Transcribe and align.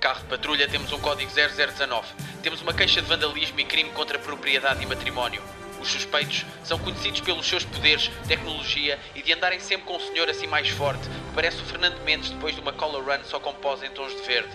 Carro 0.00 0.20
de 0.20 0.26
patrulha 0.28 0.66
temos 0.66 0.90
um 0.92 0.98
código 0.98 1.30
0019. 1.30 2.08
Temos 2.42 2.62
uma 2.62 2.72
queixa 2.72 3.02
de 3.02 3.06
vandalismo 3.06 3.60
e 3.60 3.66
crime 3.66 3.90
contra 3.90 4.18
propriedade 4.18 4.82
e 4.82 4.86
matrimónio. 4.86 5.42
Os 5.78 5.88
suspeitos 5.88 6.46
são 6.64 6.78
conhecidos 6.78 7.20
pelos 7.20 7.46
seus 7.46 7.64
poderes, 7.64 8.10
tecnologia 8.26 8.98
e 9.14 9.20
de 9.20 9.30
andarem 9.34 9.60
sempre 9.60 9.84
com 9.84 9.96
um 9.96 10.00
senhor 10.00 10.26
assim 10.30 10.46
mais 10.46 10.70
forte, 10.70 11.02
que 11.02 11.34
parece 11.34 11.60
o 11.60 11.66
Fernando 11.66 12.00
Mendes 12.02 12.30
depois 12.30 12.54
de 12.54 12.62
uma 12.62 12.72
color 12.72 13.04
run 13.04 13.22
só 13.24 13.38
com 13.38 13.52
pós 13.52 13.82
em 13.82 13.90
tons 13.90 14.16
de 14.16 14.22
verde. 14.22 14.48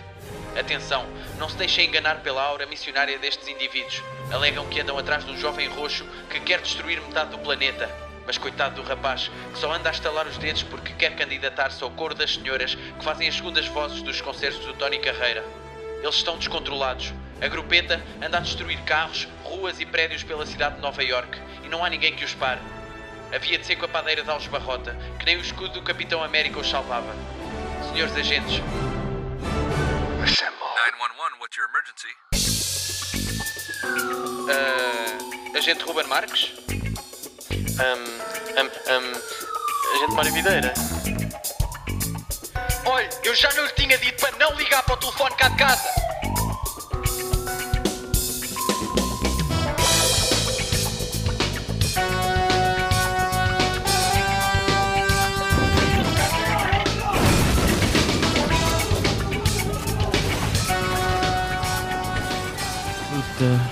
Atenção, 0.59 1.05
não 1.37 1.47
se 1.47 1.57
deixem 1.57 1.87
enganar 1.87 2.21
pela 2.21 2.41
aura 2.41 2.65
missionária 2.65 3.19
destes 3.19 3.47
indivíduos. 3.47 4.01
Alegam 4.31 4.65
que 4.65 4.79
andam 4.79 4.97
atrás 4.97 5.23
de 5.23 5.31
um 5.31 5.37
jovem 5.37 5.67
roxo 5.67 6.07
que 6.27 6.39
quer 6.39 6.59
destruir 6.59 6.99
metade 7.01 7.29
do 7.29 7.37
planeta. 7.37 8.04
Mas 8.25 8.37
coitado 8.37 8.81
do 8.81 8.87
rapaz, 8.87 9.29
que 9.53 9.59
só 9.59 9.71
anda 9.71 9.89
a 9.89 9.91
estalar 9.91 10.27
os 10.27 10.37
dedos 10.37 10.63
porque 10.63 10.93
quer 10.93 11.15
candidatar-se 11.15 11.83
ao 11.83 11.91
coro 11.91 12.15
das 12.15 12.33
senhoras 12.33 12.75
que 12.75 13.03
fazem 13.03 13.27
as 13.27 13.35
segundas 13.35 13.67
vozes 13.67 14.01
dos 14.01 14.19
concertos 14.21 14.65
do 14.65 14.73
Tony 14.73 14.97
Carreira. 14.99 15.43
Eles 16.01 16.15
estão 16.15 16.37
descontrolados. 16.37 17.13
A 17.41 17.47
grupeta 17.47 18.01
anda 18.21 18.37
a 18.37 18.41
destruir 18.41 18.79
carros, 18.83 19.27
ruas 19.43 19.79
e 19.79 19.85
prédios 19.85 20.23
pela 20.23 20.45
cidade 20.45 20.75
de 20.75 20.81
Nova 20.81 21.03
York 21.03 21.39
e 21.63 21.67
não 21.67 21.83
há 21.83 21.89
ninguém 21.89 22.15
que 22.15 22.25
os 22.25 22.33
pare. 22.33 22.61
Havia 23.33 23.57
de 23.57 23.65
ser 23.65 23.75
com 23.75 23.85
a 23.85 23.89
padeira 23.89 24.23
de 24.23 24.29
Alves 24.29 24.47
Barrota, 24.47 24.95
que 25.19 25.25
nem 25.25 25.37
o 25.37 25.41
escudo 25.41 25.73
do 25.73 25.81
Capitão 25.81 26.23
América 26.23 26.59
os 26.59 26.69
salvava. 26.69 27.13
Senhores 27.91 28.15
agentes, 28.15 28.61
911, 30.95 31.39
what's 31.39 31.57
your 31.57 31.67
emergency? 31.69 32.13
ah, 34.49 35.57
agente 35.57 35.83
Ruben 35.83 36.07
Marques? 36.07 36.51
Um, 37.75 37.81
um, 37.81 38.67
um, 38.67 39.95
agente 39.95 40.15
Mário 40.15 40.31
Videira. 40.31 40.73
Olha, 42.85 43.09
eu 43.25 43.35
já 43.35 43.51
não 43.53 43.65
lhe 43.65 43.73
tinha 43.73 43.97
dito 43.97 44.21
para 44.21 44.37
não 44.37 44.55
ligar 44.55 44.81
para 44.83 44.93
o 44.93 44.97
telefone 44.97 45.35
cá 45.35 45.49
de 45.49 45.57
casa. 45.57 45.89
Luta, 63.11 63.71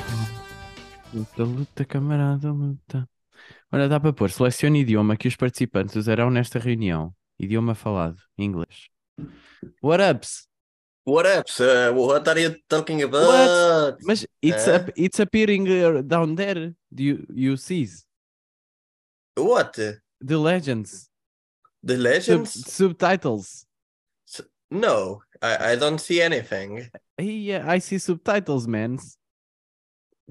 luta, 1.14 1.44
luta, 1.44 1.86
camarada, 1.86 2.52
luta. 2.52 3.13
Olha, 3.74 3.90
dá 3.90 4.00
para 4.00 4.14
pôr, 4.14 4.30
selecione 4.30 4.82
idioma 4.82 5.18
que 5.18 5.28
os 5.28 5.36
participantes 5.36 5.96
usarão 5.96 6.30
nesta 6.30 6.60
reunião. 6.60 7.12
Idioma 7.40 7.74
falado, 7.74 8.22
inglês. 8.38 8.88
What 9.82 10.04
ups? 10.04 10.48
What 11.06 11.28
up, 11.28 11.52
sir? 11.52 11.92
What 11.92 12.30
are 12.30 12.40
you 12.40 12.56
talking 12.70 13.02
about? 13.04 13.98
Mas 14.04 14.26
it's, 14.42 14.68
Eh? 14.68 14.76
up, 14.78 14.92
it's 14.96 15.20
appearing 15.20 15.68
uh, 15.68 16.02
down 16.04 16.36
there. 16.36 16.74
Do 16.94 17.04
you, 17.04 17.26
you 17.34 17.58
see 17.58 17.88
What? 19.36 19.74
the 20.22 20.38
legends, 20.38 21.10
The 21.84 21.96
sub, 21.96 22.04
legends? 22.04 22.54
subtitles. 22.72 23.66
No, 24.70 25.22
I, 25.42 25.72
I 25.74 25.76
don't 25.76 26.00
see 26.00 26.22
anything. 26.22 26.90
Yeah, 27.20 27.66
I 27.68 27.80
see 27.80 27.98
subtitles, 27.98 28.68
man. 28.68 29.00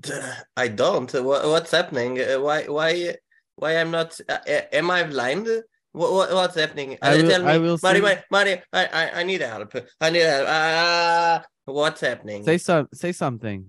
I 0.57 0.69
don't. 0.69 1.13
What, 1.13 1.45
what's 1.49 1.71
happening? 1.73 2.19
Uh, 2.21 2.41
Why? 2.41 2.65
Why? 2.67 3.17
Why 3.63 3.79
I'm 3.79 3.93
not? 3.93 4.19
Uh, 4.29 4.39
uh, 4.43 4.61
am 4.73 4.91
I 4.91 5.05
blind? 5.05 5.47
What, 5.93 6.11
what, 6.13 6.35
what's 6.35 6.57
happening? 6.59 6.99
I 7.01 7.15
Uh, 7.15 7.17
will- 7.23 7.31
tell 7.31 7.43
me, 7.45 7.49
I 7.55 7.59
will 7.59 7.79
Mario, 7.81 8.07
send- 8.07 8.25
Mario, 8.29 8.57
I, 8.73 8.83
I, 8.87 9.21
I 9.21 9.23
need 9.23 9.41
help. 9.41 9.71
I 10.01 10.11
need 10.11 10.23
help. 10.27 10.47
Ah, 10.51 11.45
what's 11.67 12.01
happening? 12.01 12.43
Say 12.43 12.59
some, 12.59 12.89
say 12.93 13.13
something. 13.13 13.67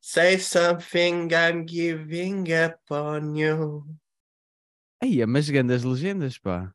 Say 0.00 0.38
something. 0.38 1.34
I'm 1.34 1.66
giving 1.66 2.50
up 2.50 2.80
on 2.90 3.34
you. 3.36 3.84
Aí, 5.02 5.20
mas 5.26 5.50
grandes 5.50 5.84
legendas, 5.84 6.38
pá. 6.38 6.72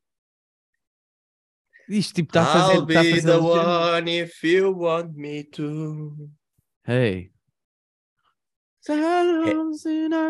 Isto 1.89 2.13
tipo 2.13 2.29
está 2.29 2.41
a 2.43 2.45
fazer, 2.45 2.75
I'll 2.75 2.85
tá 2.85 3.01
be 3.01 3.21
the 3.21 3.37
legendas. 3.39 3.41
one 3.41 4.07
if 4.07 4.43
you 4.43 4.71
want 4.71 5.15
me 5.17 5.45
to. 5.45 6.29
Hey. 6.85 7.31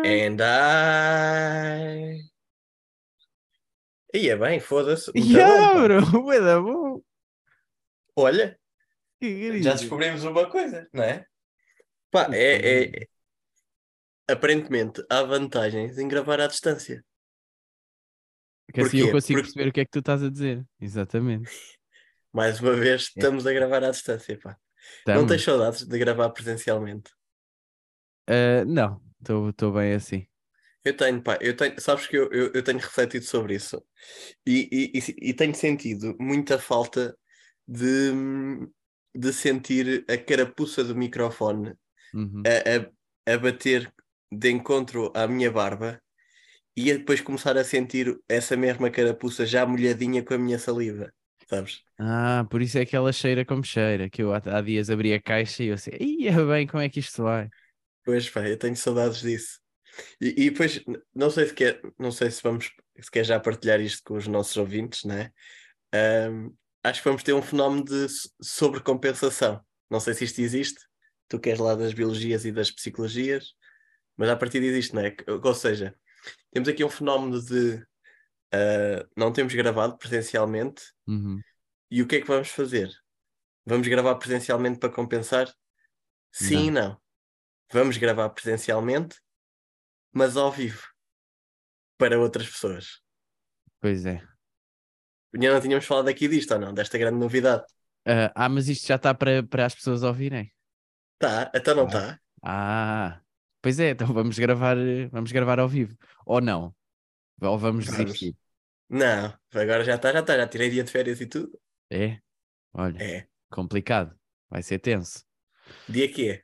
And 0.04 0.40
I. 0.42 2.20
Ia 4.14 4.36
bem, 4.36 4.60
foda-se. 4.60 5.10
Yeah, 5.16 5.74
bom, 5.74 5.82
bro, 5.84 6.62
bom. 6.62 7.02
Olha, 8.16 8.58
Que 9.20 9.62
já 9.62 9.72
descobrimos 9.74 10.24
uma 10.24 10.50
coisa, 10.50 10.88
não 10.92 11.02
é? 11.04 11.24
Pá, 12.10 12.28
é, 12.32 12.84
é- 12.84 13.06
Aparentemente 14.28 15.02
há 15.10 15.22
vantagens 15.22 15.98
em 15.98 16.06
gravar 16.06 16.40
à 16.40 16.46
distância. 16.46 17.04
Que 18.72 18.80
assim 18.82 18.98
eu 18.98 19.10
consigo 19.10 19.40
Porque- 19.40 19.52
perceber 19.52 19.68
o 19.68 19.72
que 19.72 19.80
é 19.80 19.84
que 19.84 19.90
tu 19.90 19.98
estás 19.98 20.22
a 20.22 20.30
dizer. 20.30 20.64
Exatamente. 20.80 21.50
Mais 22.32 22.60
uma 22.60 22.72
vez, 22.74 23.02
estamos 23.02 23.44
a 23.46 23.52
gravar 23.52 23.82
à 23.82 23.90
distância, 23.90 24.38
pá. 24.38 24.56
Não 25.06 25.14
Tamo. 25.16 25.26
tens 25.28 25.42
saudades 25.42 25.84
de 25.84 25.98
gravar 25.98 26.30
presencialmente? 26.30 27.10
Ah, 28.26 28.64
não, 28.66 29.00
estou 29.20 29.72
bem 29.72 29.92
assim. 29.94 30.26
Eu 30.84 30.96
tenho, 30.96 31.22
pá, 31.22 31.38
eu 31.42 31.54
tenho, 31.56 31.78
sabes 31.80 32.06
que 32.06 32.16
eu, 32.16 32.30
eu, 32.32 32.52
eu 32.54 32.62
tenho 32.64 32.78
refletido 32.78 33.24
sobre 33.24 33.54
isso 33.54 33.84
e, 34.46 34.92
e, 34.94 35.30
e, 35.30 35.34
tenho 35.34 35.54
sentido 35.54 36.16
muita 36.20 36.58
falta 36.58 37.16
de, 37.68 38.12
de 39.14 39.32
sentir 39.32 40.04
a 40.08 40.16
carapuça 40.18 40.84
do 40.84 40.94
microfone 40.96 41.74
Uhum. 42.12 42.52
a, 43.26 43.32
a, 43.32 43.34
a 43.34 43.38
bater 43.38 43.92
de 44.32 44.50
encontro 44.50 45.12
à 45.14 45.26
minha 45.28 45.50
barba 45.52 46.00
e 46.76 46.92
depois 46.94 47.20
começar 47.20 47.56
a 47.58 47.64
sentir 47.64 48.18
essa 48.28 48.56
mesma 48.56 48.90
carapuça 48.90 49.46
já 49.46 49.66
molhadinha 49.66 50.24
com 50.24 50.34
a 50.34 50.38
minha 50.38 50.58
saliva, 50.58 51.12
sabes? 51.48 51.82
Ah, 51.98 52.46
por 52.50 52.62
isso 52.62 52.78
é 52.78 52.86
que 52.86 52.96
ela 52.96 53.12
cheira 53.12 53.44
como 53.44 53.62
cheira. 53.62 54.08
Que 54.08 54.22
eu 54.22 54.32
há, 54.34 54.60
dias 54.62 54.88
abri 54.90 55.12
a 55.12 55.20
caixa 55.20 55.62
e 55.62 55.66
eu 55.68 55.74
assim, 55.74 55.90
ia 56.00 56.32
bem, 56.46 56.66
como 56.66 56.82
é 56.82 56.88
que 56.88 57.00
isto 57.00 57.22
vai? 57.22 57.50
Pois 58.04 58.28
pá, 58.28 58.48
eu 58.48 58.56
tenho 58.58 58.76
saudades 58.76 59.20
disso. 59.20 59.60
E, 60.20 60.46
e 60.46 60.50
depois, 60.50 60.82
não 61.14 61.30
sei 61.30 61.46
se 61.46 61.54
quer, 61.54 61.80
não 61.98 62.12
sei 62.12 62.30
se 62.30 62.42
vamos, 62.42 62.72
se 62.98 63.10
quer 63.10 63.24
já 63.24 63.38
partilhar 63.38 63.80
isto 63.80 64.02
com 64.04 64.14
os 64.14 64.26
nossos 64.26 64.56
ouvintes, 64.56 65.04
né? 65.04 65.32
Ahm, 65.92 66.50
acho 66.82 67.02
que 67.02 67.08
vamos 67.08 67.22
ter 67.22 67.32
um 67.32 67.42
fenómeno 67.42 67.84
de 67.84 68.06
sobrecompensação. 68.40 69.60
Não 69.90 70.00
sei 70.00 70.14
se 70.14 70.24
isto 70.24 70.40
existe. 70.40 70.80
Tu 71.28 71.38
queres 71.38 71.60
lá 71.60 71.74
das 71.74 71.92
biologias 71.92 72.44
e 72.44 72.52
das 72.52 72.70
psicologias, 72.70 73.54
mas 74.16 74.28
a 74.28 74.36
partir 74.36 74.62
existe, 74.62 74.94
não 74.94 75.02
é? 75.02 75.14
Ou 75.26 75.54
seja, 75.54 75.94
temos 76.50 76.68
aqui 76.68 76.84
um 76.84 76.90
fenómeno 76.90 77.40
de 77.40 77.84
ah, 78.52 79.06
não 79.16 79.32
temos 79.32 79.54
gravado 79.54 79.96
presencialmente 79.96 80.82
Uhum. 81.06 81.40
e 81.90 82.02
o 82.02 82.06
que 82.06 82.16
é 82.16 82.20
que 82.20 82.26
vamos 82.26 82.48
fazer? 82.48 82.90
Vamos 83.64 83.86
gravar 83.88 84.14
presencialmente 84.16 84.78
para 84.78 84.92
compensar? 84.92 85.52
Sim 86.32 86.66
e 86.66 86.70
não. 86.70 87.00
Vamos 87.72 87.96
gravar 87.96 88.28
presencialmente, 88.30 89.16
mas 90.12 90.36
ao 90.36 90.50
vivo. 90.50 90.82
Para 91.96 92.18
outras 92.18 92.48
pessoas. 92.48 93.00
Pois 93.80 94.06
é. 94.06 94.22
Já 95.40 95.52
não 95.52 95.60
tínhamos 95.60 95.84
falado 95.84 96.08
aqui 96.08 96.26
disto 96.26 96.52
ou 96.52 96.58
não? 96.60 96.74
Desta 96.74 96.98
grande 96.98 97.18
novidade. 97.18 97.64
Ah, 98.06 98.32
ah, 98.34 98.48
mas 98.48 98.68
isto 98.68 98.86
já 98.88 98.96
está 98.96 99.14
para, 99.14 99.42
para 99.42 99.66
as 99.66 99.74
pessoas 99.74 100.02
ouvirem. 100.02 100.52
Tá, 101.18 101.50
então 101.54 101.74
não 101.74 101.86
está. 101.86 102.18
Ah, 102.42 103.20
pois 103.60 103.78
é, 103.78 103.90
então 103.90 104.06
vamos 104.12 104.38
gravar, 104.38 104.76
vamos 105.10 105.30
gravar 105.30 105.60
ao 105.60 105.68
vivo. 105.68 105.96
Ou 106.24 106.40
não? 106.40 106.74
Ou 107.42 107.58
vamos 107.58 107.86
Vamos. 107.86 108.04
desistir? 108.04 108.36
Não, 108.88 109.32
agora 109.54 109.84
já 109.84 109.94
está, 109.94 110.12
já 110.12 110.20
está. 110.20 110.36
Já 110.36 110.48
tirei 110.48 110.70
dia 110.70 110.82
de 110.82 110.90
férias 110.90 111.20
e 111.20 111.26
tudo. 111.26 111.60
É? 111.90 112.18
Olha, 112.72 113.02
É. 113.02 113.28
complicado. 113.50 114.18
Vai 114.48 114.62
ser 114.62 114.78
tenso. 114.80 115.24
Dia 115.88 116.10
que 116.12 116.30
é? 116.30 116.42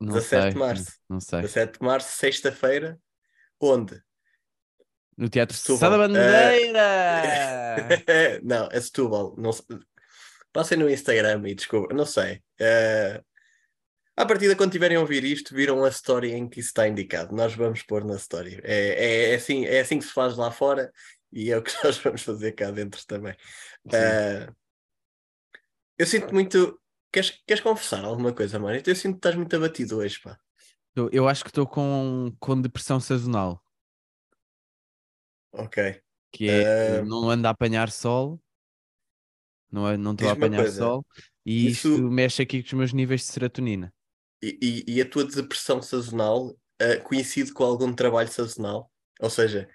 Não 0.00 0.14
17 0.14 0.42
sei, 0.42 0.50
de 0.50 0.58
março. 0.58 0.92
Não 1.08 1.20
sei. 1.20 1.40
17 1.42 1.78
de 1.78 1.84
março, 1.84 2.16
sexta-feira. 2.16 2.98
Onde? 3.60 4.02
No 5.16 5.28
Teatro 5.28 5.56
Setúbal. 5.56 5.90
Da 5.90 5.98
Bandeira! 5.98 6.82
não, 8.44 8.68
é 8.70 8.80
Setúbal. 8.80 9.34
Não. 9.38 9.50
Passem 10.52 10.76
no 10.78 10.90
Instagram 10.90 11.42
e 11.48 11.54
desculpa, 11.54 11.94
não 11.94 12.04
sei. 12.04 12.42
Eh, 12.60 13.22
À 14.16 14.24
partida, 14.24 14.56
quando 14.56 14.72
tiverem 14.72 14.96
a 14.96 15.00
ouvir 15.00 15.24
isto, 15.24 15.54
viram 15.54 15.84
a 15.84 15.88
story 15.88 16.32
em 16.32 16.48
que 16.48 16.60
isso 16.60 16.70
está 16.70 16.88
indicado. 16.88 17.34
Nós 17.34 17.54
vamos 17.54 17.82
pôr 17.82 18.04
na 18.04 18.16
story. 18.16 18.60
É, 18.62 18.74
é, 18.74 19.30
é 19.32 19.34
assim, 19.34 19.66
é 19.66 19.80
assim 19.80 19.98
que 19.98 20.06
se 20.06 20.12
faz 20.12 20.36
lá 20.36 20.50
fora 20.50 20.90
e 21.32 21.50
é 21.50 21.56
o 21.58 21.62
que 21.62 21.72
nós 21.84 21.98
vamos 21.98 22.22
fazer 22.22 22.52
cá 22.52 22.70
dentro 22.70 23.04
também. 23.06 23.34
Eh, 23.92 24.48
eu 25.98 26.06
sinto 26.06 26.32
muito. 26.32 26.80
Queres, 27.12 27.30
queres 27.46 27.62
conversar 27.64 28.04
alguma 28.04 28.32
coisa, 28.32 28.58
Mário? 28.60 28.80
Eu 28.86 28.94
sinto 28.96 29.14
que 29.14 29.18
estás 29.18 29.34
muito 29.34 29.56
abatido 29.56 29.96
hoje, 29.98 30.20
pá. 30.20 30.38
Eu 31.12 31.28
acho 31.28 31.44
que 31.44 31.50
estou 31.50 31.66
com, 31.66 32.34
com 32.40 32.60
depressão 32.60 32.98
sazonal, 33.00 33.62
Ok. 35.52 35.76
que 36.32 36.48
é 36.50 36.64
Eh, 36.64 37.00
não 37.02 37.30
ando 37.30 37.46
a 37.48 37.50
apanhar 37.50 37.90
sol, 37.90 38.40
não 39.70 39.96
não 39.96 40.12
estou 40.12 40.28
a 40.28 40.32
apanhar 40.32 40.66
sol. 40.66 41.04
E 41.44 41.66
Isso- 41.66 41.88
isso 41.98 42.10
mexe 42.10 42.42
aqui 42.42 42.62
com 42.62 42.66
os 42.68 42.72
meus 42.74 42.92
níveis 42.92 43.22
de 43.22 43.26
serotonina. 43.32 43.92
E, 44.42 44.58
e- 44.88 44.94
e 44.98 45.00
a 45.00 45.08
tua 45.08 45.24
depressão 45.24 45.80
sazonal 45.82 46.56
ah, 46.80 47.00
coincide 47.02 47.52
com 47.52 47.64
algum 47.64 47.92
trabalho 47.94 48.28
sazonal? 48.30 48.90
Ou 49.20 49.30
seja, 49.30 49.68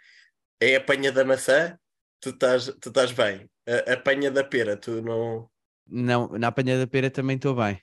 é 0.62 0.76
a 0.76 0.80
apanha 0.80 1.12
da 1.12 1.26
maçã, 1.26 1.80
tu 2.22 2.30
estás, 2.32 2.68
tu 2.82 2.90
estás 2.90 3.12
bem. 3.14 3.50
A 3.68 3.92
a 3.92 3.96
apanha 3.96 4.32
da 4.32 4.44
pera, 4.44 4.78
tu 4.78 5.02
não. 5.04 5.50
Não, 5.92 6.30
na 6.38 6.48
apanha 6.48 6.80
da 6.80 6.88
pera 6.88 7.10
também 7.12 7.36
estou 7.36 7.54
bem. 7.56 7.80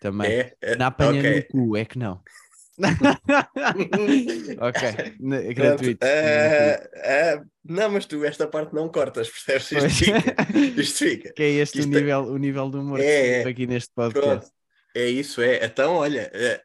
Também. 0.00 0.30
É? 0.30 0.54
É, 0.62 0.76
Na 0.76 0.86
apanha 0.86 1.20
ok. 1.20 1.34
no 1.36 1.46
cu, 1.66 1.76
é 1.76 1.84
que 1.84 1.98
não. 1.98 2.22
ok, 4.60 5.16
n- 5.20 5.42
Pronto, 5.54 5.54
gratuito. 5.54 6.06
ah, 6.06 6.88
ah, 7.04 7.44
não, 7.64 7.90
mas 7.90 8.06
tu 8.06 8.24
esta 8.24 8.46
parte 8.46 8.74
não 8.74 8.88
cortas, 8.88 9.28
percebes? 9.28 9.72
Isto 9.72 10.04
fica. 10.04 10.36
Isto 10.80 10.98
fica. 11.04 11.32
que 11.32 11.42
é 11.42 11.50
este 11.50 11.80
o 11.80 11.82
é- 11.82 11.86
nível, 11.86 12.20
o 12.24 12.38
nível 12.38 12.70
do 12.70 12.80
humor 12.80 13.00
É, 13.00 13.42
é. 13.42 13.48
aqui 13.48 13.66
neste 13.66 13.92
Pronto. 13.94 14.14
podcast. 14.14 14.50
É 14.94 15.06
isso, 15.06 15.40
é. 15.42 15.64
Então, 15.64 15.94
olha, 15.96 16.30
eh, 16.32 16.60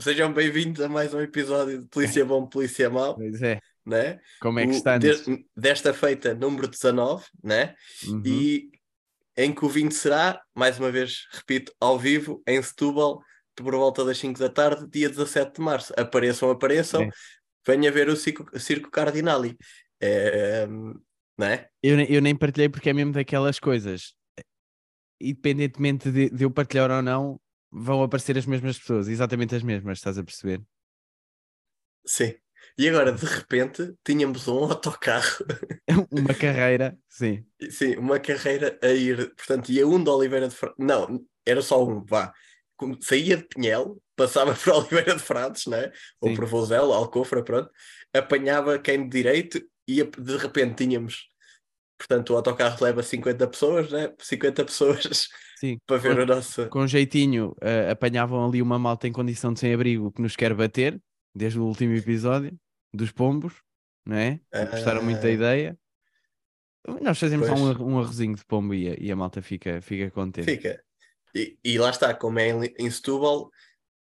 sejam 0.00 0.32
bem-vindos 0.32 0.80
a 0.84 0.88
mais 0.88 1.12
um 1.14 1.20
episódio 1.20 1.82
de 1.82 1.88
Polícia 1.88 2.24
Bom, 2.24 2.46
Polícia 2.46 2.88
Mau, 2.88 3.14
Pois 3.16 3.42
é, 3.42 3.60
né? 3.84 4.18
como 4.40 4.58
é 4.58 4.66
que 4.66 4.72
O- 4.72 4.76
está 4.76 4.98
de- 4.98 5.44
desta 5.56 5.92
feita, 5.92 6.34
número 6.34 6.68
19, 6.68 7.24
né? 7.42 7.74
Uhum. 8.06 8.22
E 8.24 8.70
em 9.36 9.54
que 9.54 9.64
o 9.64 9.68
vinho 9.68 9.92
será, 9.92 10.40
mais 10.54 10.78
uma 10.78 10.90
vez, 10.90 11.26
repito, 11.32 11.72
ao 11.80 11.98
vivo, 11.98 12.42
em 12.46 12.60
Setúbal, 12.62 13.20
por 13.54 13.74
volta 13.74 14.04
das 14.04 14.18
5 14.18 14.38
da 14.38 14.48
tarde, 14.48 14.86
dia 14.88 15.08
17 15.08 15.56
de 15.56 15.60
março. 15.62 15.92
Apareçam, 15.96 16.50
apareçam, 16.50 17.02
É. 17.02 17.10
venha 17.66 17.90
ver 17.92 18.08
o 18.08 18.16
Circo, 18.16 18.58
Circo 18.58 18.90
Cardinali. 18.90 19.56
É, 20.00 20.66
né? 21.38 21.68
eu, 21.82 21.96
nem- 21.96 22.10
eu 22.10 22.20
nem 22.20 22.36
partilhei 22.36 22.68
porque 22.68 22.90
é 22.90 22.92
mesmo 22.92 23.12
daquelas 23.12 23.58
coisas. 23.58 24.14
Independentemente 25.20 26.10
de, 26.10 26.28
de 26.30 26.44
eu 26.44 26.50
partilhar 26.50 26.90
ou 26.90 27.02
não, 27.02 27.40
vão 27.70 28.02
aparecer 28.02 28.36
as 28.36 28.46
mesmas 28.46 28.78
pessoas, 28.78 29.08
exatamente 29.08 29.54
as 29.54 29.62
mesmas, 29.62 29.98
estás 29.98 30.18
a 30.18 30.24
perceber? 30.24 30.62
Sim. 32.04 32.34
E 32.78 32.88
agora, 32.88 33.10
de 33.10 33.24
repente, 33.24 33.94
tínhamos 34.04 34.46
um 34.48 34.58
autocarro 34.64 35.44
Uma 36.10 36.34
carreira, 36.34 36.98
sim. 37.08 37.44
Sim, 37.70 37.96
uma 37.96 38.18
carreira 38.20 38.78
a 38.82 38.88
ir, 38.88 39.34
portanto, 39.34 39.70
ia 39.70 39.86
um 39.86 40.02
de 40.02 40.10
Oliveira 40.10 40.48
de 40.48 40.54
Frades, 40.54 40.76
não, 40.78 41.24
era 41.46 41.62
só 41.62 41.82
um, 41.86 42.04
vá, 42.04 42.32
saía 43.00 43.38
de 43.38 43.44
Pinhel, 43.44 43.96
passava 44.14 44.52
por 44.62 44.74
Oliveira 44.74 45.14
de 45.14 45.22
Frades, 45.22 45.66
né? 45.66 45.90
ou 46.20 46.34
por 46.34 46.44
Vozela, 46.44 46.94
Alcofra, 46.96 47.42
pronto, 47.42 47.70
apanhava 48.12 48.78
quem 48.78 49.04
de 49.04 49.08
direito 49.08 49.58
e 49.88 50.02
de 50.04 50.36
repente 50.36 50.84
tínhamos, 50.84 51.28
portanto, 51.96 52.34
o 52.34 52.36
autocarro 52.36 52.84
leva 52.84 53.02
50 53.02 53.46
pessoas, 53.48 53.90
né? 53.90 54.12
50 54.20 54.64
pessoas 54.66 55.28
Sim. 55.58 55.78
para 55.86 55.96
ver 55.96 56.16
Com- 56.16 56.22
o 56.22 56.26
nosso. 56.26 56.68
com 56.68 56.86
jeitinho 56.86 57.54
eh, 57.62 57.90
apanhavam 57.90 58.44
ali 58.46 58.60
uma 58.60 58.78
malta 58.78 59.08
em 59.08 59.12
condição 59.12 59.52
de 59.54 59.60
sem-abrigo 59.60 60.12
que 60.12 60.20
nos 60.20 60.36
quer 60.36 60.52
bater, 60.52 61.00
desde 61.34 61.58
o 61.58 61.64
último 61.64 61.94
episódio, 61.94 62.54
dos 62.96 63.12
pombos, 63.12 63.54
não 64.04 64.16
é? 64.16 64.40
Gostaram 64.70 65.02
muito 65.02 65.20
da 65.20 65.28
Ah. 65.28 65.30
ideia. 65.30 65.78
Nós 67.02 67.18
fazemos 67.18 67.48
um, 67.48 67.54
Pois. 67.54 67.76
ar- 67.76 67.82
um 67.82 67.98
arrozinho 67.98 68.34
de 68.36 68.44
pombo 68.44 68.72
e 68.74 68.88
a, 68.88 68.94
e 68.98 69.10
a 69.10 69.16
malta 69.16 69.42
fica, 69.42 69.80
fica 69.82 70.10
contente. 70.10 70.44
Fica. 70.44 70.82
E, 71.34 71.58
e 71.64 71.78
lá 71.78 71.90
está, 71.90 72.14
como 72.14 72.38
é 72.38 72.48
em, 72.50 72.74
em 72.78 72.90
Setúbal, 72.90 73.46
o 73.46 73.50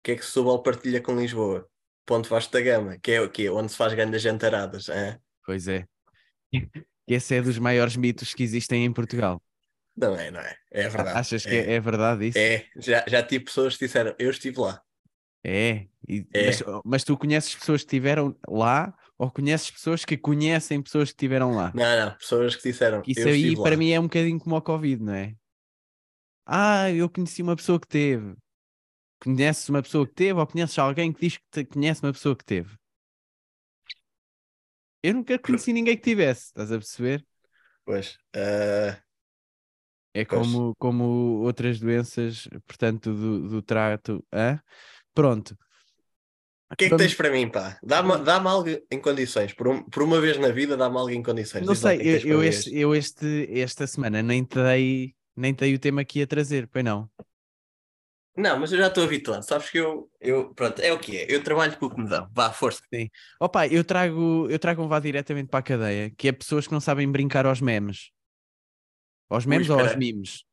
que 0.04 0.12
é 0.12 0.16
que 0.16 0.26
Setúbal 0.26 0.62
partilha 0.62 1.02
com 1.02 1.20
Lisboa? 1.20 1.68
Ponto 2.06 2.30
Vasco 2.30 2.54
da 2.54 2.62
Gama, 2.62 3.00
que 3.00 3.12
é 3.12 3.22
o 3.22 3.30
quê? 3.30 3.50
Onde 3.50 3.72
se 3.72 3.78
faz 3.78 3.94
grandes 3.94 4.22
jantaradas, 4.22 4.90
é? 4.90 5.20
Pois 5.44 5.68
é. 5.68 5.88
Esse 7.08 7.36
é 7.36 7.42
dos 7.42 7.58
maiores 7.58 7.96
mitos 7.96 8.34
que 8.34 8.44
existem 8.44 8.86
em 8.86 8.94
Portugal. 8.94 9.42
Não 9.98 10.16
é, 10.16 10.30
não 10.30 10.40
é? 10.40 10.56
É 10.72 10.88
verdade. 10.88 11.18
Achas 11.18 11.44
que 11.44 11.56
é, 11.56 11.74
é 11.74 11.80
verdade 11.80 12.28
isso? 12.28 12.38
É, 12.38 12.68
já, 12.78 13.04
já 13.08 13.24
tive 13.24 13.46
pessoas 13.46 13.76
que 13.78 13.86
disseram, 13.86 14.14
eu 14.20 14.30
estive 14.30 14.60
lá. 14.60 14.82
É, 15.46 15.88
e- 16.08 16.26
É. 16.34 16.42
Mas, 16.42 16.64
mas 16.84 17.04
tu 17.04 17.18
conheces 17.18 17.54
pessoas 17.56 17.82
que 17.82 17.88
estiveram 17.88 18.36
lá 18.48 18.94
ou 19.18 19.30
conheces 19.32 19.70
pessoas 19.72 20.04
que 20.06 20.18
conhecem 20.18 20.82
pessoas 20.82 21.10
que 21.10 21.16
estiveram 21.16 21.54
lá? 21.56 21.74
Não, 21.74 21.96
não, 22.10 22.18
pessoas 22.18 22.56
que 22.56 22.64
disseram, 22.72 23.08
Isso 23.08 23.28
aí 23.30 23.56
para 23.58 23.76
lá. 23.76 23.78
mim 23.78 23.92
é 23.92 24.00
um 24.00 24.04
bocadinho 24.04 24.38
como 24.40 24.56
o 24.58 24.62
Covid, 24.62 25.02
não 25.04 25.14
é? 25.14 25.36
Ah, 26.46 26.92
eu 26.92 27.10
conheci 27.10 27.42
uma 27.42 27.56
pessoa 27.56 27.80
que 27.80 27.88
teve. 27.88 28.36
Conheces 29.22 29.70
uma 29.70 29.82
pessoa 29.84 30.08
que 30.08 30.14
teve 30.14 30.40
ou 30.40 30.48
conheces 30.48 30.80
alguém 30.80 31.14
que 31.14 31.22
diz 31.22 31.40
que 31.52 31.66
conhece 31.66 32.04
uma 32.04 32.14
pessoa 32.14 32.36
que 32.38 32.46
teve? 32.46 32.78
Eu 35.04 35.14
nunca 35.14 35.38
conheci 35.40 35.72
ninguém 35.74 35.96
que 35.98 36.04
tivesse, 36.04 36.46
estás 36.48 36.72
a 36.72 36.78
perceber? 36.78 37.26
Pois, 37.86 38.08
ah, 38.36 39.02
É 40.14 40.24
Pois. 40.28 40.50
como, 40.54 40.74
como 40.78 41.04
outras 41.44 41.80
doenças, 41.80 42.48
portanto, 42.66 43.14
do, 43.14 43.50
do 43.50 43.62
trato. 43.62 44.26
hã? 44.34 44.62
Pronto. 45.16 45.58
o 46.72 46.76
que 46.76 46.86
é 46.86 46.90
que 46.90 46.98
tens 46.98 47.16
para 47.16 47.32
mim, 47.32 47.50
pá? 47.50 47.80
Dá-me 47.82 48.18
dá 48.18 48.36
algo 48.42 48.70
em 48.92 49.00
condições. 49.00 49.54
Por, 49.54 49.70
um- 49.70 49.84
por 49.84 50.04
uma 50.04 50.20
vez 50.20 50.38
na 50.38 50.50
vida, 50.50 50.76
dá-me 50.76 50.98
algo 50.98 51.10
em 51.10 51.24
condições. 51.24 51.66
Não 51.66 51.74
Diz 51.74 51.82
sei, 51.82 52.00
é 52.02 52.18
eu, 52.18 52.28
eu 52.28 52.44
este, 52.44 52.78
eu 52.78 52.94
este, 52.94 53.50
esta 53.60 53.88
semana 53.88 54.22
nem 54.22 54.44
te 54.44 54.62
dei, 54.62 55.16
nem 55.36 55.54
te 55.54 55.62
dei 55.62 55.74
o 55.74 55.80
tema 55.80 56.04
que 56.04 56.20
ia 56.20 56.28
trazer, 56.28 56.68
pois 56.68 56.84
não? 56.84 57.10
Não, 58.38 58.60
mas 58.60 58.74
eu 58.74 58.78
já 58.78 58.88
estou 58.88 59.06
habituado. 59.06 59.44
Sabes 59.44 59.70
que 59.70 59.78
eu, 59.78 60.12
eu, 60.20 60.54
pronto, 60.54 60.82
é 60.82 60.92
o 60.92 61.00
que 61.00 61.16
é. 61.18 61.34
Eu 61.34 61.42
trabalho 61.42 61.78
com 61.78 61.86
o 61.86 61.90
que 61.90 62.02
me 62.02 62.10
dão. 62.10 62.30
Vá, 62.34 62.52
força. 62.52 62.82
Opa, 63.40 63.66
eu 63.68 63.82
trago, 63.82 64.48
eu 64.50 64.60
trago 64.60 64.84
um 64.84 64.90
vá 64.90 65.00
diretamente 65.00 65.48
para 65.48 65.62
a 65.62 65.64
cadeia, 65.64 66.10
que 66.10 66.28
é 66.28 66.34
pessoas 66.34 66.68
que 66.68 66.74
não 66.74 66.82
sabem 66.82 67.10
brincar 67.10 67.46
aos 67.46 67.62
memes. 67.62 68.12
Aos 69.30 69.46
memes 69.46 69.70
ou 69.70 69.80
aos 69.80 69.96
memes, 69.96 70.44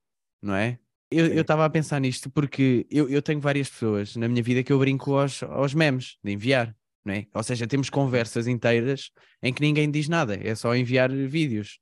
não 0.40 0.54
é? 0.54 0.78
Eu 1.12 1.26
eu 1.28 1.42
estava 1.42 1.64
a 1.64 1.70
pensar 1.70 2.00
nisto 2.00 2.30
porque 2.30 2.86
eu, 2.90 3.08
eu 3.08 3.22
tenho 3.22 3.40
várias 3.40 3.68
pessoas 3.68 4.16
na 4.16 4.28
minha 4.28 4.42
vida 4.42 4.62
que 4.62 4.72
eu 4.72 4.78
brinco 4.78 5.14
aos, 5.16 5.42
aos 5.42 5.74
memes, 5.74 6.16
de 6.22 6.32
enviar, 6.32 6.74
não 7.04 7.14
é? 7.14 7.26
Ou 7.34 7.42
seja, 7.42 7.66
temos 7.66 7.90
conversas 7.90 8.46
inteiras 8.46 9.10
em 9.42 9.52
que 9.52 9.60
ninguém 9.62 9.90
diz 9.90 10.08
nada, 10.08 10.34
é 10.36 10.54
só 10.54 10.74
enviar 10.74 11.10
vídeos. 11.10 11.78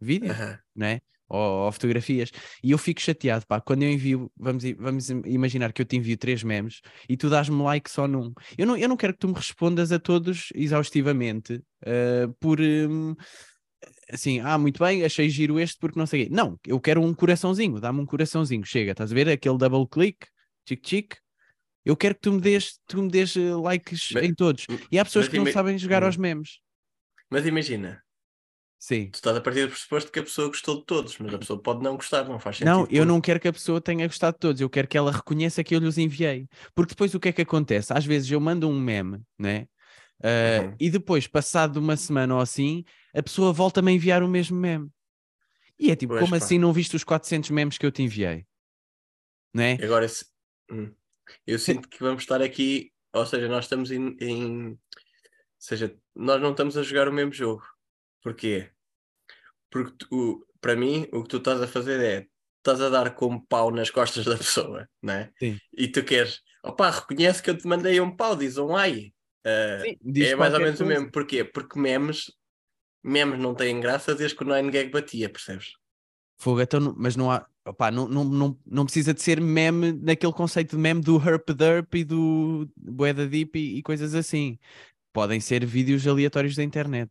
Vídeos, 0.00 0.36
não 0.74 0.86
é? 0.86 1.00
Ou, 1.28 1.66
ou 1.66 1.72
fotografias. 1.72 2.30
E 2.62 2.72
eu 2.72 2.78
fico 2.78 3.00
chateado, 3.00 3.46
pá, 3.46 3.60
quando 3.60 3.82
eu 3.84 3.90
envio, 3.90 4.30
vamos, 4.36 4.64
vamos 4.78 5.08
im- 5.10 5.22
imaginar 5.26 5.72
que 5.72 5.80
eu 5.80 5.86
te 5.86 5.96
envio 5.96 6.16
três 6.16 6.42
memes 6.42 6.80
e 7.08 7.16
tu 7.16 7.30
dás-me 7.30 7.62
like 7.62 7.90
só 7.90 8.06
num. 8.08 8.32
Eu 8.58 8.66
não, 8.66 8.76
eu 8.76 8.88
não 8.88 8.96
quero 8.96 9.12
que 9.14 9.20
tu 9.20 9.28
me 9.28 9.34
respondas 9.34 9.92
a 9.92 9.98
todos 9.98 10.48
exaustivamente 10.54 11.62
eh, 11.86 12.26
por 12.40 12.60
hum, 12.60 13.14
assim, 14.10 14.40
ah, 14.40 14.56
muito 14.58 14.82
bem, 14.82 15.04
achei 15.04 15.28
giro 15.28 15.58
este 15.58 15.78
porque 15.78 15.98
não 15.98 16.06
sei 16.06 16.22
o 16.22 16.24
quê. 16.28 16.34
Não, 16.34 16.58
eu 16.66 16.80
quero 16.80 17.00
um 17.02 17.12
coraçãozinho, 17.14 17.80
dá-me 17.80 18.00
um 18.00 18.06
coraçãozinho, 18.06 18.64
chega, 18.64 18.92
estás 18.92 19.10
a 19.12 19.14
ver? 19.14 19.28
Aquele 19.28 19.58
double 19.58 19.86
click, 19.88 20.26
chic. 20.84 21.16
Eu 21.84 21.96
quero 21.96 22.14
que 22.14 22.20
tu 22.20 22.32
me 22.32 22.40
des, 22.40 22.78
tu 22.86 23.02
me 23.02 23.08
des 23.10 23.36
eh, 23.36 23.54
likes 23.54 24.10
Mas- 24.12 24.24
em 24.24 24.32
todos. 24.34 24.66
E 24.90 24.98
há 24.98 25.04
pessoas 25.04 25.26
que 25.28 25.36
não 25.36 25.50
sabem 25.52 25.76
jogar 25.76 26.02
Hum. 26.02 26.06
aos 26.06 26.16
memes. 26.16 26.60
Mas 27.28 27.44
imagina, 27.44 28.00
Sim. 28.78 29.08
tu 29.10 29.14
estás 29.16 29.36
a 29.36 29.40
partir 29.40 29.62
do 29.62 29.68
pressuposto 29.70 30.12
que 30.12 30.18
a 30.20 30.22
pessoa 30.22 30.46
gostou 30.48 30.76
de 30.78 30.84
todos, 30.84 31.18
mas 31.18 31.34
a 31.34 31.38
pessoa 31.38 31.60
pode 31.60 31.82
não 31.82 31.96
gostar, 31.96 32.24
não 32.28 32.38
faz 32.38 32.58
sentido. 32.58 32.72
Não, 32.72 32.86
eu 32.90 33.04
não 33.04 33.20
quero 33.20 33.40
que 33.40 33.48
a 33.48 33.52
pessoa 33.52 33.80
tenha 33.80 34.06
gostado 34.06 34.34
de 34.36 34.40
todos, 34.40 34.60
eu 34.60 34.70
quero 34.70 34.86
que 34.86 34.96
ela 34.96 35.10
reconheça 35.10 35.64
que 35.64 35.74
eu 35.74 35.80
lhes 35.80 35.98
enviei. 35.98 36.46
Porque 36.74 36.90
depois 36.90 37.12
o 37.14 37.18
que 37.20 37.30
é 37.30 37.32
que 37.32 37.42
acontece? 37.42 37.92
Às 37.92 38.04
vezes 38.04 38.30
eu 38.30 38.40
mando 38.40 38.68
um 38.68 38.78
meme, 38.78 39.20
né? 39.38 39.66
Ah, 40.22 40.60
Uhum. 40.62 40.76
E 40.78 40.90
depois, 40.90 41.26
passado 41.26 41.78
uma 41.78 41.96
semana 41.96 42.34
ou 42.34 42.40
assim, 42.40 42.84
a 43.14 43.22
pessoa 43.22 43.52
volta-me 43.52 43.90
a 43.90 43.94
enviar 43.94 44.22
o 44.22 44.28
mesmo 44.28 44.56
meme. 44.56 44.88
E 45.78 45.90
é 45.90 45.96
tipo, 45.96 46.12
Pois, 46.14 46.22
como 46.24 46.38
pá. 46.38 46.44
assim 46.44 46.58
não 46.58 46.72
viste 46.72 46.94
os 46.96 47.04
400 47.04 47.50
memes 47.50 47.76
que 47.76 47.84
eu 47.84 47.90
te 47.92 48.02
enviei? 48.02 48.46
Né? 49.52 49.74
Agora, 49.82 50.08
se- 50.08 50.26
hum, 50.70 50.94
eu 51.46 51.58
sinto 51.58 51.88
que 51.88 52.00
vamos 52.00 52.22
estar 52.22 52.40
aqui, 52.40 52.92
ou 53.12 53.26
seja, 53.26 53.48
nós 53.48 53.64
estamos 53.64 53.90
em, 53.90 54.16
em- 54.20 54.68
Ou 54.70 54.78
seja, 55.58 55.96
nós 56.14 56.40
não 56.40 56.50
estamos 56.52 56.76
a 56.76 56.82
jogar 56.82 57.08
o 57.08 57.12
mesmo 57.12 57.32
jogo. 57.32 57.62
Porquê? 58.22 58.70
Porque 59.70 59.92
tu, 59.98 60.46
para 60.60 60.76
mim, 60.76 61.08
o 61.12 61.22
que 61.22 61.28
tu 61.28 61.36
estás 61.38 61.60
a 61.62 61.66
fazer 61.68 62.00
é 62.00 62.26
estás 62.58 62.80
a 62.80 62.88
dar 62.88 63.14
com 63.14 63.26
um 63.26 63.40
pau 63.40 63.70
nas 63.70 63.90
costas 63.90 64.24
da 64.24 64.36
pessoa, 64.36 64.88
né? 65.02 65.32
Sim. 65.38 65.58
E 65.76 65.88
tu 65.88 66.04
queres, 66.04 66.40
opá, 66.62 66.90
reconhece 66.90 67.42
que 67.42 67.50
eu 67.50 67.58
te 67.58 67.66
mandei 67.66 68.00
um 68.00 68.14
pau, 68.14 68.36
diz 68.36 68.56
um 68.58 68.76
ai. 68.76 69.12
Ah, 69.44 69.82
Sim, 69.82 70.22
é 70.22 70.36
mais 70.36 70.54
ou 70.54 70.60
menos 70.60 70.80
o 70.80 70.84
coisa. 70.84 71.00
mesmo. 71.00 71.10
Porquê? 71.12 71.44
Porque 71.44 71.78
memes, 71.78 72.32
memes 73.02 73.38
não 73.38 73.54
têm 73.54 73.80
graça 73.80 74.14
desde 74.14 74.36
que 74.36 74.44
o 74.44 74.46
Nine 74.46 74.70
Gag 74.70 74.90
batia, 74.90 75.28
percebes? 75.28 75.72
Fogo, 76.38 76.60
então, 76.60 76.94
mas 76.96 77.16
não 77.16 77.30
há. 77.30 77.46
Opá, 77.64 77.92
não, 77.92 78.08
não, 78.08 78.24
não, 78.24 78.58
não 78.66 78.84
precisa 78.84 79.14
de 79.14 79.22
ser 79.22 79.40
meme 79.40 79.92
naquele 79.92 80.32
conceito 80.32 80.74
de 80.74 80.82
meme 80.82 81.00
do 81.00 81.16
Herp 81.16 81.48
Derp 81.50 81.94
e 81.94 82.02
do 82.04 82.68
Boeda 82.76 83.24
Deep 83.28 83.56
e, 83.56 83.78
e 83.78 83.82
coisas 83.82 84.14
assim. 84.16 84.58
Podem 85.12 85.38
ser 85.38 85.64
vídeos 85.64 86.04
aleatórios 86.06 86.56
da 86.56 86.64
internet. 86.64 87.10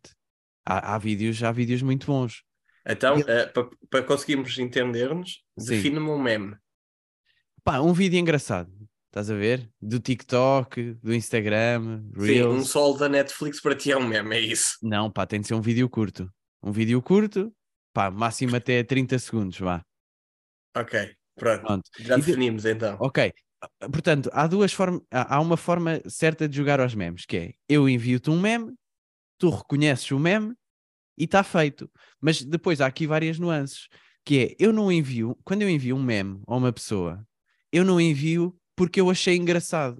Há, 0.66 0.96
há 0.96 0.98
vídeos, 0.98 1.42
há 1.42 1.52
vídeos 1.54 1.82
muito 1.82 2.06
bons. 2.06 2.44
Então, 2.86 3.18
E- 3.20 3.24
para 3.90 4.04
conseguirmos 4.04 4.58
entender-nos, 4.60 5.42
define-me 5.58 6.10
um 6.10 6.22
meme. 6.22 6.58
Pá, 7.64 7.80
um 7.80 7.94
vídeo 7.94 8.20
engraçado. 8.20 8.70
Estás 9.12 9.30
a 9.30 9.36
ver? 9.36 9.70
Do 9.82 10.00
TikTok, 10.00 10.94
do 11.04 11.14
Instagram, 11.14 12.02
Sim, 12.14 12.22
Reels. 12.22 12.56
um 12.56 12.64
sol 12.64 12.98
da 12.98 13.10
Netflix 13.10 13.60
para 13.62 13.76
ti 13.76 13.92
é 13.92 13.98
um 13.98 14.08
meme, 14.08 14.38
é 14.38 14.40
isso. 14.40 14.78
Não, 14.82 15.12
pá, 15.12 15.26
tem 15.26 15.42
de 15.42 15.48
ser 15.48 15.54
um 15.54 15.60
vídeo 15.62 15.90
curto. 15.90 16.32
Um 16.64 16.72
vídeo 16.72 17.02
curto, 17.02 17.54
pá, 17.94 18.10
máximo 18.10 18.56
até 18.56 18.82
30 18.84 19.20
segundos, 19.20 19.60
vá. 19.60 19.84
Ok. 20.78 21.14
Pronto, 21.36 21.62
Pronto. 21.62 21.90
já 22.00 22.18
E 22.18 22.22
de- 22.22 22.26
definimos 22.26 22.64
então. 22.66 22.96
Ok. 23.02 23.34
Portanto, 23.92 24.30
há 24.32 24.48
duas 24.48 24.72
formas, 24.72 25.02
há 25.12 25.36
há 25.36 25.40
uma 25.42 25.58
forma 25.58 26.02
certa 26.08 26.48
de 26.48 26.56
jogar 26.56 26.80
aos 26.80 26.96
memes, 26.96 27.26
que 27.26 27.36
é 27.38 27.54
eu 27.68 27.90
envio-te 27.90 28.30
um 28.30 28.40
meme, 28.40 28.74
tu 29.38 29.50
reconheces 29.50 30.10
o 30.12 30.18
meme 30.20 30.56
e 31.18 31.26
está 31.26 31.44
feito. 31.44 31.92
Mas 32.22 32.42
depois 32.42 32.80
há 32.80 32.86
aqui 32.88 33.06
várias 33.06 33.38
nuances, 33.38 33.90
que 34.26 34.40
é 34.40 34.56
eu 34.58 34.72
não 34.72 34.90
envio, 34.90 35.38
quando 35.44 35.64
eu 35.64 35.70
envio 35.70 35.98
um 35.98 36.02
meme 36.04 36.42
a 36.48 36.56
uma 36.56 36.72
pessoa, 36.72 37.26
eu 37.74 37.84
não 37.84 38.00
envio 38.00 38.58
porque 38.76 39.00
eu 39.00 39.10
achei 39.10 39.36
engraçado. 39.36 40.00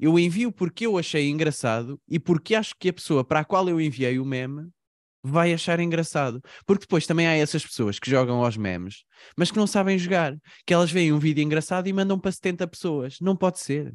Eu 0.00 0.18
envio 0.18 0.50
porque 0.50 0.86
eu 0.86 0.98
achei 0.98 1.28
engraçado 1.28 2.00
e 2.08 2.18
porque 2.18 2.54
acho 2.54 2.74
que 2.78 2.88
a 2.88 2.92
pessoa 2.92 3.24
para 3.24 3.40
a 3.40 3.44
qual 3.44 3.68
eu 3.68 3.80
enviei 3.80 4.18
o 4.18 4.24
meme 4.24 4.68
vai 5.22 5.52
achar 5.52 5.78
engraçado. 5.80 6.42
Porque 6.66 6.82
depois 6.82 7.06
também 7.06 7.26
há 7.26 7.34
essas 7.34 7.64
pessoas 7.64 7.98
que 7.98 8.10
jogam 8.10 8.44
aos 8.44 8.56
memes, 8.56 9.04
mas 9.36 9.50
que 9.50 9.56
não 9.56 9.66
sabem 9.66 9.98
jogar. 9.98 10.34
Que 10.66 10.74
elas 10.74 10.90
veem 10.90 11.12
um 11.12 11.18
vídeo 11.18 11.42
engraçado 11.42 11.86
e 11.86 11.92
mandam 11.92 12.18
para 12.18 12.32
70 12.32 12.66
pessoas. 12.66 13.18
Não 13.20 13.36
pode 13.36 13.60
ser. 13.60 13.94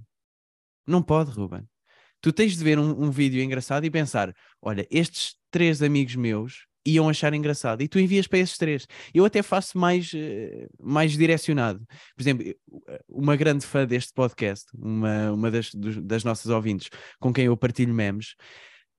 Não 0.85 1.01
pode, 1.01 1.31
Ruben. 1.31 1.67
Tu 2.21 2.31
tens 2.31 2.57
de 2.57 2.63
ver 2.63 2.79
um, 2.79 3.03
um 3.03 3.11
vídeo 3.11 3.41
engraçado 3.41 3.85
e 3.85 3.91
pensar: 3.91 4.33
olha, 4.61 4.87
estes 4.89 5.35
três 5.51 5.81
amigos 5.81 6.15
meus 6.15 6.65
iam 6.85 7.09
achar 7.09 7.33
engraçado. 7.33 7.81
E 7.81 7.87
tu 7.87 7.99
envias 7.99 8.27
para 8.27 8.39
esses 8.39 8.57
três. 8.57 8.87
Eu 9.13 9.25
até 9.25 9.43
faço 9.43 9.77
mais, 9.77 10.11
eh, 10.15 10.67
mais 10.79 11.11
direcionado. 11.11 11.85
Por 12.15 12.21
exemplo, 12.21 12.45
uma 13.17 13.35
grande 13.35 13.65
fã 13.65 13.85
deste 13.85 14.13
podcast, 14.13 14.65
uma, 14.77 15.31
uma 15.31 15.51
das, 15.51 15.73
dos- 15.73 16.01
das 16.01 16.23
nossas 16.23 16.51
ouvintes 16.51 16.89
com 17.19 17.33
quem 17.33 17.45
eu 17.45 17.57
partilho 17.57 17.93
memes, 17.93 18.35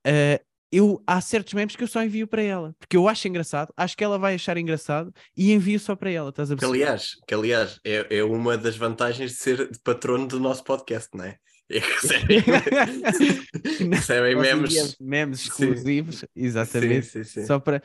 eh, 0.05 0.41
eu, 0.71 1.01
há 1.07 1.19
certos 1.19 1.53
memes 1.55 1.75
que 1.75 1.83
eu 1.83 1.87
só 1.87 2.03
envio 2.03 2.27
para 2.27 2.43
ela, 2.43 2.75
porque 2.77 2.95
eu 2.95 3.07
acho 3.07 3.27
engraçado, 3.27 3.73
acho 3.75 3.97
que 3.97 4.03
ela 4.03 4.19
vai 4.19 4.35
achar 4.35 4.55
engraçado 4.57 5.11
e 5.35 5.51
envio 5.51 5.79
só 5.79 5.95
para 5.95 6.11
ela, 6.11 6.29
estás 6.29 6.51
a 6.51 6.55
Que 6.55 6.59
perceber? 6.59 6.83
aliás, 6.83 7.11
que, 7.27 7.33
aliás 7.33 7.79
é, 7.83 8.17
é 8.17 8.23
uma 8.23 8.55
das 8.57 8.77
vantagens 8.77 9.31
de 9.31 9.37
ser 9.37 9.69
patrono 9.83 10.27
do 10.27 10.39
nosso 10.39 10.63
podcast, 10.63 11.09
não 11.15 11.25
é? 11.25 11.37
É 11.71 11.77
recebem, 11.79 12.41
recebem 13.93 14.35
memes. 14.35 14.95
memes 14.99 15.39
Sim. 15.41 15.47
exclusivos, 15.49 16.25
exatamente, 16.35 17.05
Sim, 17.07 17.23
sim, 17.23 17.41
sim. 17.41 17.45
só 17.45 17.59
para... 17.59 17.81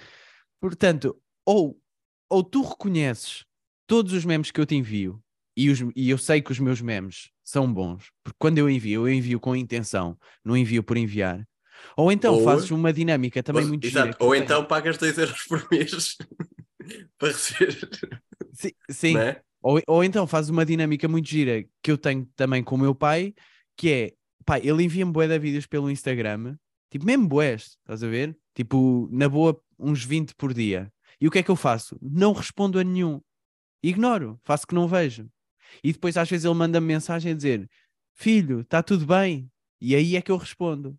Portanto, 0.61 1.17
ou, 1.47 1.79
ou 2.31 2.43
tu 2.43 2.63
reconheces 2.63 3.45
todos 3.87 4.13
os 4.13 4.25
memes 4.25 4.51
que 4.51 4.61
eu 4.61 4.67
te 4.67 4.75
envio 4.75 5.23
e, 5.57 5.71
os, 5.71 5.81
e 5.95 6.11
eu 6.11 6.19
sei 6.19 6.43
que 6.43 6.53
os 6.53 6.59
meus 6.59 6.81
memes 6.81 7.31
são 7.43 7.73
bons, 7.73 8.11
porque 8.23 8.37
quando 8.39 8.59
eu 8.59 8.69
envio, 8.69 9.07
eu 9.07 9.13
envio 9.13 9.39
com 9.39 9.55
intenção, 9.55 10.19
não 10.45 10.57
envio 10.57 10.83
por 10.83 10.97
enviar. 10.97 11.47
Ou 11.97 12.11
então 12.11 12.35
Ou- 12.35 12.45
fazes 12.45 12.71
uma 12.71 12.93
dinâmica 12.93 13.43
também 13.43 13.63
Ou- 13.63 13.69
muito 13.69 13.87
exato, 13.87 14.17
Ou 14.21 14.35
eu 14.35 14.43
então 14.43 14.65
pagas 14.65 14.97
2 14.97 15.19
euros 15.19 15.43
por 15.45 15.67
mês 15.71 16.17
para 17.19 17.29
receber. 17.29 17.89
Sim, 18.53 18.71
sim. 18.91 19.17
É? 19.17 19.41
Ou, 19.63 19.81
ou 19.87 20.05
então 20.05 20.27
faz 20.27 20.49
uma 20.51 20.65
dinâmica 20.65 21.09
muito 21.09 21.29
gira 21.29 21.65
que 21.83 21.91
eu 21.91 21.99
tenho 21.99 22.29
também 22.37 22.63
com 22.63 22.75
o 22.75 22.79
meu 22.79 22.95
pai, 22.95 23.35
que 23.77 23.91
é, 23.91 24.13
pá, 24.45 24.59
ele 24.59 24.83
envia-me 24.83 25.13
bué 25.13 25.27
de 25.27 25.39
vídeos 25.39 25.67
pelo 25.67 25.91
Instagram, 25.91 26.57
tipo, 26.91 27.05
mesmo 27.07 27.27
bués, 27.27 27.77
estás 27.81 28.03
a 28.03 28.09
ver? 28.09 28.37
Tipo, 28.55 29.09
na 29.11 29.29
boa, 29.29 29.59
uns 29.79 30.05
20 30.05 30.35
por 30.35 30.53
dia. 30.53 30.93
E 31.21 31.27
o 31.27 31.31
que 31.31 31.39
é 31.39 31.43
que 31.43 31.51
eu 31.51 31.57
faço? 31.57 31.99
Não 32.01 32.33
respondo 32.33 32.79
a 32.79 32.85
nenhum. 32.85 33.21
Ignoro, 33.83 34.39
faço 34.45 34.67
que 34.67 34.75
não 34.75 34.87
vejo. 34.87 35.29
E 35.83 35.93
depois 35.93 36.17
às 36.17 36.29
vezes 36.29 36.45
ele 36.45 36.55
manda-me 36.55 36.87
mensagem 36.87 37.33
a 37.33 37.35
dizer, 37.37 37.69
filho, 38.15 38.61
está 38.61 38.83
tudo 38.83 39.07
bem? 39.07 39.51
E 39.81 39.95
aí 39.95 40.17
é 40.17 40.23
que 40.23 40.31
eu 40.33 40.37
respondo. 40.37 40.99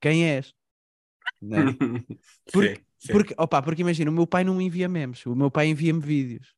Quem 0.00 0.24
és? 0.28 0.54
Não 1.40 1.58
é? 1.58 1.64
Porque- 2.52 2.76
Sim, 2.76 2.84
sim. 2.98 3.12
Porque, 3.12 3.34
opa, 3.38 3.62
porque 3.62 3.82
imagina, 3.82 4.10
o 4.10 4.14
meu 4.14 4.26
pai 4.26 4.44
não 4.44 4.54
me 4.56 4.64
envia 4.64 4.88
memes, 4.88 5.26
o 5.26 5.34
meu 5.36 5.50
pai 5.50 5.68
envia-me 5.68 6.00
vídeos. 6.00 6.54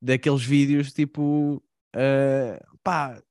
Daqueles 0.00 0.42
vídeos 0.44 0.92
tipo, 0.92 1.62
ah, 1.94 2.60
pá, 2.82 3.22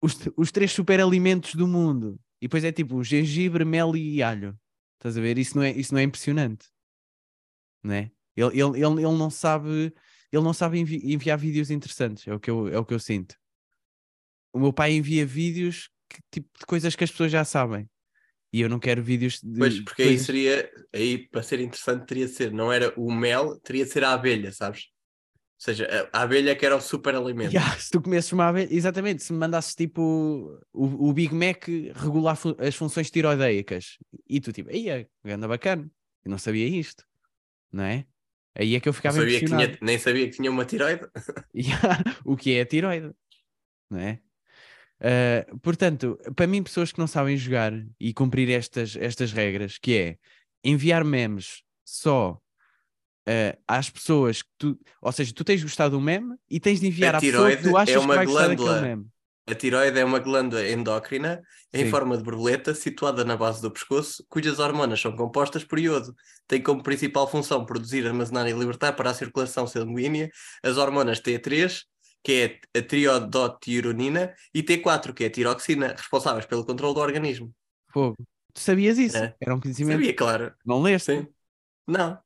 os, 0.00 0.16
os 0.36 0.50
três 0.52 0.72
superalimentos 0.72 1.54
do 1.54 1.66
mundo. 1.66 2.18
E 2.40 2.46
depois 2.46 2.64
é 2.64 2.72
tipo 2.72 3.02
gengibre, 3.04 3.64
mel 3.64 3.94
e 3.96 4.22
alho. 4.22 4.58
Estás 4.94 5.16
a 5.16 5.20
ver? 5.20 5.38
Isso 5.38 5.56
não 5.56 5.62
é, 5.64 5.70
isso 5.72 5.92
não 5.94 6.00
é 6.00 6.04
impressionante. 6.04 6.66
Não 7.82 7.94
é? 7.94 8.10
Ele, 8.36 8.48
ele, 8.60 8.78
ele, 8.84 9.02
ele 9.02 9.18
não 9.18 9.30
sabe, 9.30 9.92
ele 10.32 10.42
não 10.44 10.52
sabe 10.52 10.78
envi- 10.78 11.00
enviar 11.12 11.38
vídeos 11.38 11.70
interessantes, 11.70 12.26
é 12.26 12.34
o, 12.34 12.40
que 12.40 12.50
eu, 12.50 12.68
é 12.68 12.78
o 12.78 12.84
que 12.84 12.94
eu 12.94 12.98
sinto. 13.00 13.34
O 14.52 14.58
meu 14.58 14.72
pai 14.72 14.92
envia 14.92 15.24
vídeos 15.24 15.88
que, 16.08 16.20
tipo, 16.30 16.48
de 16.58 16.66
coisas 16.66 16.96
que 16.96 17.04
as 17.04 17.10
pessoas 17.10 17.30
já 17.30 17.44
sabem. 17.44 17.88
E 18.52 18.60
eu 18.60 18.68
não 18.68 18.80
quero 18.80 19.00
vídeos 19.02 19.40
de. 19.40 19.58
Pois, 19.58 19.80
porque 19.80 20.02
aí 20.02 20.08
coisas- 20.08 20.26
seria, 20.26 20.70
aí 20.92 21.28
para 21.28 21.42
ser 21.42 21.60
interessante 21.60 22.04
teria 22.06 22.26
de 22.26 22.32
ser, 22.32 22.50
não 22.52 22.72
era 22.72 22.92
o 22.96 23.12
mel, 23.12 23.60
teria 23.60 23.84
de 23.84 23.90
ser 23.92 24.02
a 24.02 24.12
abelha, 24.12 24.50
sabes? 24.50 24.88
Ou 25.32 25.64
seja, 25.64 26.08
a 26.12 26.22
abelha 26.22 26.56
que 26.56 26.66
era 26.66 26.74
o 26.74 26.80
super 26.80 27.14
alimento. 27.14 27.52
Ya, 27.52 27.78
se 27.78 27.90
tu 27.90 28.00
comesses 28.02 28.32
uma 28.32 28.48
abelha, 28.48 28.74
exatamente, 28.74 29.22
se 29.22 29.32
me 29.32 29.38
mandasses 29.38 29.74
tipo 29.74 30.58
o, 30.72 31.08
o 31.10 31.12
Big 31.12 31.32
Mac 31.34 31.68
regular 31.94 32.34
fu- 32.34 32.56
as 32.58 32.74
funções 32.74 33.10
tiroideicas 33.10 33.98
e 34.28 34.40
tu 34.40 34.52
tipo, 34.52 34.70
aí 34.70 35.06
anda 35.26 35.46
bacana, 35.46 35.88
eu 36.24 36.30
não 36.30 36.38
sabia 36.38 36.66
isto, 36.66 37.04
não 37.70 37.84
é? 37.84 38.04
Aí 38.58 38.74
é 38.74 38.80
que 38.80 38.88
eu 38.88 38.92
Não 38.92 38.96
ficava 38.96 39.16
sabia 39.18 39.38
que 39.38 39.44
impressionado. 39.46 39.76
tinha, 39.76 39.86
nem 39.86 39.98
sabia 39.98 40.24
que 40.28 40.36
tinha 40.36 40.50
uma 40.50 40.64
tiroide. 40.64 41.02
O 42.24 42.36
que 42.36 42.54
é 42.54 42.62
a 42.62 42.66
tiroide, 42.66 43.12
não 43.90 43.98
é? 44.00 44.20
Ah, 45.00 45.46
portanto, 45.62 46.18
para 46.36 46.46
mim, 46.46 46.62
pessoas 46.62 46.92
que 46.92 46.98
não 46.98 47.06
sabem 47.06 47.36
jogar 47.36 47.72
e 47.98 48.12
cumprir 48.12 48.50
estas, 48.50 48.96
estas 48.96 49.32
regras, 49.32 49.78
que 49.78 49.96
é 49.96 50.18
enviar 50.62 51.04
memes 51.04 51.62
só 51.84 52.38
ah, 53.26 53.56
às 53.66 53.88
pessoas 53.88 54.42
que 54.42 54.50
tu, 54.58 54.78
ou 55.00 55.12
seja, 55.12 55.32
tu 55.32 55.44
tens 55.44 55.62
gostado 55.62 55.96
do 55.96 56.00
meme 56.00 56.36
e 56.50 56.60
tens 56.60 56.80
de 56.80 56.86
enviar 56.88 57.14
A 57.14 57.18
à 57.18 57.20
pessoa 57.20 57.56
que 57.56 57.62
tu 57.62 57.76
achas 57.76 57.94
é 57.96 57.98
que 57.98 58.04
uma 58.04 58.14
vai 58.16 58.26
gostar 58.26 58.46
glândula. 58.46 58.74
daquele 58.74 58.88
meme. 58.96 59.06
A 59.50 59.54
tiroide 59.54 59.98
é 59.98 60.04
uma 60.04 60.18
glândula 60.20 60.68
endócrina 60.68 61.42
em 61.72 61.84
Sim. 61.84 61.90
forma 61.90 62.16
de 62.16 62.22
borboleta 62.22 62.74
situada 62.74 63.24
na 63.24 63.36
base 63.36 63.60
do 63.60 63.70
pescoço, 63.70 64.24
cujas 64.28 64.58
hormonas 64.58 65.00
são 65.00 65.16
compostas 65.16 65.64
por 65.64 65.78
iodo. 65.78 66.14
Tem 66.46 66.62
como 66.62 66.82
principal 66.82 67.26
função 67.28 67.64
produzir, 67.64 68.06
armazenar 68.06 68.46
e 68.46 68.52
libertar 68.52 68.92
para 68.92 69.10
a 69.10 69.14
circulação 69.14 69.66
sanguínea 69.66 70.30
as 70.62 70.76
hormonas 70.76 71.20
T3, 71.20 71.82
que 72.22 72.60
é 72.74 72.78
a 72.78 72.82
triodotironina, 72.82 74.34
e 74.54 74.62
T4, 74.62 75.12
que 75.14 75.24
é 75.24 75.26
a 75.26 75.30
tiroxina, 75.30 75.88
responsáveis 75.96 76.46
pelo 76.46 76.64
controle 76.64 76.94
do 76.94 77.00
organismo. 77.00 77.52
Fogo. 77.92 78.16
Tu 78.52 78.60
sabias 78.60 78.98
isso? 78.98 79.16
É. 79.16 79.34
Era 79.40 79.54
um 79.54 79.60
conhecimento. 79.60 79.98
Sabia, 79.98 80.14
claro. 80.14 80.52
Não 80.64 80.82
leste? 80.82 81.06
Sim. 81.16 81.26
Não. 81.86 82.18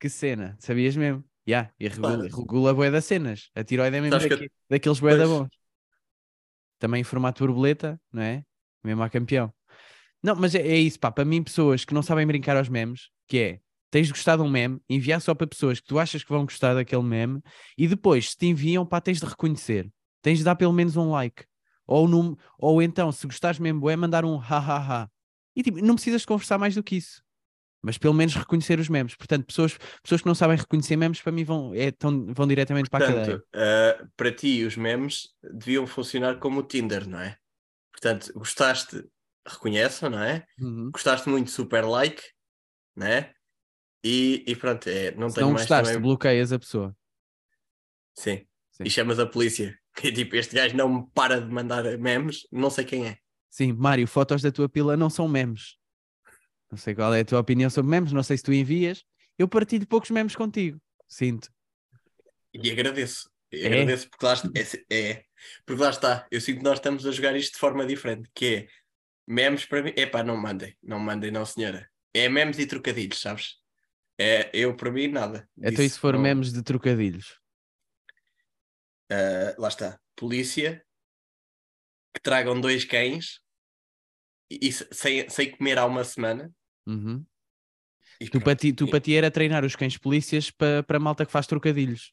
Que 0.00 0.08
cena. 0.08 0.56
Sabias 0.60 0.96
mesmo? 0.96 1.24
Ya, 1.48 1.72
e 1.80 1.88
regula, 1.88 2.14
Claro. 2.18 2.36
regula 2.36 2.70
a 2.70 2.74
bué 2.74 2.90
das 2.90 3.04
cenas. 3.06 3.48
A 3.54 3.64
tiroide 3.64 3.96
é 3.96 4.00
mesmo 4.00 4.12
Sabes 4.20 4.28
que 4.28 4.34
daqui- 4.42 4.52
daqueles 4.68 5.00
bué 5.00 5.16
da 5.16 5.26
bons. 5.26 5.48
Também 6.78 7.00
em 7.00 7.04
formato 7.04 7.44
borboleta, 7.44 8.00
não 8.12 8.22
é? 8.22 8.44
Mesmo 8.84 9.02
a 9.02 9.10
campeão. 9.10 9.52
Não, 10.22 10.34
mas 10.34 10.54
é, 10.54 10.60
é 10.60 10.76
isso, 10.76 10.98
pá. 10.98 11.10
Para 11.10 11.24
mim, 11.24 11.42
pessoas 11.42 11.84
que 11.84 11.94
não 11.94 12.02
sabem 12.02 12.26
brincar 12.26 12.56
aos 12.56 12.68
memes, 12.68 13.10
que 13.26 13.38
é, 13.38 13.60
tens 13.90 14.10
gostado 14.10 14.42
de 14.42 14.48
um 14.48 14.52
meme, 14.52 14.80
enviar 14.88 15.20
só 15.20 15.34
para 15.34 15.46
pessoas 15.46 15.80
que 15.80 15.86
tu 15.86 15.98
achas 15.98 16.22
que 16.22 16.30
vão 16.30 16.44
gostar 16.44 16.74
daquele 16.74 17.02
meme, 17.02 17.40
e 17.76 17.86
depois, 17.86 18.30
se 18.30 18.36
te 18.36 18.46
enviam, 18.46 18.84
pá, 18.84 19.00
tens 19.00 19.20
de 19.20 19.26
reconhecer. 19.26 19.90
Tens 20.22 20.38
de 20.38 20.44
dar 20.44 20.56
pelo 20.56 20.72
menos 20.72 20.96
um 20.96 21.10
like. 21.10 21.44
Ou, 21.86 22.06
num, 22.06 22.36
ou 22.58 22.82
então, 22.82 23.10
se 23.12 23.26
gostares 23.26 23.58
mesmo, 23.58 23.88
é 23.88 23.96
mandar 23.96 24.24
um 24.24 24.38
ha 24.38 24.58
ha 24.58 24.78
ha. 24.78 25.10
E 25.56 25.62
tipo, 25.62 25.78
não 25.78 25.94
precisas 25.94 26.24
conversar 26.24 26.58
mais 26.58 26.74
do 26.74 26.82
que 26.82 26.96
isso. 26.96 27.22
Mas 27.82 27.96
pelo 27.96 28.14
menos 28.14 28.34
reconhecer 28.34 28.80
os 28.80 28.88
memes. 28.88 29.14
Portanto, 29.14 29.46
pessoas, 29.46 29.78
pessoas 30.02 30.20
que 30.20 30.26
não 30.26 30.34
sabem 30.34 30.56
reconhecer 30.56 30.96
memes, 30.96 31.20
para 31.20 31.32
mim, 31.32 31.44
vão, 31.44 31.72
é, 31.74 31.90
tão, 31.92 32.26
vão 32.34 32.46
diretamente 32.46 32.90
para 32.90 33.04
a 33.04 33.08
cadeia. 33.08 33.38
Portanto, 33.38 33.48
ah, 33.54 34.08
para 34.16 34.32
ti, 34.32 34.64
os 34.64 34.76
memes 34.76 35.28
deviam 35.42 35.86
funcionar 35.86 36.38
como 36.38 36.60
o 36.60 36.62
Tinder, 36.62 37.08
não 37.08 37.20
é? 37.20 37.36
Portanto, 37.92 38.32
gostaste, 38.34 39.04
reconheça, 39.46 40.10
não 40.10 40.22
é? 40.22 40.44
Uhum. 40.60 40.90
Gostaste 40.90 41.28
muito, 41.28 41.50
super 41.50 41.84
like, 41.84 42.22
não 42.96 43.06
é? 43.06 43.32
E, 44.04 44.44
e 44.46 44.56
pronto, 44.56 44.88
é, 44.88 45.12
não 45.12 45.28
Se 45.28 45.36
tenho 45.36 45.46
não 45.46 45.54
mais 45.54 45.66
gostaste, 45.66 45.94
também. 45.94 46.02
bloqueias 46.02 46.52
a 46.52 46.58
pessoa. 46.58 46.96
Sim. 48.14 48.44
Sim. 48.72 48.84
E 48.84 48.90
chamas 48.90 49.18
a 49.18 49.26
polícia. 49.26 49.76
Que 49.98 50.12
tipo, 50.12 50.36
este 50.36 50.54
gajo 50.54 50.76
não 50.76 50.88
me 50.88 51.06
para 51.12 51.40
de 51.40 51.52
mandar 51.52 51.82
memes, 51.98 52.46
não 52.52 52.70
sei 52.70 52.84
quem 52.84 53.08
é. 53.08 53.18
Sim, 53.50 53.72
Mário, 53.72 54.06
fotos 54.06 54.40
da 54.40 54.52
tua 54.52 54.68
pila 54.68 54.96
não 54.96 55.10
são 55.10 55.26
memes. 55.26 55.76
Não 56.70 56.76
sei 56.78 56.94
qual 56.94 57.14
é 57.14 57.20
a 57.20 57.24
tua 57.24 57.40
opinião 57.40 57.70
sobre 57.70 57.90
memes, 57.90 58.12
não 58.12 58.22
sei 58.22 58.36
se 58.36 58.42
tu 58.42 58.52
envias. 58.52 59.04
Eu 59.38 59.48
partilho 59.48 59.86
poucos 59.86 60.10
memes 60.10 60.36
contigo. 60.36 60.80
Sinto. 61.08 61.50
E 62.52 62.70
agradeço. 62.70 63.30
É? 63.50 63.66
Agradeço 63.66 64.10
porque 64.10 64.26
lá, 64.26 64.32
está- 64.34 64.50
é, 64.90 64.94
é. 65.12 65.24
porque 65.64 65.82
lá 65.82 65.90
está. 65.90 66.26
Eu 66.30 66.40
sinto 66.40 66.58
que 66.58 66.64
nós 66.64 66.78
estamos 66.78 67.06
a 67.06 67.10
jogar 67.10 67.34
isto 67.36 67.54
de 67.54 67.58
forma 67.58 67.86
diferente, 67.86 68.28
que 68.34 68.44
é 68.54 68.68
memes 69.26 69.64
para 69.64 69.82
mim. 69.82 69.92
Epá, 69.96 70.22
não 70.22 70.36
mandem, 70.36 70.76
não 70.82 70.98
mandem, 70.98 71.30
não 71.30 71.46
senhora. 71.46 71.88
É 72.12 72.28
memes 72.28 72.58
e 72.58 72.66
trocadilhos, 72.66 73.20
sabes? 73.20 73.56
É, 74.18 74.50
eu 74.52 74.76
para 74.76 74.90
mim 74.90 75.08
nada. 75.08 75.48
Então, 75.56 75.72
e 75.72 75.76
disso, 75.76 75.94
se 75.94 76.00
for 76.00 76.12
não- 76.14 76.20
memes 76.20 76.52
de 76.52 76.62
trocadilhos? 76.62 77.38
Ah, 79.10 79.54
lá 79.58 79.68
está. 79.68 79.98
Polícia 80.16 80.84
que 82.14 82.20
tragam 82.20 82.60
dois 82.60 82.84
cães 82.84 83.40
e, 84.50 84.68
e 84.68 84.72
se- 84.72 84.88
sem, 84.92 85.28
sem 85.30 85.50
comer 85.56 85.78
há 85.78 85.86
uma 85.86 86.04
semana. 86.04 86.52
Uhum. 86.88 87.24
E 88.20 88.28
Tu, 88.28 88.40
para 88.40 88.56
ti, 88.56 88.72
tu 88.72 88.88
para 88.88 89.00
ti 89.00 89.14
era 89.14 89.30
treinar 89.30 89.64
os 89.64 89.76
cães 89.76 89.96
polícias 89.96 90.50
para, 90.50 90.82
para 90.82 90.96
a 90.96 91.00
malta 91.00 91.24
que 91.24 91.30
faz 91.30 91.46
trocadilhos. 91.46 92.12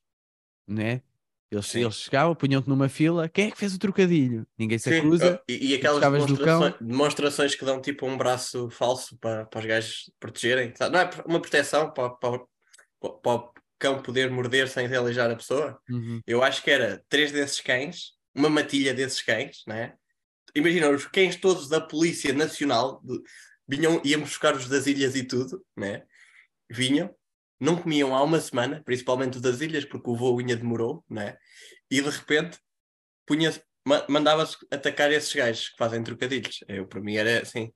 né? 0.68 1.02
Eles, 1.50 1.68
Sim. 1.68 1.82
eles 1.82 1.96
chegavam, 1.96 2.36
punham-te 2.36 2.68
numa 2.68 2.90
fila. 2.90 3.30
Quem 3.30 3.48
é 3.48 3.52
que 3.52 3.58
fez 3.58 3.74
o 3.74 3.80
trocadilho? 3.80 4.46
Ninguém 4.58 4.78
se 4.78 4.90
Sim, 4.90 5.00
acusa. 5.00 5.42
E, 5.48 5.72
e 5.72 5.76
aquelas 5.76 6.02
demonstrações, 6.02 6.76
demonstrações 6.82 7.56
que 7.56 7.64
dão 7.64 7.80
tipo 7.82 8.06
um 8.06 8.18
braço 8.18 8.70
falso 8.70 9.18
para, 9.18 9.46
para 9.46 9.60
os 9.60 9.66
gajos 9.66 10.12
protegerem. 10.20 10.74
Não 10.92 11.00
é 11.00 11.10
uma 11.26 11.40
proteção 11.40 11.92
para, 11.92 12.10
para, 12.10 12.40
para 13.00 13.32
o 13.32 13.54
cão 13.80 14.02
poder 14.02 14.30
morder 14.30 14.68
sem 14.68 14.88
realizar 14.88 15.32
a 15.32 15.36
pessoa. 15.36 15.80
Uhum. 15.90 16.20
Eu 16.28 16.44
acho 16.44 16.64
que 16.64 16.72
era 16.72 17.04
três 17.08 17.32
desses 17.32 17.62
cães, 17.62 18.14
uma 18.34 18.50
matilha 18.50 18.94
desses 18.94 19.22
cães, 19.22 19.64
né? 19.68 19.94
Imagina, 20.56 20.90
os 20.90 21.06
cães 21.06 21.36
todos 21.36 21.70
da 21.70 21.80
Polícia 21.80 22.34
Nacional 22.34 23.02
de- 23.04 23.22
vinham, 23.68 24.02
íamos 24.04 24.30
buscar 24.30 24.56
os 24.56 24.68
das 24.68 24.88
ilhas 24.88 25.16
e 25.16 25.24
tudo, 25.24 25.64
né? 25.76 26.04
Vinham, 26.70 27.16
não 27.60 27.82
comiam 27.82 28.16
há 28.16 28.24
uma 28.24 28.40
semana, 28.40 28.82
principalmente 28.84 29.40
das 29.40 29.62
ilhas, 29.62 29.86
porque 29.86 30.10
o 30.10 30.16
voo 30.16 30.40
ainda 30.40 30.56
demorou, 30.56 31.04
né? 31.10 31.38
E 31.90 32.02
de 32.02 32.10
repente 32.10 32.60
punha 33.26 33.54
ma- 33.88 34.06
mandava-se 34.10 34.58
atacar 34.72 35.12
esses 35.12 35.34
gajos 35.34 35.70
que 35.70 35.78
fazem 35.78 36.04
trocadilhos. 36.04 36.64
Eu, 36.68 36.88
para 36.88 37.02
mim 37.02 37.16
era 37.16 37.42
assim. 37.42 37.72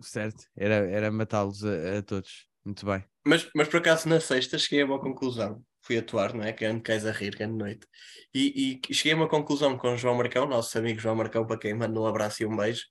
Certo, 0.00 0.44
era, 0.56 0.74
era 0.88 1.10
matá-los 1.10 1.64
a, 1.64 1.98
a 1.98 2.02
todos. 2.02 2.46
Muito 2.64 2.84
bem. 2.84 3.04
Mas, 3.26 3.48
mas 3.54 3.68
por 3.68 3.78
acaso 3.78 4.08
na 4.08 4.20
sexta 4.20 4.58
cheguei 4.58 4.82
a 4.82 4.86
uma 4.86 5.00
conclusão. 5.00 5.64
Fui 5.80 5.96
atuar, 5.96 6.34
não 6.34 6.44
é? 6.44 6.52
Grande 6.52 6.82
cais 6.82 7.06
a 7.06 7.12
rir, 7.12 7.34
grande 7.34 7.56
noite. 7.56 7.86
E, 8.34 8.80
e 8.88 8.94
cheguei 8.94 9.12
a 9.12 9.16
uma 9.16 9.28
conclusão 9.28 9.78
com 9.78 9.94
o 9.94 9.96
João 9.96 10.16
Marcão, 10.16 10.46
nosso 10.46 10.76
amigo 10.76 11.00
João 11.00 11.16
Marcão, 11.16 11.46
para 11.46 11.58
quem 11.58 11.72
manda 11.72 11.98
um 11.98 12.06
abraço 12.06 12.42
e 12.42 12.46
um 12.46 12.54
beijo, 12.56 12.84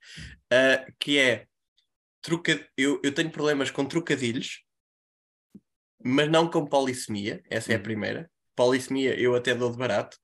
ah, 0.51 0.85
que 0.99 1.19
é 1.19 1.45
truca... 2.27 2.67
eu, 2.77 2.99
eu 3.03 3.13
tenho 3.13 3.31
problemas 3.31 3.71
com 3.71 3.85
trocadilhos, 3.85 4.61
mas 6.03 6.29
não 6.29 6.49
com 6.49 6.65
polissemia. 6.65 7.41
Essa 7.49 7.71
é 7.73 7.75
a 7.75 7.79
Hum. 7.79 7.83
primeira. 7.83 8.29
Polissemia 8.55 9.17
eu 9.19 9.33
até 9.35 9.55
dou 9.55 9.71
de 9.71 9.77
barato. 9.77 10.17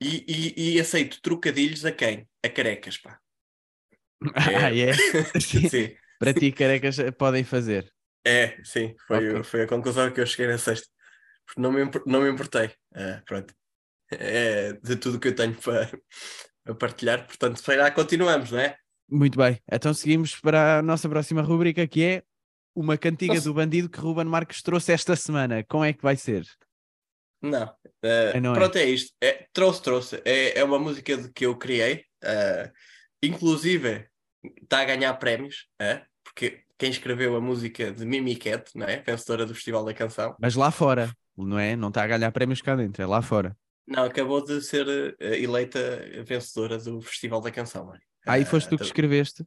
E, 0.00 0.24
e, 0.56 0.74
e 0.76 0.80
aceito 0.80 1.20
trocadilhos 1.20 1.84
a 1.84 1.90
quem? 1.92 2.28
A 2.44 2.48
carecas, 2.48 2.96
pá. 2.98 3.18
Ah, 4.34 4.70
é? 4.74 4.92
Sim. 5.40 5.68
Sim. 5.68 5.96
Para 6.18 6.34
ti, 6.34 6.52
carecas 6.52 6.96
podem 7.16 7.44
fazer. 7.44 7.92
É, 8.24 8.62
sim, 8.64 8.94
foi, 9.06 9.40
Ok. 9.40 9.44
foi 9.44 9.62
a 9.62 9.68
conclusão 9.68 10.12
que 10.12 10.20
eu 10.20 10.26
cheguei 10.26 10.46
na 10.48 10.58
sexta. 10.58 10.88
Porque 11.46 11.60
não 11.60 11.72
me, 11.72 11.84
não 12.06 12.20
me 12.22 12.30
importei. 12.30 12.72
Ah, 12.94 13.22
pronto. 13.26 13.54
É 14.10 14.72
de 14.74 14.96
tudo 14.96 15.20
que 15.20 15.28
eu 15.28 15.34
tenho 15.36 15.54
para, 15.60 15.90
partilhar. 16.78 17.26
Portanto, 17.26 17.58
se 17.58 17.64
calhar 17.64 17.94
continuamos, 17.94 18.50
não 18.52 18.58
é? 18.60 18.76
Muito 19.10 19.38
bem. 19.38 19.58
Então 19.70 19.92
seguimos 19.94 20.36
para 20.38 20.78
a 20.78 20.82
nossa 20.82 21.08
próxima 21.08 21.42
rubrica 21.42 21.86
que 21.86 22.02
é 22.04 22.22
uma 22.74 22.96
cantiga 22.96 23.34
Nossa. 23.34 23.48
do 23.48 23.54
bandido 23.54 23.88
que 23.88 23.98
Ruben 23.98 24.26
Marques 24.26 24.62
trouxe 24.62 24.92
esta 24.92 25.16
semana. 25.16 25.64
Como 25.64 25.84
é 25.84 25.92
que 25.92 26.02
vai 26.02 26.16
ser? 26.16 26.44
Não. 27.42 27.62
Ah, 27.62 27.76
É, 28.02 28.40
não 28.40 28.52
é? 28.52 28.54
pronto, 28.54 28.76
é 28.76 28.84
isto. 28.84 29.12
É, 29.20 29.46
trouxe, 29.52 29.82
trouxe. 29.82 30.22
É, 30.24 30.58
é 30.58 30.64
uma 30.64 30.78
música 30.78 31.30
que 31.32 31.46
eu 31.46 31.56
criei. 31.56 32.04
ah, 32.22 32.70
inclusive, 33.22 34.06
está 34.62 34.80
a 34.80 34.84
ganhar 34.84 35.12
prémios. 35.14 35.66
ah, 35.80 36.02
porque 36.24 36.62
quem 36.78 36.90
escreveu 36.90 37.34
a 37.34 37.40
música 37.40 37.90
de 37.90 38.04
Mimi 38.04 38.36
Cat, 38.36 38.70
não 38.76 38.86
é? 38.86 38.98
Vencedora 39.02 39.44
do 39.44 39.54
Festival 39.54 39.84
da 39.84 39.92
Canção. 39.94 40.36
Mas 40.38 40.54
lá 40.54 40.70
fora, 40.70 41.10
não 41.36 41.58
é? 41.58 41.74
Não 41.74 41.88
está 41.88 42.04
a 42.04 42.06
ganhar 42.06 42.30
prémios 42.30 42.62
cá 42.62 42.76
dentro, 42.76 43.02
é 43.02 43.06
lá 43.06 43.20
fora. 43.22 43.56
Não, 43.86 44.04
acabou 44.04 44.44
de 44.44 44.60
ser 44.62 44.86
eh, 45.18 45.40
eleita 45.40 45.78
vencedora 46.24 46.78
do 46.78 47.00
Festival 47.00 47.40
da 47.40 47.50
Canção. 47.50 47.86
mano. 47.86 48.00
Aí 48.26 48.42
Ah, 48.42 48.46
foste 48.46 48.66
tu 48.66 48.70
que 48.70 48.74
então- 48.76 48.86
escreveste, 48.86 49.44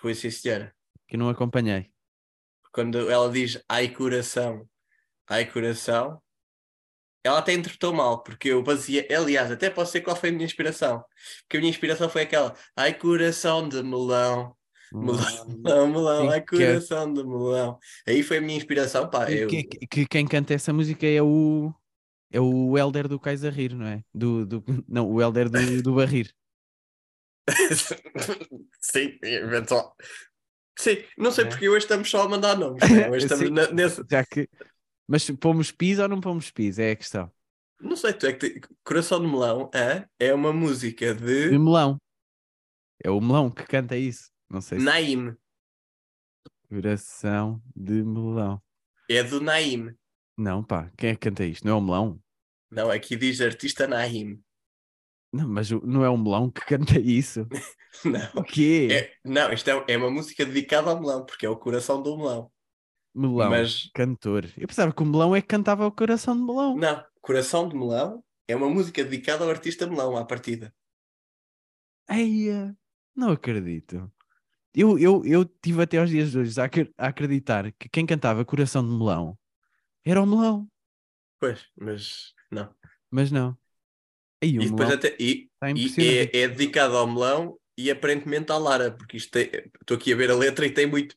Foi 0.00 0.14
sim, 0.14 0.30
senhora. 0.30 0.74
que 1.08 1.16
não 1.16 1.28
acompanhei. 1.28 1.90
Quando 2.72 3.10
ela 3.10 3.30
diz 3.30 3.62
ai 3.68 3.88
coração, 3.88 4.68
ai 5.28 5.50
coração, 5.50 6.20
ela 7.24 7.38
até 7.38 7.52
interpretou 7.54 7.92
mal, 7.92 8.22
porque 8.22 8.50
eu 8.50 8.62
baseei, 8.62 9.06
aliás, 9.14 9.50
até 9.50 9.68
posso 9.70 9.92
ser 9.92 10.00
qual 10.02 10.14
foi 10.16 10.28
a 10.28 10.32
minha 10.32 10.44
inspiração. 10.44 11.02
Porque 11.42 11.56
a 11.56 11.60
minha 11.60 11.70
inspiração 11.70 12.08
foi 12.08 12.22
aquela 12.22 12.54
ai 12.76 12.94
coração 12.96 13.68
de 13.68 13.82
melão, 13.82 14.54
melão, 14.92 15.46
melão, 15.48 15.88
melão, 15.90 16.30
ai 16.30 16.38
é- 16.38 16.40
coração 16.42 17.12
de 17.12 17.24
melão. 17.24 17.78
Aí 18.06 18.22
foi 18.22 18.38
a 18.38 18.40
minha 18.40 18.56
inspiração, 18.56 19.08
pá. 19.10 19.30
Eu... 19.30 19.48
que, 19.48 19.64
que 19.64 20.06
quem 20.06 20.26
canta 20.26 20.54
essa 20.54 20.72
música 20.72 21.06
é 21.06 21.20
o 21.22 21.72
é 22.30 22.40
o 22.40 22.76
Helder 22.76 23.08
do 23.08 23.18
Cais 23.20 23.44
a 23.44 23.50
Rir, 23.50 23.74
não 23.74 23.86
é? 23.86 24.02
Do, 24.14 24.44
do, 24.44 24.64
não, 24.88 25.08
o 25.10 25.20
Helder 25.22 25.48
do, 25.48 25.82
do 25.82 25.94
Barrir. 25.94 26.30
Sim, 28.80 29.18
eventual. 29.22 29.94
Sim, 30.78 30.98
não 31.16 31.30
sei 31.30 31.44
É. 31.44 31.48
porque 31.48 31.68
hoje 31.68 31.84
estamos 31.84 32.10
só 32.10 32.22
a 32.22 32.28
mandar 32.28 32.56
nomes. 32.58 32.82
né? 32.90 33.08
Hoje 33.10 33.24
estamos 33.26 33.50
na- 33.50 33.70
nesse. 33.72 34.02
Já 34.10 34.24
que. 34.24 34.48
Mas 35.08 35.28
pomos 35.30 35.70
pis 35.72 35.98
ou 35.98 36.08
não 36.08 36.20
pomos 36.20 36.50
pis? 36.50 36.78
É 36.78 36.90
a 36.90 36.96
questão. 36.96 37.32
Não 37.80 37.96
sei, 37.96 38.12
tu 38.12 38.26
é 38.26 38.32
que 38.32 38.50
te- 38.50 38.68
Coração 38.84 39.20
de 39.20 39.26
Melão 39.26 39.70
é, 39.74 40.06
é 40.18 40.34
uma 40.34 40.52
música 40.52 41.14
De 41.14 41.50
de 41.50 41.58
melão. 41.58 41.98
É 43.02 43.10
o 43.10 43.20
melão 43.20 43.50
que 43.50 43.64
canta 43.64 43.96
isso. 43.96 44.30
Não 44.50 44.60
sei 44.60 44.78
se. 44.78 44.84
Naim. 44.84 45.34
Coração 46.68 47.62
de 47.74 48.02
melão. 48.02 48.60
É 49.08 49.22
do 49.22 49.40
Naim. 49.40 49.94
Não, 50.36 50.62
pá, 50.64 50.90
quem 50.96 51.10
é 51.10 51.14
que 51.14 51.20
canta 51.20 51.44
isto? 51.44 51.64
Não 51.66 51.74
é 51.74 51.78
o 51.78 51.80
melão? 51.80 52.20
Não, 52.70 52.90
aqui 52.90 53.16
diz 53.16 53.40
artista 53.40 53.86
Naim. 53.86 54.42
Não, 55.36 55.48
mas 55.48 55.70
não 55.70 56.04
é 56.04 56.08
o 56.10 56.16
melão 56.18 56.50
que 56.50 56.60
canta 56.64 56.98
isso. 57.00 57.50
Não. 58.04 58.20
O 58.32 58.44
quê? 58.44 58.98
É, 58.98 59.12
não, 59.24 59.52
isto 59.52 59.68
é, 59.70 59.84
é 59.88 59.96
uma 59.96 60.10
música 60.10 60.44
dedicada 60.46 60.90
ao 60.90 61.00
melão, 61.00 61.24
porque 61.26 61.46
é 61.46 61.48
o 61.50 61.56
coração 61.58 62.02
do 62.02 62.16
melão. 62.16 62.52
melão, 63.14 63.68
Mas 63.68 63.92
cantor. 63.94 64.44
Eu 64.56 64.66
pensava 64.68 64.92
que 64.92 65.02
o 65.02 65.06
melão 65.06 65.34
é 65.34 65.40
que 65.42 65.48
cantava 65.48 65.86
o 65.86 65.92
coração 65.92 66.36
de 66.36 66.42
melão. 66.44 66.82
não, 66.82 67.04
Coração 67.20 67.68
de 67.68 67.74
Melão 67.76 68.24
é 68.46 68.54
uma 68.54 68.68
música 68.70 69.02
dedicada 69.04 69.42
ao 69.44 69.50
artista 69.50 69.84
melão 69.86 70.16
à 70.16 70.24
partida. 70.24 70.72
Eia, 72.08 72.76
não 73.14 73.30
acredito. 73.32 74.10
Eu, 74.74 74.98
eu, 74.98 75.24
eu 75.26 75.44
tive 75.44 75.82
até 75.82 75.98
aos 75.98 76.10
dias 76.10 76.32
de 76.32 76.38
hoje 76.38 76.60
a 76.60 77.08
acreditar 77.08 77.72
que 77.74 77.88
quem 77.88 78.06
cantava 78.06 78.44
Coração 78.44 78.84
de 78.84 78.90
Melão 78.96 79.38
era 80.04 80.22
o 80.22 80.26
melão, 80.26 80.68
Pois, 81.38 81.60
mas 81.76 82.34
não. 82.50 82.74
mas 83.10 83.30
não. 83.30 83.56
O 84.58 84.62
E 84.62 84.70
depois 84.70 84.90
até 84.90 85.16
e, 85.18 85.48
está 85.54 85.70
e 85.70 86.30
é, 86.34 86.42
é 86.42 86.48
dedicado 86.48 86.96
ao 86.96 87.06
melão 87.06 87.58
e 87.76 87.90
aparentemente 87.90 88.52
à 88.52 88.58
Lara, 88.58 88.90
porque 88.90 89.16
isto 89.16 89.36
estou 89.36 89.96
aqui 89.96 90.12
a 90.12 90.16
ver 90.16 90.30
a 90.30 90.36
letra 90.36 90.64
e 90.66 90.70
tem 90.70 90.86
muito 90.86 91.14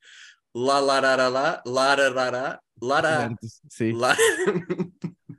lá 0.54 0.80
lararará, 0.80 1.62
lararará, 1.66 2.60
lara, 2.82 3.30
Certo, 3.30 3.48
Sim. 3.70 3.92
lá. 3.94 4.16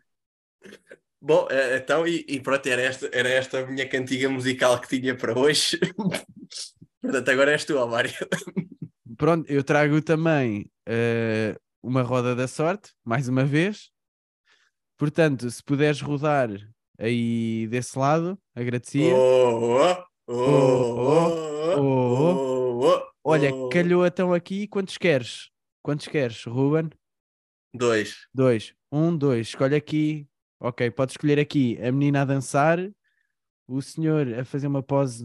Bom, 1.22 1.46
eh, 1.50 1.76
então, 1.76 2.06
e, 2.06 2.24
e 2.26 2.40
pronto, 2.40 2.66
era 2.66 2.80
esta, 2.80 3.10
era 3.12 3.28
esta 3.28 3.60
a 3.60 3.66
minha 3.66 3.86
cantiga 3.86 4.28
musical 4.30 4.80
que 4.80 4.88
tinha 4.88 5.14
para 5.14 5.38
hoje. 5.38 5.78
Portanto, 7.02 7.28
agora 7.28 7.52
és 7.52 7.64
tu, 7.64 7.76
ó 7.76 7.86
Mário. 7.86 8.12
Pronto, 9.18 9.50
eu 9.50 9.62
trago 9.62 10.00
também 10.00 10.70
eh, 10.86 11.54
uma 11.82 12.02
roda 12.02 12.34
da 12.34 12.48
sorte, 12.48 12.94
mais 13.04 13.28
uma 13.28 13.44
vez. 13.44 13.90
Portanto, 14.96 15.50
se 15.50 15.62
puderes 15.62 16.00
rodar 16.00 16.48
aí 17.00 17.66
desse 17.68 17.98
lado, 17.98 18.38
agradecia. 18.54 19.14
Oh, 19.14 19.96
oh, 20.28 20.76
oh, 21.78 23.02
Olha, 23.24 23.50
calhou 23.72 24.06
então 24.06 24.32
aqui. 24.32 24.68
Quantos 24.68 24.98
queres? 24.98 25.50
Quantos 25.82 26.06
queres, 26.06 26.44
Ruben? 26.44 26.90
Dois. 27.72 28.26
Dois. 28.32 28.74
Um, 28.92 29.16
dois. 29.16 29.48
Escolhe 29.48 29.74
aqui. 29.74 30.28
Ok, 30.58 30.90
pode 30.90 31.12
escolher 31.12 31.38
aqui 31.38 31.78
a 31.82 31.90
menina 31.90 32.20
a 32.20 32.24
dançar, 32.26 32.78
o 33.66 33.80
senhor 33.80 34.34
a 34.34 34.44
fazer 34.44 34.66
uma 34.66 34.82
pose, 34.82 35.24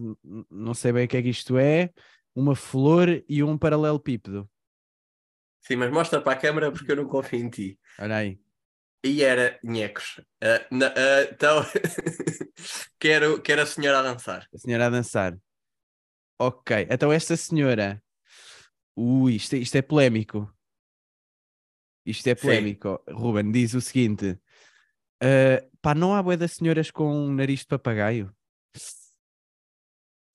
não 0.49 0.73
sei 0.73 0.93
bem 0.93 1.03
o 1.03 1.07
que 1.09 1.17
é 1.17 1.21
que 1.21 1.27
isto 1.27 1.57
é, 1.57 1.89
uma 2.33 2.55
flor 2.55 3.21
e 3.27 3.43
um 3.43 3.57
paralelepípedo. 3.57 4.49
Sim, 5.59 5.75
mas 5.75 5.91
mostra 5.91 6.21
para 6.21 6.33
a 6.33 6.39
câmara 6.39 6.71
porque 6.71 6.89
eu 6.89 6.95
não 6.95 7.07
confio 7.07 7.39
em 7.39 7.49
ti. 7.49 7.79
Olha 7.99 8.15
aí. 8.15 8.39
E 9.05 9.21
era 9.21 9.59
nhecos. 9.63 10.19
Ah, 10.41 10.65
na- 10.71 10.87
ah, 10.87 11.21
então, 11.31 11.63
quero, 12.99 13.39
quero 13.39 13.61
a 13.61 13.65
senhora 13.65 13.99
a 13.99 14.01
dançar. 14.01 14.47
A 14.51 14.57
senhora 14.57 14.87
a 14.87 14.89
dançar. 14.89 15.37
Ok, 16.39 16.87
então 16.89 17.13
esta 17.13 17.37
senhora. 17.37 18.01
Ui, 18.95 19.35
isto, 19.35 19.53
é- 19.55 19.59
isto 19.59 19.75
é 19.75 19.81
polémico. 19.83 20.51
Isto 22.03 22.27
é 22.29 22.35
Sim. 22.35 22.41
polémico. 22.41 23.03
Ruben 23.07 23.51
diz 23.51 23.75
o 23.75 23.81
seguinte: 23.81 24.39
ah, 25.21 25.63
pá, 25.81 25.93
não 25.93 26.15
há 26.15 26.23
bué 26.23 26.35
das 26.35 26.53
senhoras 26.53 26.89
com 26.89 27.05
um 27.07 27.31
nariz 27.33 27.59
de 27.59 27.67
papagaio? 27.67 28.35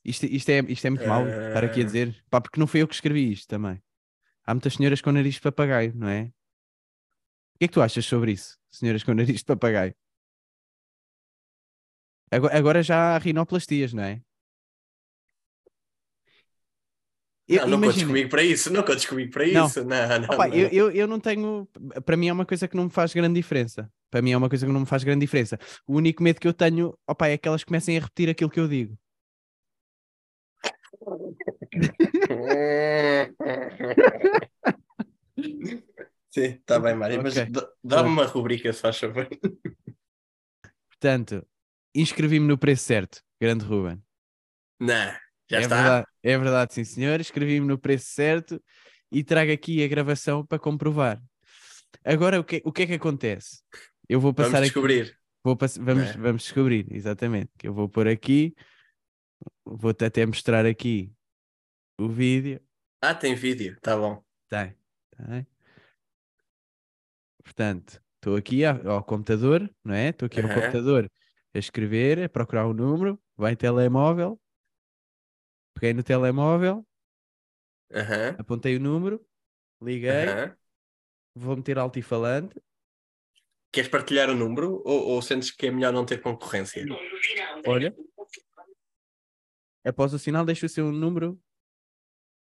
Isto, 0.05 0.27
isto, 0.27 0.49
é, 0.49 0.61
isto 0.61 0.87
é 0.87 0.91
muito 0.91 1.07
mau 1.09 1.27
estar 1.29 1.65
aqui 1.65 1.81
a 1.81 1.85
dizer. 1.85 2.25
Pá, 2.31 2.41
porque 2.41 2.59
não 2.61 2.67
foi 2.69 2.83
eu 2.83 2.89
que 2.89 2.95
escrevi 2.95 3.33
isto 3.33 3.49
também. 3.49 3.83
Há 4.47 4.55
muitas 4.55 4.75
senhoras 4.75 5.01
com 5.01 5.11
nariz 5.13 5.35
de 5.35 5.41
papagaio, 5.41 5.93
não 5.95 6.09
é? 6.09 6.33
O 7.61 7.61
que 7.61 7.67
é 7.67 7.69
que 7.69 7.75
tu 7.75 7.83
achas 7.83 8.07
sobre 8.07 8.33
isso? 8.33 8.57
Senhoras 8.71 9.05
com 9.05 9.13
nariz 9.13 9.41
de 9.41 9.45
papagaio? 9.45 9.95
Agora, 12.31 12.57
agora 12.57 12.83
já 12.83 13.15
há 13.15 13.19
rinoplastias, 13.19 13.93
não 13.93 14.03
é? 14.03 14.23
Eu- 17.47 17.67
não, 17.67 17.77
não 17.77 17.89
contes 17.89 18.03
comigo 18.03 18.31
para 18.31 18.43
isso. 18.43 18.73
Não 18.73 18.83
contes 18.83 19.05
comigo 19.05 19.31
para 19.31 19.47
Não. 19.47 19.67
isso. 19.67 19.85
Não, 19.85 20.09
não, 20.21 20.29
Opa, 20.31 20.49
não. 20.49 20.55
eu, 20.55 20.69
eu, 20.69 20.91
eu 20.91 21.07
não 21.07 21.21
tenho. 21.21 21.69
Para 22.07 22.17
mim 22.17 22.29
é 22.29 22.33
uma 22.33 22.47
coisa 22.47 22.67
que 22.67 22.75
não 22.75 22.85
me 22.85 22.91
faz 22.91 23.13
grande 23.13 23.35
diferença. 23.35 23.93
para 24.11 24.23
mim 24.23 24.33
é 24.33 24.37
uma 24.39 24.49
coisa 24.49 24.65
que 24.65 24.73
não 24.73 24.81
me 24.81 24.87
faz 24.87 25.05
grande 25.05 25.21
diferença. 25.21 25.59
O 25.87 25.97
único 25.97 26.23
medo 26.23 26.41
que 26.41 26.49
eu 26.49 26.55
tenho, 26.55 26.97
opa, 27.07 27.29
é 27.29 27.37
que 27.37 27.47
elas 27.47 27.63
comecem 27.63 27.99
a 27.99 28.01
repetir 28.01 28.31
aquilo 28.31 28.49
que 28.49 28.59
eu 28.61 28.69
digo. 28.69 28.99
Sim, 36.31 36.43
está 36.61 36.79
bem, 36.79 36.95
Mário, 36.95 37.21
mas 37.23 37.35
Ok. 37.37 37.47
dá- 37.47 37.69
dá-me 37.83 38.09
uma 38.09 38.25
rubrica, 38.25 38.73
se 38.73 38.81
faz 38.81 38.99
favor. 38.99 39.29
Portanto, 40.89 41.47
inscrevi-me 41.95 42.47
no 42.47 42.59
preço 42.59 42.85
certo, 42.85 43.23
grande 43.41 43.65
Ruben. 43.65 44.03
Não, 44.79 45.13
já 45.49 45.59
é 45.59 45.61
está. 45.61 45.77
Verdade, 45.77 46.07
é 46.23 46.39
verdade, 46.39 46.75
sim 46.75 46.85
senhor. 46.85 47.21
Inscrevi-me 47.21 47.67
no 47.67 47.79
preço 47.79 48.07
certo 48.11 48.63
e 49.11 49.25
trago 49.25 49.53
aqui 49.53 49.83
a 49.85 49.89
gravação 49.89 50.45
para 50.47 50.59
comprovar. 50.59 51.21
Agora, 52.05 52.41
o 52.41 52.45
que, 52.45 52.63
o 52.65 52.73
que 52.73 52.83
é 52.83 52.87
que 52.87 52.95
acontece? 52.95 53.63
Eu 54.09 54.21
vou 54.21 54.35
passar 54.35 54.59
Vamos 54.59 54.69
aqui. 54.69 54.75
descobrir. 54.75 55.19
Vou 55.45 55.57
pass- 55.57 55.79
vamos, 55.79 56.11
é? 56.11 56.13
vamos 56.15 56.43
descobrir, 56.45 56.87
exatamente. 56.93 57.51
Eu 57.63 57.75
vou 57.75 57.89
pôr 57.89 58.09
aqui, 58.09 58.55
vou-te 59.65 60.05
até 60.05 60.27
mostrar 60.27 60.67
aqui 60.67 61.13
o 61.99 62.09
vídeo. 62.09 62.61
Ah, 63.03 63.15
tem 63.15 63.35
vídeo, 63.35 63.79
tá 63.83 63.95
bom. 63.97 64.25
Tem, 64.49 64.75
tem. 65.17 65.47
Portanto, 67.51 68.01
estou 68.15 68.37
aqui 68.37 68.65
ao, 68.65 69.03
computador, 69.03 69.69
não 69.85 69.93
é? 69.93 70.11
Estou 70.11 70.27
aqui 70.27 70.41
ao 70.41 70.49
computador 70.49 71.11
a 71.53 71.59
escrever, 71.59 72.23
a 72.23 72.29
procurar 72.29 72.65
o 72.69 72.73
número, 72.73 73.21
vai 73.37 73.55
em 73.55 73.57
telemóvel, 73.57 74.41
peguei 75.75 75.93
no 75.93 76.05
telemóvel, 76.05 76.87
Aham, 77.93 78.37
apontei 78.39 78.77
o 78.77 78.81
número, 78.81 79.21
liguei, 79.83 80.29
aham. 80.29 80.57
vou 81.35 81.57
meter 81.57 81.77
altifalante. 81.77 82.55
Queres 83.73 83.91
partilhar 83.91 84.31
o 84.31 84.37
número 84.37 84.81
ou, 84.85 85.09
ou 85.09 85.23
sentes 85.23 85.51
que 85.51 85.67
é 85.67 85.73
melhor 85.73 85.93
não 85.93 86.07
ter 86.07 86.23
concorrência? 86.23 86.85
Olha, 87.67 87.93
após 89.85 90.15
o 90.15 90.21
sinal, 90.21 90.45
deixa 90.45 90.67
o 90.67 90.69
seu 90.69 90.93
número. 90.93 91.37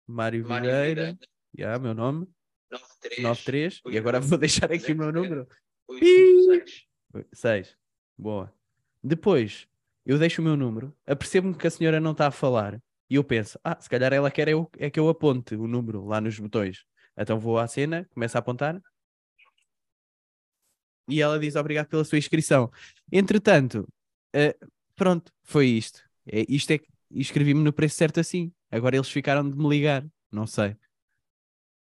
Mário 0.06 0.46
Mário 0.46 0.64
Videira, 0.66 1.06
Videira, 1.06 1.18
já, 1.56 1.78
meu 1.78 1.94
nome, 1.94 2.28
93, 2.70 3.22
93, 3.22 3.82
e 3.86 3.98
agora 3.98 4.20
vou 4.20 4.38
deixar 4.38 4.70
aqui 4.72 4.92
o 4.92 4.96
meu 4.96 5.12
número. 5.12 5.48
86. 5.88 6.86
6. 7.32 7.76
Boa. 8.16 8.52
Depois, 9.02 9.66
eu 10.04 10.18
deixo 10.18 10.40
o 10.42 10.44
meu 10.44 10.56
número, 10.56 10.96
apercebo-me 11.06 11.54
que 11.54 11.66
a 11.66 11.70
senhora 11.70 12.00
não 12.00 12.12
está 12.12 12.26
a 12.26 12.30
falar 12.30 12.80
e 13.10 13.14
eu 13.14 13.24
penso, 13.24 13.58
ah, 13.64 13.76
se 13.80 13.88
calhar 13.88 14.12
ela 14.12 14.30
quer 14.30 14.48
eu, 14.48 14.70
é 14.78 14.90
que 14.90 15.00
eu 15.00 15.08
aponte 15.08 15.54
o 15.54 15.66
número 15.66 16.04
lá 16.04 16.20
nos 16.20 16.38
botões. 16.38 16.84
Então 17.16 17.38
vou 17.38 17.58
à 17.58 17.66
cena, 17.66 18.06
começo 18.12 18.36
a 18.36 18.40
apontar 18.40 18.80
e 21.08 21.22
ela 21.22 21.38
diz 21.38 21.56
obrigado 21.56 21.88
pela 21.88 22.04
sua 22.04 22.18
inscrição. 22.18 22.70
Entretanto, 23.10 23.88
eh, 24.34 24.56
pronto, 24.94 25.32
foi 25.42 25.66
isto. 25.66 26.02
É, 26.26 26.44
isto 26.48 26.70
é 26.70 26.78
que 26.78 26.88
inscrevi-me 27.10 27.62
no 27.62 27.72
preço 27.72 27.96
certo 27.96 28.20
assim. 28.20 28.52
Agora 28.70 28.96
eles 28.96 29.08
ficaram 29.08 29.48
de 29.48 29.56
me 29.56 29.68
ligar, 29.68 30.06
não 30.30 30.46
sei. 30.46 30.76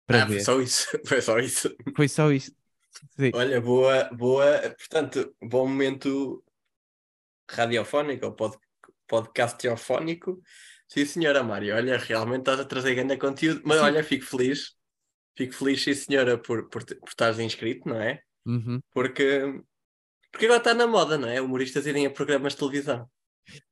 Para 0.05 0.23
ah, 0.23 0.27
foi 0.27 0.35
ver. 0.35 0.43
só 0.43 0.61
isso. 0.61 0.87
Foi 1.05 1.21
só 1.21 1.39
isso. 1.39 1.75
Foi 1.95 2.07
só 2.07 2.31
isto. 2.31 2.55
Sim. 3.17 3.31
Olha, 3.33 3.59
boa, 3.59 4.03
boa. 4.13 4.61
Portanto, 4.77 5.35
bom 5.41 5.67
momento 5.67 6.43
radiofónico 7.49 8.25
ou 8.27 8.33
pod, 8.33 8.57
podcastofónico. 9.07 10.41
Sim, 10.87 11.05
senhora 11.05 11.43
Mário. 11.43 11.75
Olha, 11.75 11.97
realmente 11.97 12.41
estás 12.41 12.59
a 12.59 12.65
trazer 12.65 12.95
grande 12.95 13.17
conteúdo. 13.17 13.61
Mas 13.65 13.79
olha, 13.79 14.03
fico 14.03 14.25
feliz. 14.25 14.75
Fico 15.37 15.53
feliz, 15.53 15.83
sim, 15.83 15.93
senhora, 15.93 16.37
por, 16.37 16.69
por, 16.69 16.85
por 16.85 17.09
estares 17.09 17.39
inscrito, 17.39 17.89
não 17.89 17.99
é? 17.99 18.21
Uhum. 18.45 18.79
Porque, 18.93 19.59
porque 20.31 20.45
agora 20.45 20.59
está 20.59 20.73
na 20.73 20.87
moda, 20.87 21.17
não 21.17 21.27
é? 21.27 21.41
Humoristas 21.41 21.85
irem 21.85 22.05
a 22.05 22.09
programas 22.09 22.53
de 22.53 22.59
televisão. 22.59 23.09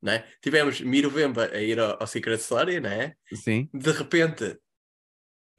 Não 0.02 0.14
é? 0.14 0.28
Tivemos 0.42 0.82
Miro 0.82 1.10
Vemba 1.10 1.46
a 1.46 1.62
ir 1.62 1.80
ao, 1.80 2.02
ao 2.02 2.08
Secret 2.08 2.40
Story, 2.40 2.80
não 2.80 2.90
é? 2.90 3.16
Sim. 3.34 3.70
De 3.74 3.92
repente, 3.92 4.60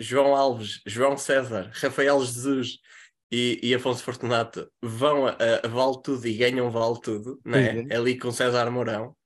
João 0.01 0.35
Alves, 0.35 0.81
João 0.87 1.17
César, 1.17 1.71
Rafael 1.75 2.21
Jesus 2.25 2.79
e, 3.31 3.59
e 3.63 3.75
Afonso 3.75 4.03
Fortunato 4.03 4.71
vão 4.83 5.27
a, 5.27 5.35
a 5.65 5.69
Vale 5.69 6.03
Tudo 6.03 6.27
e 6.27 6.37
ganham 6.37 6.71
Vale 6.71 7.01
Tudo, 7.01 7.41
não 7.45 7.59
é? 7.59 7.73
Pois 7.73 7.91
é. 7.91 7.97
Ali 7.97 8.19
com 8.19 8.31
César 8.31 8.71
Mourão, 8.71 9.17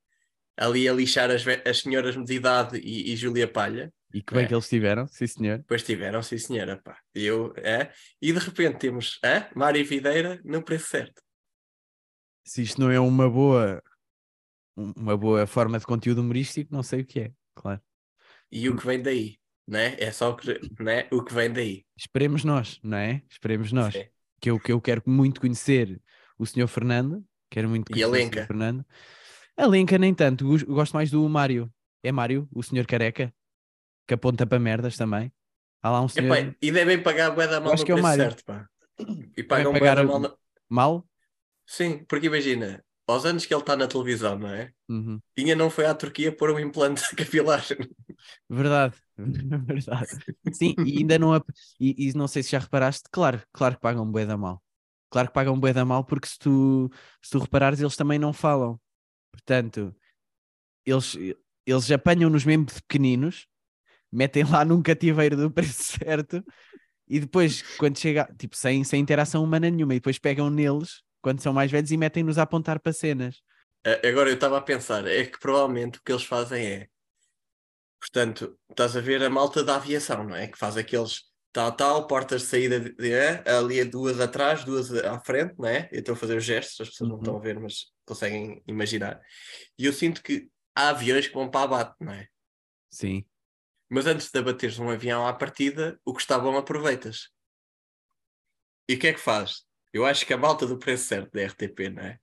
ali 0.57 0.89
a 0.89 0.93
lixar 0.93 1.31
as, 1.31 1.45
as 1.67 1.81
senhoras 1.81 2.17
de 2.17 2.35
idade 2.35 2.79
e, 2.79 3.13
e 3.13 3.17
Júlia 3.17 3.47
Palha. 3.51 3.93
E 4.13 4.23
que 4.23 4.33
bem 4.35 4.45
É. 4.45 4.47
que 4.47 4.55
eles 4.55 4.69
tiveram, 4.69 5.07
sim 5.07 5.27
senhor. 5.27 5.59
Depois 5.59 5.83
tiveram, 5.83 6.23
sim 6.23 6.39
senhora, 6.39 6.81
pá. 6.83 6.99
E 7.15 7.25
Eu, 7.25 7.53
é? 7.57 7.93
E 8.23 8.33
de 8.33 8.39
repente 8.39 8.79
temos 8.79 9.19
é? 9.23 9.49
Mário 9.55 9.85
Videira 9.85 10.41
no 10.45 10.63
preço 10.63 10.89
certo. 10.89 11.23
se 12.45 12.63
isto 12.63 12.81
não 12.81 12.91
é 12.91 12.99
uma 12.99 13.29
boa 13.29 13.83
uma 14.77 15.17
boa 15.17 15.47
forma 15.47 15.79
de 15.79 15.85
conteúdo 15.85 16.21
humorístico, 16.21 16.73
não 16.73 16.83
sei 16.83 17.01
o 17.01 17.05
que 17.07 17.21
é, 17.21 17.33
claro. 17.55 17.83
E 18.51 18.69
o 18.69 18.77
que 18.77 18.87
vem 18.87 19.03
daí, 19.03 19.38
né? 19.69 19.95
É 19.99 20.11
só 20.11 20.31
o 20.31 20.37
que, 20.37 20.59
né? 20.83 21.07
o 21.13 21.23
que 21.23 21.35
vem 21.35 21.53
daí. 21.53 21.85
Esperemos 21.97 22.43
nós, 22.43 22.81
não 22.83 22.97
é? 22.99 23.23
Esperemos 23.31 23.71
nós. 23.71 23.93
Sim. 23.95 24.05
Que 24.41 24.51
eu, 24.51 24.59
que 24.59 24.73
eu 24.73 24.81
quero 24.81 25.03
muito 25.07 25.41
conhecer 25.41 26.01
o 26.39 26.47
senhor 26.47 26.67
Fernando, 26.69 27.25
quero 27.51 27.69
muito 27.69 27.91
E 27.91 27.93
conhecer 27.93 28.05
a 28.05 28.09
o 28.09 28.13
Lenca? 28.13 28.35
senhor 28.35 28.47
Fernando. 28.47 28.87
A 29.57 29.67
Lenca 29.67 29.99
nem 29.99 30.15
tanto, 30.15 30.47
gos- 30.47 30.63
gosto 30.63 30.93
mais 30.95 31.11
do 31.11 31.29
Mário. 31.29 31.71
É 32.03 32.11
Mário, 32.13 32.49
o 32.53 32.63
senhor 32.63 32.87
careca, 32.87 33.35
que 34.07 34.15
aponta 34.15 34.47
para 34.47 34.59
merdas 34.59 34.97
também. 34.97 35.33
Há 35.83 35.91
lá 35.91 36.01
um 36.01 36.09
senhor 36.09 36.35
Epá, 36.37 36.55
e 36.63 36.71
devem 36.73 37.03
pagar 37.03 37.31
bué 37.33 37.47
da 37.47 37.61
mal 37.61 37.73
acho 37.73 37.83
no 37.83 37.87
que 37.87 37.93
é 37.93 37.95
o 37.95 38.03
Mário. 38.03 38.23
certo, 38.25 38.45
pá. 38.45 38.67
E 39.37 39.43
pagam 39.43 39.73
pagar 39.73 39.99
a- 39.99 40.05
mal. 40.05 40.21
no- 40.21 40.39
mal. 40.69 41.09
Sim, 41.67 42.05
porque 42.09 42.27
imagina, 42.27 42.83
aos 43.09 43.25
anos 43.25 43.47
que 43.47 43.55
ele 43.55 43.63
está 43.63 43.75
na 43.75 43.89
televisão, 43.89 44.39
não 44.39 44.49
é? 44.49 44.71
Uhum. 44.89 45.19
Ainda 45.37 45.57
não 45.57 45.71
foi 45.71 45.87
à 45.87 45.95
Turquia 45.95 46.31
pôr 46.31 46.51
um 46.51 46.61
implante 46.61 47.03
capilar. 47.17 47.65
Verdade, 48.49 48.95
verdade. 49.17 50.09
Sim, 50.53 50.75
e 50.85 50.99
ainda 50.99 51.19
não. 51.19 51.35
E, 51.81 52.09
e 52.09 52.13
não 52.13 52.29
sei 52.29 52.43
se 52.43 52.51
já 52.51 52.59
reparaste, 52.59 53.09
claro, 53.11 53.43
claro 53.53 53.77
que 53.77 53.81
pagam 53.81 54.11
bué 54.11 54.27
da 54.27 54.37
mal. 54.37 54.63
Claro 55.11 55.29
que 55.29 55.35
pagam 55.35 55.59
bué 55.59 55.73
da 55.73 55.87
mal, 55.87 56.05
porque 56.05 56.29
se 56.29 56.39
tu, 56.39 56.91
se 57.23 57.31
tu 57.31 57.39
reparares, 57.39 57.81
eles 57.81 57.97
também 57.97 58.19
não 58.19 58.33
falam. 58.33 58.79
Portanto, 59.33 59.95
eles, 60.85 61.17
eles 61.65 61.91
apanham-nos 61.91 62.45
mesmo 62.45 62.67
de 62.67 62.75
pequeninos, 62.75 63.47
metem 64.13 64.45
lá 64.45 64.67
num 64.67 64.83
cativeiro 64.83 65.35
do 65.35 65.51
preço 65.51 65.97
certo, 65.99 66.45
e 67.09 67.21
depois, 67.21 67.63
quando 67.79 67.99
chega, 67.99 68.29
tipo, 68.39 68.55
sem, 68.55 68.85
sem 68.85 69.01
interação 69.01 69.43
humana 69.43 69.71
nenhuma, 69.71 69.95
e 69.95 69.97
depois 69.99 70.19
pegam 70.19 70.51
neles, 70.51 71.03
quando 71.23 71.41
são 71.41 71.53
mais 71.53 71.71
velhos, 71.71 71.91
e 71.91 71.97
metem-nos 71.97 72.39
a 72.39 72.43
apontar 72.43 72.81
para 72.81 72.93
cenas. 72.93 73.41
Agora 74.05 74.29
eu 74.31 74.35
estava 74.35 74.59
a 74.59 74.63
pensar, 74.63 75.07
é 75.07 75.25
que 75.25 75.39
provavelmente 75.39 75.99
o 75.99 76.03
que 76.03 76.13
eles 76.13 76.25
fazem 76.25 76.67
é, 76.67 76.89
portanto, 78.01 78.59
estás 78.71 78.97
a 78.97 79.01
ver 79.01 79.23
a 79.23 79.31
malta 79.31 79.65
da 79.65 79.77
aviação, 79.77 80.25
não 80.25 80.35
é? 80.37 80.47
Que 80.49 80.59
faz 80.59 80.77
aqueles 80.77 81.23
tal, 81.53 81.73
tal, 81.73 82.07
portas 82.07 82.43
de 82.43 82.49
saída, 82.49 82.81
de, 82.81 82.93
de- 82.95 83.13
é? 83.13 83.43
ali 83.51 83.83
duas 83.85 84.21
atrás, 84.21 84.65
duas 84.65 84.93
à 84.93 85.19
frente, 85.21 85.55
não 85.59 85.69
é? 85.69 85.89
Eu 85.93 86.01
estou 86.01 86.13
a 86.15 86.17
fazer 86.17 86.37
os 86.37 86.45
gestos, 86.45 86.81
as 86.81 86.91
pessoas 86.91 87.09
não 87.09 87.17
Uhum. 87.17 87.23
estão 87.23 87.37
a 87.37 87.41
ver, 87.41 87.59
mas 87.59 87.87
conseguem 88.05 88.63
imaginar. 88.67 89.21
E 89.79 89.87
eu 89.87 89.93
sinto 89.93 90.23
que 90.23 90.49
há 90.75 90.91
aviões 90.91 91.27
que 91.27 91.35
vão 91.35 91.51
para 91.51 91.65
abate, 91.65 91.95
não 92.01 92.13
é? 92.13 92.29
Sim. 92.91 93.25
Mas 93.91 94.07
antes 94.07 94.31
de 94.31 94.39
abateres 94.39 94.79
um 94.79 94.91
avião 94.91 95.27
à 95.27 95.33
partida, 95.33 95.99
o 96.05 96.13
que 96.15 96.21
está 96.21 96.39
bom 96.39 96.57
aproveitas. 96.57 97.31
E 98.89 98.95
o 98.95 98.99
que 98.99 99.09
é 99.09 99.13
que 99.15 99.21
faz? 99.21 99.67
Eu 99.93 100.05
acho 100.05 100.27
que 100.27 100.33
a 100.33 100.39
malta 100.39 100.67
do 100.67 100.79
preço 100.79 101.07
certo 101.07 101.33
da 101.33 101.45
RTP, 101.47 101.91
não 101.91 102.03
é? 102.03 102.19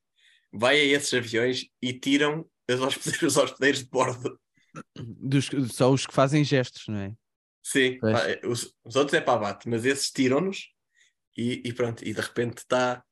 Vai 0.54 0.80
a 0.80 0.84
esses 0.84 1.14
aviões 1.14 1.68
e 1.82 1.94
tiram 1.94 2.48
os 2.70 2.80
hospedeiros, 2.80 3.24
os 3.24 3.38
hospedeiros 3.38 3.80
de 3.80 3.90
bordo. 3.90 4.40
Dos, 4.96 5.50
só 5.72 5.92
os 5.92 6.06
que 6.06 6.14
fazem 6.14 6.44
gestos, 6.44 6.88
não 6.88 7.00
é? 7.00 7.14
Sim, 7.64 7.98
pá, 8.00 8.22
os, 8.44 8.74
os 8.84 8.96
outros 8.96 9.14
é 9.16 9.22
para 9.22 9.34
abate, 9.34 9.68
mas 9.68 9.86
esses 9.86 10.12
tiram-nos 10.12 10.70
e, 11.36 11.64
e 11.66 11.74
pronto, 11.74 12.08
e 12.08 12.14
de 12.14 12.22
repente 12.22 12.60
está. 12.60 13.04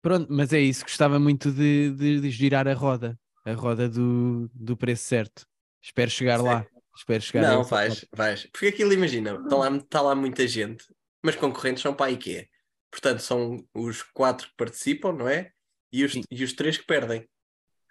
Pronto, 0.00 0.28
mas 0.30 0.52
é 0.52 0.60
isso, 0.60 0.84
gostava 0.84 1.18
muito 1.18 1.50
de, 1.50 1.90
de, 1.90 2.20
de 2.20 2.30
girar 2.30 2.68
a 2.68 2.74
roda, 2.74 3.18
a 3.44 3.52
roda 3.52 3.88
do, 3.88 4.48
do 4.54 4.76
preço 4.76 5.04
certo. 5.04 5.44
Espero 5.82 6.10
chegar 6.10 6.38
Sim. 6.38 6.44
lá. 6.44 6.66
Espero 6.96 7.22
chegar 7.22 7.42
Não, 7.42 7.62
vais, 7.62 8.04
vais. 8.14 8.46
Porque 8.46 8.66
aquilo, 8.66 8.92
imagina, 8.92 9.40
está 9.42 9.56
lá, 9.56 9.76
está 9.76 10.00
lá 10.00 10.14
muita 10.14 10.46
gente, 10.46 10.84
mas 11.22 11.36
concorrentes 11.36 11.82
são 11.82 11.94
para 11.94 12.06
a 12.06 12.10
IKEA. 12.10 12.48
Portanto, 12.90 13.20
são 13.20 13.64
os 13.74 14.02
quatro 14.02 14.48
que 14.48 14.56
participam, 14.56 15.12
não 15.12 15.28
é? 15.28 15.52
E 15.92 16.04
os, 16.04 16.12
Sim. 16.12 16.22
e 16.30 16.42
os 16.42 16.52
três 16.52 16.76
que 16.76 16.86
perdem. 16.86 17.28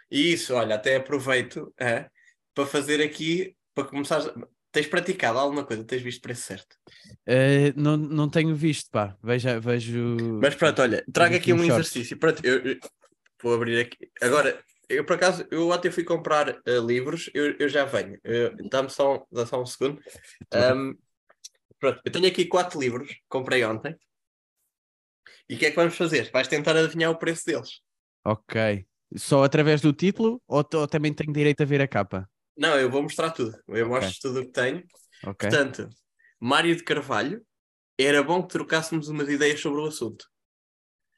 E 0.10 0.34
isso, 0.34 0.54
olha, 0.54 0.76
até 0.76 0.96
aproveito 0.96 1.74
é, 1.80 2.10
para 2.54 2.66
fazer 2.66 3.02
aqui, 3.02 3.56
para 3.76 3.88
começar. 3.88 4.22
Tens 4.72 4.88
praticado 4.88 5.40
alguma 5.40 5.66
coisa? 5.66 5.84
Tens 5.84 6.02
visto 6.02 6.22
preço 6.22 6.44
certo? 6.44 6.76
Eh, 7.26 7.74
não, 7.76 7.98
não 7.98 8.30
tenho 8.30 8.56
visto, 8.56 8.90
pá. 8.92 9.18
Veja, 9.24 9.60
vejo. 9.60 10.40
Mas 10.42 10.56
pronto, 10.56 10.82
olha, 10.82 11.04
trago 11.12 11.36
aqui 11.36 11.52
um 11.52 11.58
shorts. 11.58 11.74
exercício. 11.74 12.18
Pronto, 12.18 12.46
eu, 12.46 12.60
eu 12.64 12.78
vou 13.42 13.54
abrir 13.54 13.80
aqui. 13.80 14.10
Agora, 14.22 14.64
eu 14.90 15.04
por 15.04 15.16
acaso, 15.16 15.46
eu 15.52 15.70
ontem 15.70 15.92
fui 15.92 16.04
comprar 16.04 16.50
eh, 16.66 16.80
livros, 16.80 17.30
eu, 17.34 17.56
eu 17.58 17.68
já 17.68 17.86
venho. 17.86 18.20
Dá-me 18.70 18.90
só, 18.90 19.26
dá 19.32 19.46
só 19.46 19.62
um 19.62 19.66
segundo. 19.66 20.02
Ahm, 20.54 20.94
pronto, 21.80 22.02
eu 22.06 22.12
tenho 22.12 22.28
aqui 22.28 22.46
quatro 22.46 22.80
livros, 22.80 23.14
comprei 23.28 23.64
ontem. 23.66 23.96
E 25.50 25.56
o 25.56 25.58
que 25.58 25.66
é 25.66 25.70
que 25.70 25.76
vamos 25.76 25.96
fazer? 25.96 26.30
Vais 26.32 26.48
tentar 26.48 26.76
adivinhar 26.76 27.12
o 27.12 27.18
preço 27.18 27.46
deles. 27.46 27.82
Ok. 28.26 28.86
Só 29.16 29.44
através 29.44 29.80
do 29.82 29.94
título 29.94 30.42
ou, 30.48 30.66
ou 30.74 30.88
também 30.88 31.14
tenho 31.14 31.32
direito 31.32 31.62
a 31.62 31.66
ver 31.66 31.82
a 31.82 31.88
capa? 31.88 32.30
Não, 32.58 32.78
eu 32.78 32.90
vou 32.90 33.02
mostrar 33.04 33.32
tudo. 33.32 33.58
Eu 33.68 33.88
mostro 33.88 34.20
tudo 34.22 34.42
o 34.42 34.46
que 34.46 34.52
tenho. 34.52 34.84
Ok. 35.26 35.50
Portanto, 35.50 35.90
Mário 36.40 36.76
de 36.76 36.84
Carvalho, 36.84 37.42
era 37.98 38.22
bom 38.22 38.42
que 38.44 38.50
trocássemos 38.50 39.08
umas 39.08 39.30
ideias 39.30 39.60
sobre 39.60 39.80
o 39.82 39.86
assunto. 39.86 40.26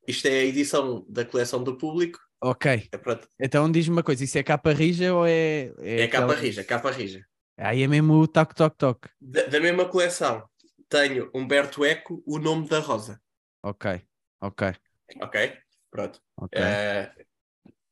Isto 0.08 0.28
é 0.28 0.40
a 0.40 0.46
edição 0.46 1.06
da 1.10 1.26
coleção 1.26 1.64
do 1.64 1.78
público. 1.78 2.20
Ok. 2.42 2.72
É, 2.92 3.00
Então 3.40 3.70
diz-me 3.72 3.96
uma 3.96 4.04
coisa, 4.04 4.24
isso 4.24 4.38
é 4.38 4.44
capa 4.44 4.72
rija 4.72 5.14
ou 5.14 5.26
é. 5.26 5.72
é 5.82 6.08
capa 6.08 6.26
aquela- 6.26 6.40
rija, 6.40 6.64
capa 6.64 6.92
rija. 6.92 7.26
Aí 7.58 7.84
é 7.84 7.88
mesmo 7.88 8.14
o 8.14 8.28
toque, 8.28 8.56
toque, 8.56 8.78
toque. 8.78 9.10
Da, 9.20 9.44
da 9.48 9.60
mesma 9.60 9.86
coleção, 9.86 10.48
tenho 10.88 11.30
Humberto 11.34 11.84
Eco, 11.84 12.24
O 12.26 12.40
Nome 12.40 12.68
da 12.70 12.80
Rosa. 12.80 13.20
Ok, 13.62 14.02
ok, 14.42 14.74
Ok? 15.22 15.58
Pronto. 15.90 16.22
ok. 16.38 16.62
Eh, 16.62 17.12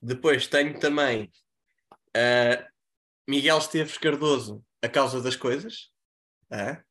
depois 0.01 0.47
tenho 0.47 0.79
também 0.79 1.31
eh, 2.15 2.65
Miguel 3.27 3.57
Esteves 3.57 3.97
Cardoso, 3.97 4.63
A 4.81 4.87
Causa 4.87 5.21
das 5.21 5.35
Coisas. 5.35 5.91
Ah. 6.49 6.81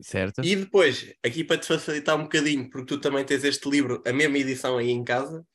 certo? 0.00 0.44
E 0.44 0.56
depois, 0.56 1.14
aqui 1.24 1.44
para 1.44 1.58
te 1.58 1.66
facilitar 1.66 2.16
um 2.16 2.24
bocadinho, 2.24 2.68
porque 2.68 2.86
tu 2.86 3.00
também 3.00 3.24
tens 3.24 3.44
este 3.44 3.68
livro, 3.70 4.02
a 4.04 4.12
mesma 4.12 4.36
edição 4.38 4.76
aí 4.76 4.90
em 4.90 5.04
casa, 5.04 5.46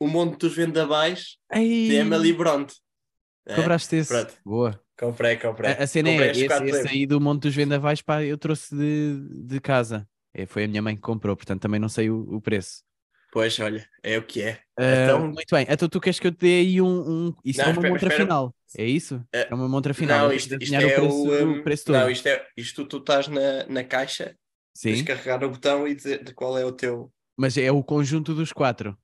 O 0.00 0.08
Monte 0.08 0.38
dos 0.38 0.56
Vendavais, 0.56 1.38
Ei, 1.52 1.88
de 1.88 1.94
Emily 1.94 2.32
Bronte. 2.32 2.74
É? 3.46 3.56
compraste 3.56 3.96
esse. 3.96 4.08
Pronto. 4.08 4.34
Boa. 4.44 4.84
Comprei, 4.98 5.36
comprei. 5.36 5.72
A, 5.72 5.82
a 5.82 5.86
cena 5.86 6.10
Comprei 6.10 6.28
é, 6.28 6.32
esse, 6.32 6.44
esse 6.44 6.88
aí 6.88 7.06
do 7.06 7.20
Monte 7.20 7.42
dos 7.42 7.54
Vendavais, 7.54 8.02
pá, 8.02 8.22
eu 8.22 8.36
trouxe 8.36 8.74
de, 8.74 9.46
de 9.46 9.60
casa. 9.60 10.08
É, 10.34 10.46
foi 10.46 10.64
a 10.64 10.68
minha 10.68 10.82
mãe 10.82 10.94
que 10.96 11.02
comprou, 11.02 11.36
portanto 11.36 11.60
também 11.62 11.80
não 11.80 11.88
sei 11.88 12.10
o, 12.10 12.20
o 12.36 12.40
preço. 12.40 12.82
Pois, 13.32 13.58
olha, 13.60 13.88
é 14.02 14.18
o 14.18 14.22
que 14.26 14.42
é. 14.42 14.60
Ah, 14.78 15.04
Então- 15.04 15.26
muito 15.28 15.54
bem, 15.54 15.66
então 15.68 15.88
tu 15.88 16.00
queres 16.00 16.18
que 16.20 16.26
eu 16.26 16.32
te 16.32 16.38
dê 16.40 16.60
aí 16.60 16.80
um. 16.82 17.28
um- 17.28 17.34
isso 17.44 17.58
Não, 17.60 17.64
é 17.64 17.68
uma 17.68 17.72
espera, 17.74 17.92
montra 17.94 18.08
espera. 18.08 18.24
final, 18.24 18.54
é 18.76 18.84
isso? 18.84 19.26
Eh, 19.32 19.48
É 19.50 19.54
uma 19.54 19.68
montra 19.68 19.94
final. 19.94 20.28
Não, 20.28 20.34
isto, 20.34 20.54
isto 20.60 20.74
é 20.74 20.78
o 20.86 20.94
preço, 20.94 21.16
o. 21.16 21.32
um, 21.44 21.60
o 21.60 21.62
preço 21.62 21.84
todo. 21.86 21.96
Não, 21.96 22.10
isto 22.10 22.26
é. 22.28 22.46
Isto 22.56 22.86
tu 22.86 22.98
estás 22.98 23.28
na, 23.28 23.66
na 23.68 23.84
caixa, 23.84 24.36
tens 24.82 24.98
Sim, 24.98 25.04
de 25.04 25.04
carregar 25.04 25.40
no 25.40 25.50
botão 25.50 25.86
e 25.88 25.94
dizer 25.94 26.22
de 26.24 26.34
qual 26.34 26.58
é 26.58 26.64
o 26.64 26.72
teu. 26.72 27.10
mas 27.36 27.56
é 27.56 27.70
o 27.72 27.82
conjunto 27.82 28.34
dos 28.34 28.52
quatro. 28.52 28.96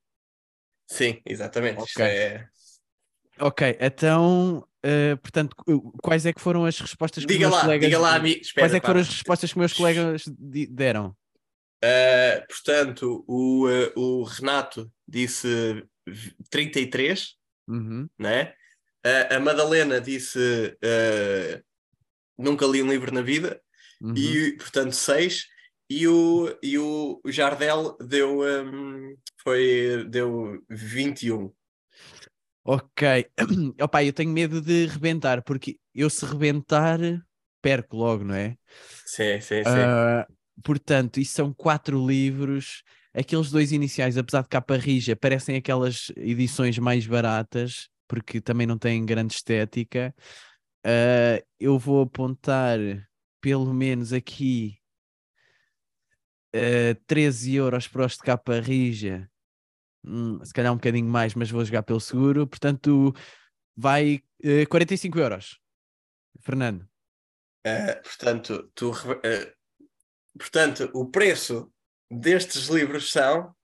Sim, 0.86 1.20
exatamente. 1.24 1.82
Isto 1.84 2.00
Ok. 2.00 2.04
é. 2.04 2.48
Ok, 3.40 3.76
então, 3.80 4.66
eh, 4.82 5.16
portanto, 5.16 5.54
qu- 5.56 5.92
quais 6.02 6.26
é 6.26 6.32
que 6.32 6.40
foram 6.40 6.64
as 6.64 6.78
respostas 6.78 7.24
que 7.24 7.32
Diga 7.32 7.48
meus 7.48 7.54
lá, 7.54 7.60
colegas... 7.62 7.86
diga 7.88 7.98
lá, 7.98 8.14
amigo. 8.16 8.40
Espera, 8.40 8.62
Quais 8.66 8.74
é 8.74 8.80
que 8.80 8.82
pá. 8.82 8.88
foram 8.88 9.00
as 9.00 9.08
respostas 9.08 9.52
que 9.52 9.58
meus 9.58 9.72
colegas 9.72 10.24
deram? 10.70 11.16
Uh, 11.84 12.46
portanto, 12.48 13.24
o, 13.28 13.66
uh, 13.68 13.92
o 14.00 14.22
Renato 14.24 14.90
disse 15.06 15.84
v- 16.06 16.34
33, 16.50 17.36
Uhum. 17.68 18.08
né? 18.18 18.54
Uh, 19.06 19.34
a 19.36 19.38
Madalena 19.40 20.00
disse 20.00 20.38
uh, 20.38 21.62
nunca 22.36 22.66
li 22.66 22.82
um 22.82 22.90
livro 22.90 23.12
na 23.14 23.20
vida, 23.22 23.60
uhum. 24.00 24.14
e 24.16 24.56
portanto 24.56 24.92
6. 24.92 25.46
E 25.90 26.06
o, 26.06 26.54
e 26.62 26.76
o 26.78 27.18
Jardel 27.28 27.96
deu, 27.98 28.40
um, 28.42 29.16
foi, 29.42 30.04
deu 30.08 30.62
21. 30.68 31.50
Ok. 32.70 33.02
Opa, 33.80 34.04
eu 34.04 34.12
tenho 34.12 34.30
medo 34.30 34.60
de 34.60 34.84
rebentar, 34.84 35.42
porque 35.42 35.78
eu 35.94 36.10
se 36.10 36.26
rebentar, 36.26 37.00
perco 37.62 37.96
logo, 37.96 38.24
não 38.24 38.34
é? 38.34 38.58
Sim, 39.06 39.40
sim, 39.40 39.64
sim. 39.64 39.70
Ah, 39.70 40.26
portanto, 40.62 41.18
isso 41.18 41.32
são 41.32 41.50
quatro 41.50 42.06
livros. 42.06 42.82
Aqueles 43.14 43.50
dois 43.50 43.72
iniciais, 43.72 44.18
apesar 44.18 44.42
de 44.42 44.48
capa 44.48 44.76
rija, 44.76 45.16
parecem 45.16 45.56
aquelas 45.56 46.12
edições 46.14 46.78
mais 46.78 47.06
baratas, 47.06 47.88
porque 48.06 48.38
também 48.38 48.66
não 48.66 48.76
têm 48.76 49.06
grande 49.06 49.32
estética. 49.32 50.14
Ah, 50.84 51.42
eu 51.58 51.78
vou 51.78 52.02
apontar 52.02 52.78
pelo 53.40 53.72
menos 53.72 54.12
aqui 54.12 54.76
ah, 56.54 56.94
13 57.06 57.54
euros 57.54 57.88
para 57.88 58.04
os 58.04 58.12
de 58.12 58.18
capa 58.18 58.60
rija. 58.60 59.26
Hum, 60.08 60.40
se 60.44 60.52
calhar 60.54 60.72
um 60.72 60.76
bocadinho 60.76 61.06
mais, 61.08 61.34
mas 61.34 61.50
vou 61.50 61.64
jogar 61.64 61.82
pelo 61.82 62.00
seguro. 62.00 62.46
Portanto, 62.46 63.14
vai 63.76 64.22
eh, 64.42 64.64
45 64.66 65.18
euros. 65.18 65.58
Fernando. 66.40 66.88
Uh, 67.66 68.00
portanto, 68.02 68.70
tu, 68.74 68.90
uh, 68.90 69.52
portanto, 70.38 70.90
o 70.94 71.10
preço 71.10 71.70
destes 72.10 72.68
livros 72.68 73.10
são 73.10 73.54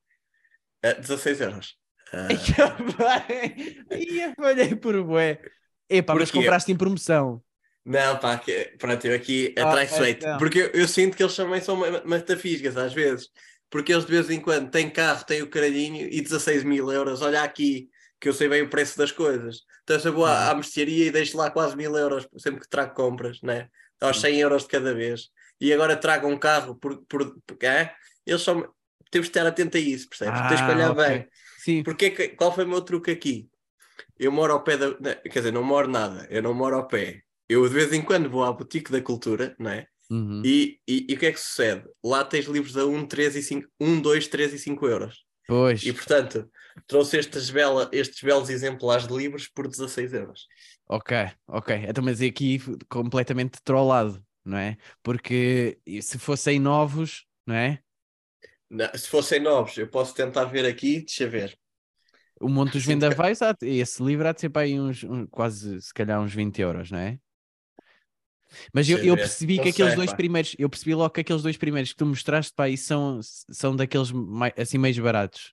uh, 0.84 1.00
16 1.00 1.40
euros. 1.40 1.76
Uh, 2.12 2.28
Ia 3.96 4.34
falhei 4.34 4.74
por 4.76 5.02
bué. 5.02 5.40
Epá, 5.88 6.14
mas 6.14 6.30
Porquê? 6.30 6.44
compraste 6.44 6.72
em 6.72 6.76
promoção. 6.76 7.42
Não, 7.84 8.18
pá, 8.18 8.38
que, 8.38 8.74
pronto, 8.78 9.06
eu 9.06 9.14
aqui 9.14 9.54
Ah, 9.58 9.68
atraiçoei-te. 9.68 10.24
então. 10.24 10.38
Porque 10.38 10.58
eu, 10.58 10.66
eu 10.68 10.88
sinto 10.88 11.16
que 11.16 11.22
eles 11.22 11.36
também 11.36 11.60
são 11.60 11.76
metafísicas 12.04 12.76
às 12.76 12.92
vezes. 12.94 13.28
Porque 13.74 13.92
eles 13.92 14.06
de 14.06 14.12
vez 14.12 14.30
em 14.30 14.38
quando 14.40 14.70
têm 14.70 14.88
carro, 14.88 15.24
têm 15.24 15.42
o 15.42 15.50
caralhinho 15.50 16.06
e 16.08 16.20
16 16.20 16.62
mil 16.62 16.92
euros. 16.92 17.22
Olha 17.22 17.42
aqui, 17.42 17.90
que 18.20 18.28
eu 18.28 18.32
sei 18.32 18.48
bem 18.48 18.62
o 18.62 18.70
preço 18.70 18.96
das 18.96 19.10
coisas. 19.10 19.62
Então 19.82 19.98
eu 20.04 20.12
vou 20.12 20.24
à, 20.24 20.48
à 20.48 20.54
mercearia 20.54 21.06
e 21.06 21.10
deixo 21.10 21.36
lá 21.36 21.50
quase 21.50 21.76
mil 21.76 21.92
euros 21.96 22.28
sempre 22.38 22.60
que 22.60 22.68
trago 22.68 22.94
compras, 22.94 23.42
né? 23.42 23.68
Aos 24.00 24.20
100 24.20 24.38
euros 24.38 24.62
de 24.62 24.68
cada 24.68 24.94
vez. 24.94 25.28
E 25.60 25.72
agora 25.72 25.96
trago 25.96 26.28
um 26.28 26.38
carro 26.38 26.76
por. 26.76 27.04
por, 27.08 27.34
por 27.44 27.56
é? 27.64 27.92
Eles 28.24 28.42
são. 28.42 28.60
Temos 29.10 29.26
de 29.26 29.36
estar 29.36 29.44
atento 29.44 29.76
a 29.76 29.80
isso, 29.80 30.08
percebes? 30.08 30.40
Tens 30.42 30.60
que 30.60 30.70
Ah, 30.70 30.76
olhar 30.76 30.90
ok. 30.92 31.04
bem. 31.08 31.28
Sim. 31.58 31.82
Porque 31.82 32.06
é 32.16 32.28
qual 32.28 32.54
foi 32.54 32.64
o 32.64 32.68
meu 32.68 32.80
truque 32.80 33.10
aqui? 33.10 33.48
Eu 34.16 34.30
moro 34.30 34.52
ao 34.52 34.62
pé 34.62 34.76
da. 34.76 34.90
não, 34.90 34.96
Quer 35.00 35.40
dizer, 35.40 35.52
não 35.52 35.64
moro 35.64 35.88
nada, 35.88 36.28
eu 36.30 36.40
não 36.40 36.54
moro 36.54 36.76
ao 36.76 36.86
pé. 36.86 37.22
Eu 37.48 37.66
de 37.68 37.74
vez 37.74 37.92
em 37.92 38.02
quando 38.02 38.30
vou 38.30 38.44
à 38.44 38.52
Boutique 38.52 38.92
da 38.92 39.02
Cultura, 39.02 39.56
não 39.58 39.72
é? 39.72 39.88
Uhum. 40.14 40.42
E, 40.44 40.78
e, 40.86 41.06
e 41.10 41.14
o 41.14 41.18
que 41.18 41.26
é 41.26 41.32
que 41.32 41.40
sucede? 41.40 41.84
Lá 42.04 42.24
tens 42.24 42.44
livros 42.46 42.76
a 42.76 42.84
1, 42.84 43.06
3 43.06 43.34
e 43.34 43.42
5, 43.42 43.68
1, 43.80 44.00
2, 44.00 44.28
3 44.28 44.52
e 44.52 44.58
5 44.58 44.86
euros. 44.86 45.24
Pois. 45.46 45.82
E 45.84 45.92
portanto, 45.92 46.48
trouxe 46.86 47.18
estes, 47.18 47.50
bela, 47.50 47.88
estes 47.92 48.22
belos 48.22 48.48
exemplares 48.48 49.06
de 49.06 49.14
livros 49.14 49.48
por 49.48 49.66
16 49.68 50.12
euros. 50.12 50.46
Ok, 50.86 51.16
ok. 51.46 51.86
Então, 51.88 52.04
mas 52.04 52.20
aqui 52.20 52.56
f- 52.58 52.76
completamente 52.88 53.58
trollado, 53.62 54.24
não 54.44 54.58
é? 54.58 54.76
Porque 55.02 55.78
se 56.02 56.18
fossem 56.18 56.60
novos, 56.60 57.26
não 57.46 57.54
é? 57.54 57.80
Não, 58.70 58.88
se 58.94 59.08
fossem 59.08 59.40
novos, 59.40 59.76
eu 59.76 59.88
posso 59.88 60.14
tentar 60.14 60.44
ver 60.44 60.66
aqui, 60.66 61.00
deixa 61.00 61.28
ver. 61.28 61.58
O 62.40 62.48
Monte 62.48 62.72
dos 62.72 62.84
Vendavais, 62.84 63.38
esse 63.62 64.02
livro 64.02 64.28
há 64.28 64.32
de 64.32 64.40
ser 64.40 64.50
para 64.50 64.62
aí 64.62 64.78
uns, 64.78 65.04
um- 65.04 65.26
quase, 65.26 65.80
se 65.80 65.94
calhar, 65.94 66.20
uns 66.20 66.34
20 66.34 66.60
euros, 66.60 66.90
não 66.90 66.98
é? 66.98 67.18
Mas 68.72 68.88
eu, 68.88 68.98
eu 69.02 69.16
percebi 69.18 69.60
que 69.60 69.68
aqueles 69.70 69.94
dois 69.94 70.12
primeiros, 70.12 70.54
eu 70.58 70.68
percebi 70.70 70.94
logo 70.94 71.10
que 71.10 71.20
aqueles 71.20 71.42
dois 71.42 71.56
primeiros 71.56 71.90
que 71.92 71.96
tu 71.96 72.06
mostraste, 72.06 72.52
pá, 72.54 72.68
e 72.68 72.76
são, 72.76 73.20
são 73.50 73.74
daqueles 73.76 74.10
mai- 74.12 74.52
assim 74.56 74.78
mais 74.78 74.98
baratos. 74.98 75.52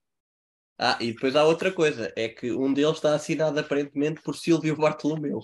Ah, 0.78 0.98
e 1.00 1.12
depois 1.12 1.36
há 1.36 1.44
outra 1.44 1.72
coisa, 1.72 2.12
é 2.16 2.28
que 2.28 2.52
um 2.52 2.72
deles 2.74 2.96
está 2.96 3.14
assinado 3.14 3.58
aparentemente 3.58 4.20
por 4.22 4.34
Silvio 4.36 4.76
Bartolomeu. 4.76 5.40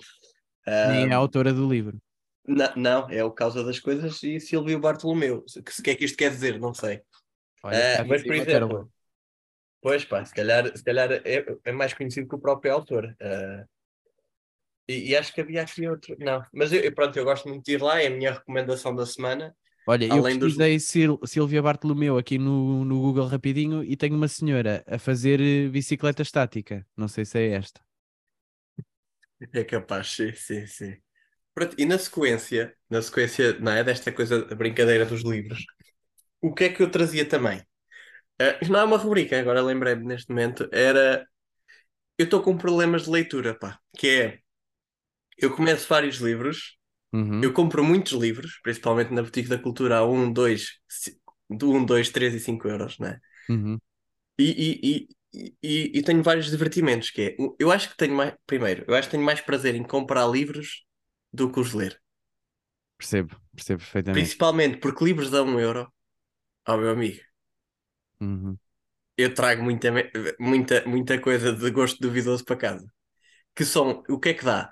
Nem 0.83 1.07
é 1.09 1.13
a 1.13 1.17
autora 1.17 1.53
do 1.53 1.69
livro. 1.69 1.97
Não, 2.47 2.73
não, 2.75 3.09
é 3.11 3.23
o 3.23 3.31
Causa 3.31 3.63
das 3.63 3.79
Coisas 3.79 4.21
e 4.23 4.39
Silvio 4.39 4.79
Bartolomeu. 4.79 5.45
O 5.57 5.63
que, 5.63 5.81
que 5.83 5.89
é 5.91 5.95
que 5.95 6.05
isto 6.05 6.17
quer 6.17 6.31
dizer? 6.31 6.59
Não 6.59 6.73
sei. 6.73 7.01
Olha, 7.63 7.89
a 7.93 8.03
mas, 8.05 8.23
por 8.23 8.35
exemplo, 8.35 8.91
pois 9.81 10.05
pá, 10.05 10.25
se 10.25 10.33
calhar, 10.33 10.65
se 10.77 10.83
calhar 10.83 11.11
é, 11.11 11.45
é 11.65 11.71
mais 11.71 11.93
conhecido 11.93 12.27
que 12.29 12.35
o 12.35 12.39
próprio 12.41 12.73
autor. 12.73 13.15
Ah, 13.21 13.65
e, 14.89 15.09
e 15.11 15.17
acho 15.17 15.33
que 15.33 15.41
havia 15.41 15.61
aqui 15.63 15.87
outro. 15.87 16.15
Não, 16.19 16.43
mas 16.53 16.73
eu, 16.73 16.81
eu- 16.81 16.93
pronto, 16.95 17.17
eu 17.17 17.25
gosto 17.25 17.47
muito 17.49 17.65
de 17.65 17.73
ir 17.73 17.81
lá, 17.81 18.01
é 18.01 18.07
a 18.07 18.09
minha 18.11 18.33
recomendação 18.33 18.95
da 18.95 19.05
semana. 19.05 19.55
Olha, 19.85 20.05
eu 20.07 20.23
além 20.23 20.37
dos- 20.39 20.55
pesquisei 20.55 20.79
Sil- 20.79 21.19
Silvia 21.25 21.61
Bartolomeu 21.61 22.17
aqui 22.17 22.37
no, 22.37 22.85
no 22.85 22.99
Google 23.01 23.25
rapidinho 23.27 23.83
e 23.83 23.97
tenho 23.97 24.15
uma 24.15 24.27
senhora 24.27 24.83
a 24.87 24.99
fazer 24.99 25.41
eh, 25.41 25.67
bicicleta 25.69 26.21
estática. 26.21 26.85
Não 26.95 27.07
sei 27.07 27.25
se 27.25 27.39
é 27.39 27.49
esta. 27.53 27.81
É 29.53 29.63
capaz, 29.63 30.07
sim, 30.11 30.33
sim, 30.33 30.65
sim. 30.67 30.97
Pronto, 31.53 31.75
e 31.79 31.85
na 31.85 31.97
sequência, 31.99 32.75
na 32.89 33.01
sequência, 33.01 33.59
não 33.59 33.71
é, 33.73 33.83
desta 33.83 34.11
coisa, 34.13 34.47
a 34.51 34.55
brincadeira 34.55 35.05
dos 35.05 35.23
livros, 35.23 35.65
o 36.41 36.53
que 36.53 36.65
é 36.65 36.69
que 36.73 36.83
eu 36.83 36.91
trazia 36.91 37.27
também? 37.27 37.63
Isto 38.61 38.71
não 38.73 38.79
é 38.81 38.83
uma 38.85 38.97
rubrica, 38.97 39.39
agora 39.39 39.61
lembrei-me 39.61 40.05
neste 40.05 40.29
momento, 40.29 40.69
era 40.71 41.27
eu 42.17 42.25
estou 42.25 42.41
com 42.43 42.57
problemas 42.57 43.03
de 43.03 43.11
leitura, 43.11 43.55
pá, 43.55 43.79
que 43.97 44.09
é 44.09 44.39
eu 45.41 45.55
começo 45.55 45.87
vários 45.87 46.17
livros, 46.17 46.77
Uhum. 47.13 47.41
eu 47.41 47.53
compro 47.53 47.83
muitos 47.83 48.13
livros, 48.13 48.59
principalmente 48.63 49.13
na 49.13 49.23
Boutique 49.23 49.49
da 49.49 49.59
Cultura, 49.59 49.99
a 49.99 50.05
1, 50.05 50.31
2, 50.33 50.79
1, 51.63 51.85
2, 51.85 52.09
3 52.11 52.33
e 52.35 52.39
5 52.41 52.67
euros, 52.67 52.97
não 52.99 53.09
é? 53.09 53.19
Uhum. 53.49 53.79
E, 54.37 54.45
e, 54.67 55.07
e, 55.33 55.55
e, 55.61 55.99
e 55.99 56.03
tenho 56.03 56.23
vários 56.23 56.49
divertimentos, 56.49 57.09
que 57.11 57.21
é, 57.21 57.35
eu 57.59 57.71
acho 57.71 57.89
que 57.89 57.97
tenho 57.97 58.15
mais, 58.15 58.33
primeiro, 58.45 58.83
eu 58.87 58.95
acho 58.95 59.07
que 59.07 59.11
tenho 59.11 59.23
mais 59.25 59.41
prazer 59.41 59.75
em 59.75 59.83
comprar 59.83 60.25
livros 60.27 60.85
do 61.33 61.51
que 61.51 61.59
os 61.59 61.73
ler. 61.73 62.01
Percebo, 62.97 63.35
percebo 63.55 63.79
perfeitamente. 63.79 64.37
Principalmente 64.37 64.77
porque 64.81 65.03
livros 65.07 65.31
dão 65.31 65.45
um 65.47 65.59
euro, 65.59 65.83
ao 66.65 66.77
meu 66.79 66.91
amigo. 66.91 67.21
Uhum. 68.21 68.59
eu 69.17 69.33
trago 69.33 69.63
muita, 69.63 69.89
muita, 70.39 70.85
muita 70.87 71.19
coisa 71.21 71.53
de 71.53 71.69
gosto 71.71 71.99
duvidoso 71.99 72.45
para 72.45 72.55
casa. 72.57 72.91
Que 73.55 73.65
são, 73.65 74.03
o 74.09 74.19
que 74.19 74.31
é 74.31 74.35
que 74.35 74.45
dá? 74.45 74.71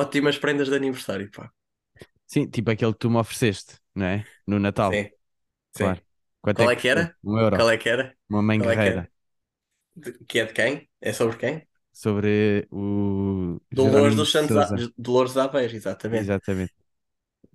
Ótimas 0.00 0.38
prendas 0.42 0.68
de 0.68 0.76
aniversário, 0.76 1.30
pá. 1.30 1.50
Sim, 2.26 2.48
tipo 2.48 2.70
aquele 2.70 2.92
que 2.92 2.98
tu 2.98 3.10
me 3.10 3.18
ofereceste, 3.18 3.78
não 3.94 4.06
é? 4.06 4.26
No 4.46 4.58
Natal, 4.58 4.92
Sim, 4.92 5.10
sim. 5.72 5.92
claro. 5.92 6.02
Quanto 6.42 6.62
Qual 6.62 6.70
é 6.70 6.76
que 6.76 6.88
era? 6.88 7.16
Um 7.24 7.38
euro. 7.38 7.56
Qual 7.56 7.70
é 7.70 7.78
que 7.78 7.88
era? 7.88 8.16
Uma 8.30 8.42
mãe 8.42 8.60
Qual 8.60 8.70
é 8.70 8.78
que 8.78 8.88
guerreira. 8.88 9.10
De- 9.96 10.12
Que 10.28 10.40
é 10.40 10.44
de 10.46 10.52
quem? 10.54 10.90
É 11.00 11.12
sobre 11.12 11.36
quem? 11.38 11.66
Sobre 11.92 12.66
o 12.70 13.60
Dolores 13.78 14.14
dos 14.16 14.30
Santos. 14.30 14.56
A- 14.56 14.68
Dolores 14.96 15.36
Aveiro, 15.36 15.74
exatamente. 15.76 16.32
Exatamente. 16.32 16.72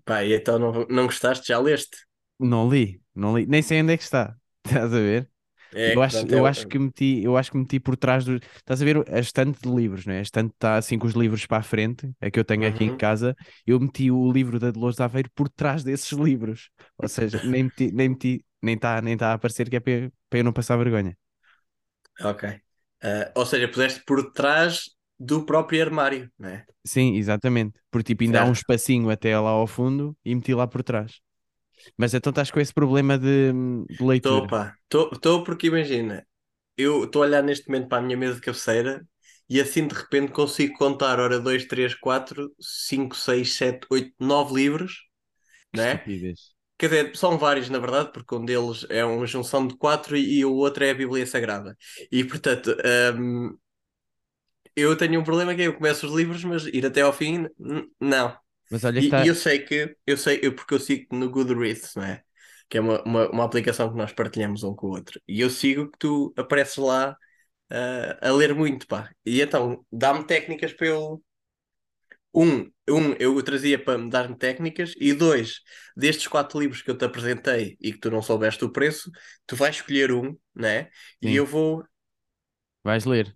Pá, 0.06 0.24
e 0.24 0.34
então 0.34 0.58
não, 0.60 0.86
não 0.90 1.06
gostaste? 1.06 1.48
Já 1.50 1.60
leste? 1.60 1.98
Não 2.40 2.70
li, 2.70 3.02
não 3.16 3.36
li. 3.38 3.46
Nem 3.46 3.62
sei 3.62 3.82
onde 3.82 3.94
é 3.94 3.98
que 3.98 4.04
está. 4.04 4.38
Estás 4.66 4.94
a 4.94 4.98
ver? 5.00 5.32
É, 5.74 5.94
eu 5.94 6.02
acho, 6.02 6.26
eu 6.28 6.46
é- 6.46 6.48
acho 6.48 6.68
que 6.68 6.78
meti, 6.80 7.22
eu 7.24 7.38
acho 7.38 7.52
que 7.52 7.58
meti 7.58 7.80
por 7.80 7.96
trás 7.98 8.26
do. 8.26 8.36
Estás 8.36 8.82
a 8.82 8.86
ver 8.86 9.04
a 9.12 9.20
estante 9.20 9.60
de 9.62 9.70
livros, 9.74 10.06
não 10.06 10.14
é? 10.14 10.20
A 10.20 10.22
estante 10.22 10.54
está 10.54 10.78
assim 10.78 10.98
com 11.00 11.08
os 11.08 11.14
livros 11.14 11.46
para 11.46 11.58
a 11.60 11.64
frente, 11.64 12.12
a 12.22 12.30
que 12.32 12.40
eu 12.40 12.46
tenho 12.46 12.68
aqui 12.68 12.84
em 12.84 12.92
Uhum. 12.92 12.98
casa. 12.98 13.36
Eu 13.66 13.80
meti 13.80 14.12
o 14.12 14.32
livro 14.32 14.60
da 14.60 14.72
Dolores 14.72 14.96
de 14.98 15.04
Aveiro 15.04 15.30
por 15.36 15.50
trás 15.50 15.84
desses 15.84 16.12
livros. 16.18 16.70
Ou 16.98 17.08
seja, 17.10 17.40
nem 17.44 17.64
meti, 17.64 17.92
nem 17.92 18.10
meti, 18.10 18.46
nem 18.62 18.76
está 18.76 19.02
nem 19.02 19.18
tá 19.18 19.32
a 19.32 19.34
aparecer 19.34 19.70
que 19.70 19.76
é 19.78 19.80
para 19.80 19.92
eu, 19.94 20.12
para 20.30 20.40
eu 20.40 20.44
não 20.44 20.54
passar 20.54 20.78
vergonha. 20.78 21.18
Ok. 22.22 22.44
Ah, 23.04 23.32
ou 23.36 23.46
seja, 23.46 23.68
puseste 23.68 24.02
por 24.06 24.32
trás 24.34 24.90
do 25.20 25.46
próprio 25.46 25.82
armário, 25.84 26.32
não 26.38 26.50
é? 26.50 26.68
Sim, 26.86 27.16
exatamente. 27.16 27.80
Porque 27.92 28.06
tipo, 28.14 28.24
ainda 28.24 28.42
há 28.42 28.46
um 28.46 28.52
Certo. 28.52 28.54
espacinho 28.54 29.10
até 29.10 29.38
lá 29.40 29.50
ao 29.50 29.68
fundo 29.68 30.18
e 30.24 30.34
meti 30.34 30.54
lá 30.54 30.68
por 30.68 30.84
trás. 30.84 31.20
Mas 31.98 32.14
então 32.14 32.30
estás 32.32 32.52
com 32.52 32.60
esse 32.60 32.74
problema 32.74 33.18
de, 33.18 33.52
de 33.90 34.04
Estou, 34.16 34.46
leitura. 34.46 34.48
pá. 34.48 34.78
Estou 35.14 35.44
porque 35.44 35.68
imagina, 35.68 36.26
eu 36.78 37.06
estou 37.06 37.24
a 37.24 37.26
olhar 37.28 37.44
neste 37.44 37.68
momento 37.70 37.88
para 37.90 38.00
a 38.00 38.02
minha 38.02 38.18
mesa 38.18 38.36
de 38.36 38.42
cabeceira 38.42 39.06
e 39.50 39.60
assim 39.62 39.88
de 39.88 39.96
repente 39.96 40.32
consigo 40.32 40.78
contar, 40.78 41.20
ora, 41.20 41.40
2, 41.40 41.66
3, 41.68 41.96
4, 41.96 42.52
5, 42.60 43.16
6, 43.16 43.56
7, 43.56 43.88
8, 43.90 44.14
9 44.20 44.54
livros, 44.56 44.94
é? 45.78 46.06
estupidez. 46.06 46.56
Quer 46.78 46.90
dizer, 46.90 47.18
são 47.18 47.38
vários, 47.38 47.70
na 47.70 47.80
verdade, 47.80 48.12
porque 48.14 48.36
um 48.36 48.46
deles 48.46 48.86
é 48.90 49.06
uma 49.06 49.26
junção 49.28 49.68
de 49.68 49.78
quatro 49.78 50.18
e, 50.18 50.40
e 50.40 50.46
o 50.46 50.56
outro 50.56 50.84
é 50.86 50.92
a 50.92 50.96
Bíblia 50.96 51.26
Sagrada. 51.28 51.78
E, 52.12 52.24
portanto, 52.26 52.76
hum, 53.18 53.58
eu 54.76 54.96
tenho 54.98 55.20
um 55.20 55.24
problema 55.24 55.56
que 55.56 55.62
é 55.62 55.68
eu 55.68 55.76
começo 55.76 56.06
os 56.08 56.14
livros, 56.14 56.44
mas 56.44 56.66
ir 56.68 56.86
até 56.86 57.02
ao 57.02 57.14
fim, 57.14 57.48
não. 58.00 58.38
Mas 58.70 58.84
olha 58.84 59.04
que 59.04 59.10
E, 59.10 59.26
eu 59.28 59.36
sei 59.36 59.60
que, 59.60 59.96
eu 60.08 60.18
sei, 60.18 60.40
eu, 60.44 60.56
porque 60.56 60.74
eu 60.74 60.80
sigo 60.80 61.16
no 61.16 61.30
Goodreads, 61.30 61.96
não 61.96 62.04
é? 62.04 62.24
Que 62.70 62.78
é 62.78 62.82
uma, 62.82 63.02
uma, 63.04 63.30
uma 63.30 63.44
aplicação 63.46 63.90
que 63.92 63.98
nós 63.98 64.12
partilhamos 64.14 64.64
um 64.64 64.76
com 64.76 64.88
o 64.88 64.92
outro. 64.92 65.22
E 65.28 65.40
eu 65.42 65.50
sigo 65.50 65.92
que 65.92 65.98
tu 66.00 66.34
apareces 66.38 66.78
lá 66.78 67.16
ah, 67.72 68.20
a 68.30 68.32
ler 68.34 68.56
muito, 68.56 68.88
pá. 68.88 69.12
E 69.26 69.42
então, 69.42 69.86
dá-me 69.92 70.26
técnicas 70.26 70.74
para 70.74 70.88
eu. 70.88 71.24
Um, 72.34 72.70
um, 72.90 73.14
eu 73.20 73.42
trazia 73.44 73.84
para 73.84 73.98
me 73.98 74.10
dar-me 74.10 74.38
técnicas, 74.38 74.94
e 75.00 75.14
dois, 75.14 75.62
destes 75.96 76.28
quatro 76.28 76.60
livros 76.60 76.82
que 76.82 76.92
eu 76.92 76.98
te 76.98 77.06
apresentei 77.06 77.78
e 77.82 77.92
que 77.92 78.00
tu 78.00 78.12
não 78.12 78.22
soubeste 78.22 78.64
o 78.64 78.72
preço, 78.72 79.10
tu 79.48 79.56
vais 79.56 79.76
escolher 79.78 80.12
um, 80.12 80.38
né? 80.56 80.90
E 81.22 81.36
eu 81.36 81.46
vou. 81.46 81.84
Vais 82.84 83.06
ler. 83.06 83.36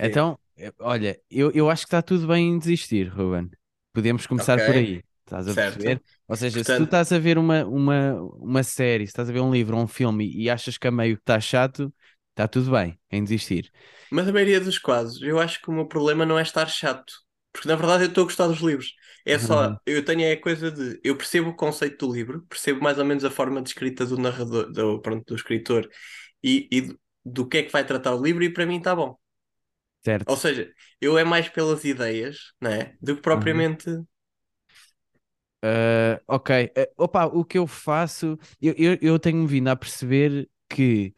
Sim. 0.00 0.08
Então, 0.08 0.38
eh, 0.56 0.72
olha, 0.80 1.20
eu, 1.30 1.50
eu 1.52 1.70
acho 1.70 1.84
que 1.84 1.88
está 1.88 2.02
tudo 2.02 2.28
bem 2.28 2.48
em 2.50 2.58
desistir, 2.58 3.08
Ruben. 3.08 3.50
Podemos 3.96 4.26
começar 4.26 4.60
por 4.62 4.76
Ok. 4.76 4.78
aí. 4.78 5.04
Estás 5.26 5.48
a 5.48 5.54
Certo. 5.54 5.90
perceber? 5.90 6.02
Ou 6.28 6.36
seja, 6.36 6.62
se 6.64 6.74
tu 6.74 6.84
Portanto- 6.84 6.84
estás 6.84 7.12
a 7.12 7.18
ver 7.18 7.38
uma, 7.38 7.64
uma, 7.66 8.14
uma 8.38 8.62
série, 8.62 9.06
se 9.06 9.10
estás 9.12 9.28
a 9.30 9.32
ver 9.32 9.40
um 9.40 9.52
livro 9.52 9.76
ou 9.76 9.82
um 9.84 9.88
filme 9.88 10.30
e 10.32 10.50
achas 10.50 10.78
que 10.78 10.86
a 10.88 10.90
meio 10.92 11.16
está 11.16 11.40
chato, 11.40 11.92
está 12.30 12.48
tudo 12.48 12.70
bem 12.72 12.98
em 13.10 13.22
desistir. 13.24 13.72
Mas 14.10 14.28
a 14.28 14.32
maioria 14.32 14.60
dos 14.60 14.78
casos, 14.78 15.20
eu 15.22 15.38
acho 15.40 15.60
que 15.60 15.68
o 15.70 15.72
meu 15.72 15.86
problema 15.86 16.24
não 16.26 16.38
é 16.38 16.42
estar 16.42 16.66
chato. 16.68 17.12
Porque 17.52 17.68
na 17.68 17.76
verdade 17.76 18.04
eu 18.04 18.08
estou 18.08 18.22
a 18.22 18.24
gostar 18.26 18.46
dos 18.48 18.60
livros. 18.60 18.94
É 19.24 19.38
só, 19.38 19.74
Uhum. 19.74 19.78
eu 19.86 20.04
tenho 20.04 20.32
a 20.32 20.40
coisa 20.40 20.70
de, 20.70 21.00
eu 21.02 21.16
percebo 21.16 21.50
o 21.50 21.54
conceito 21.56 22.06
do 22.06 22.12
livro, 22.12 22.42
percebo 22.48 22.82
mais 22.82 22.98
ou 22.98 23.04
menos 23.04 23.24
a 23.24 23.30
forma 23.30 23.62
de 23.62 23.70
escrita 23.70 24.04
do 24.06 24.16
narrador, 24.18 24.70
do, 24.72 25.00
pronto, 25.00 25.24
do 25.26 25.34
escritor 25.36 25.88
e, 26.42 26.68
e 26.70 26.80
do, 26.82 27.00
do 27.24 27.48
que 27.48 27.58
é 27.58 27.62
que 27.64 27.72
vai 27.72 27.86
tratar 27.86 28.14
o 28.14 28.22
livro 28.22 28.44
e 28.44 28.50
para 28.52 28.66
mim 28.66 28.78
está 28.78 28.94
bom. 28.96 29.18
Certo? 30.06 30.32
Ou 30.32 30.36
seja, 30.36 30.72
eu 31.00 31.18
é 31.18 31.24
mais 31.24 31.48
pelas 31.48 31.84
ideias, 31.84 32.52
né, 32.60 32.96
do 33.02 33.16
que 33.16 33.22
propriamente. 33.22 33.86
Ah, 35.62 36.20
ok. 36.26 36.50
Ah, 36.76 36.86
opa, 36.96 37.26
o 37.26 37.44
que 37.44 37.58
eu 37.58 37.66
faço, 37.66 38.38
eu, 38.60 38.74
eu, 38.76 38.98
eu 39.00 39.18
tenho-me 39.18 39.46
vindo 39.46 39.68
a 39.68 39.76
perceber 39.76 40.48
que 40.68 41.14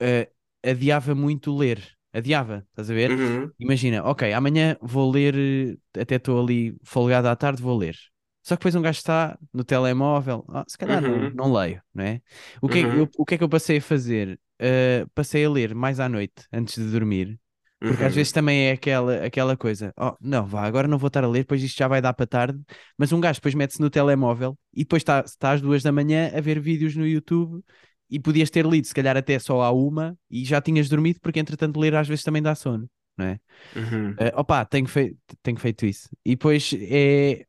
ah, 0.00 0.28
adiava 0.70 1.14
muito 1.14 1.56
ler. 1.56 1.96
Adiava, 2.12 2.66
estás 2.70 2.90
a 2.90 2.94
ver? 2.94 3.18
Uhum, 3.18 3.54
Imagina, 3.58 4.04
ok, 4.04 4.32
amanhã 4.34 4.76
vou 4.82 5.10
ler, 5.10 5.78
até 5.98 6.16
estou 6.16 6.40
ali 6.42 6.76
folgado 6.84 7.28
à 7.28 7.36
tarde, 7.36 7.62
vou 7.62 7.76
ler. 7.78 7.96
Só 8.42 8.56
que 8.56 8.60
depois 8.60 8.74
um 8.76 8.82
gajo 8.82 8.98
está 8.98 9.38
no 9.52 9.64
telemóvel, 9.64 10.44
ah, 10.50 10.64
se 10.68 10.78
calhar 10.78 11.02
não, 11.02 11.28
Uhum. 11.28 11.32
não 11.32 11.52
leio, 11.52 11.82
não 11.94 12.04
é? 12.04 12.22
O 12.62 12.68
que 12.70 12.78
é, 12.80 12.82
Uhum. 12.82 13.00
eu- 13.00 13.10
o 13.18 13.24
que 13.26 13.34
é 13.34 13.38
que 13.38 13.44
eu 13.44 13.48
passei 13.48 13.78
a 13.78 13.82
fazer? 13.82 14.40
Ah, 14.60 15.06
passei 15.14 15.44
a 15.44 15.50
ler 15.50 15.74
mais 15.74 16.00
à 16.00 16.08
noite, 16.08 16.46
antes 16.52 16.76
de 16.76 16.90
dormir, 16.92 17.40
porque 17.84 18.04
às 18.04 18.14
uhum. 18.14 18.14
vezes 18.14 18.32
também 18.32 18.68
é 18.68 18.72
aquela, 18.72 19.24
aquela 19.24 19.56
coisa, 19.56 19.92
oh, 19.98 20.14
não, 20.20 20.46
vá, 20.46 20.62
agora 20.66 20.88
não 20.88 20.98
vou 20.98 21.08
estar 21.08 21.24
a 21.24 21.28
ler, 21.28 21.40
depois 21.40 21.62
isto 21.62 21.76
já 21.78 21.88
vai 21.88 22.00
dar 22.02 22.12
para 22.14 22.26
tarde, 22.26 22.60
mas 22.98 23.12
um 23.12 23.20
gajo 23.20 23.38
depois 23.38 23.54
mete-se 23.54 23.80
no 23.80 23.90
telemóvel 23.90 24.58
e 24.74 24.80
depois 24.80 25.00
está, 25.00 25.20
está 25.20 25.52
às 25.52 25.60
duas 25.60 25.82
da 25.82 25.92
manhã 25.92 26.30
a 26.36 26.40
ver 26.40 26.60
vídeos 26.60 26.94
no 26.96 27.06
YouTube 27.06 27.62
e 28.10 28.18
podias 28.20 28.50
ter 28.50 28.66
lido, 28.66 28.86
se 28.86 28.94
calhar 28.94 29.16
até 29.16 29.38
só 29.38 29.62
à 29.62 29.70
uma 29.72 30.16
e 30.30 30.44
já 30.44 30.60
tinhas 30.60 30.88
dormido, 30.88 31.20
porque 31.20 31.40
entretanto 31.40 31.78
ler 31.80 31.94
às 31.94 32.08
vezes 32.08 32.24
também 32.24 32.42
dá 32.42 32.54
sono, 32.54 32.88
não 33.16 33.26
é? 33.26 33.40
Uhum. 33.76 34.20
Eh, 34.20 34.32
opa, 34.36 34.64
tenho, 34.66 34.86
fei- 34.88 35.16
tenho 35.42 35.58
feito 35.58 35.86
isso. 35.86 36.08
E 36.24 36.30
depois 36.32 36.72
é. 36.80 37.46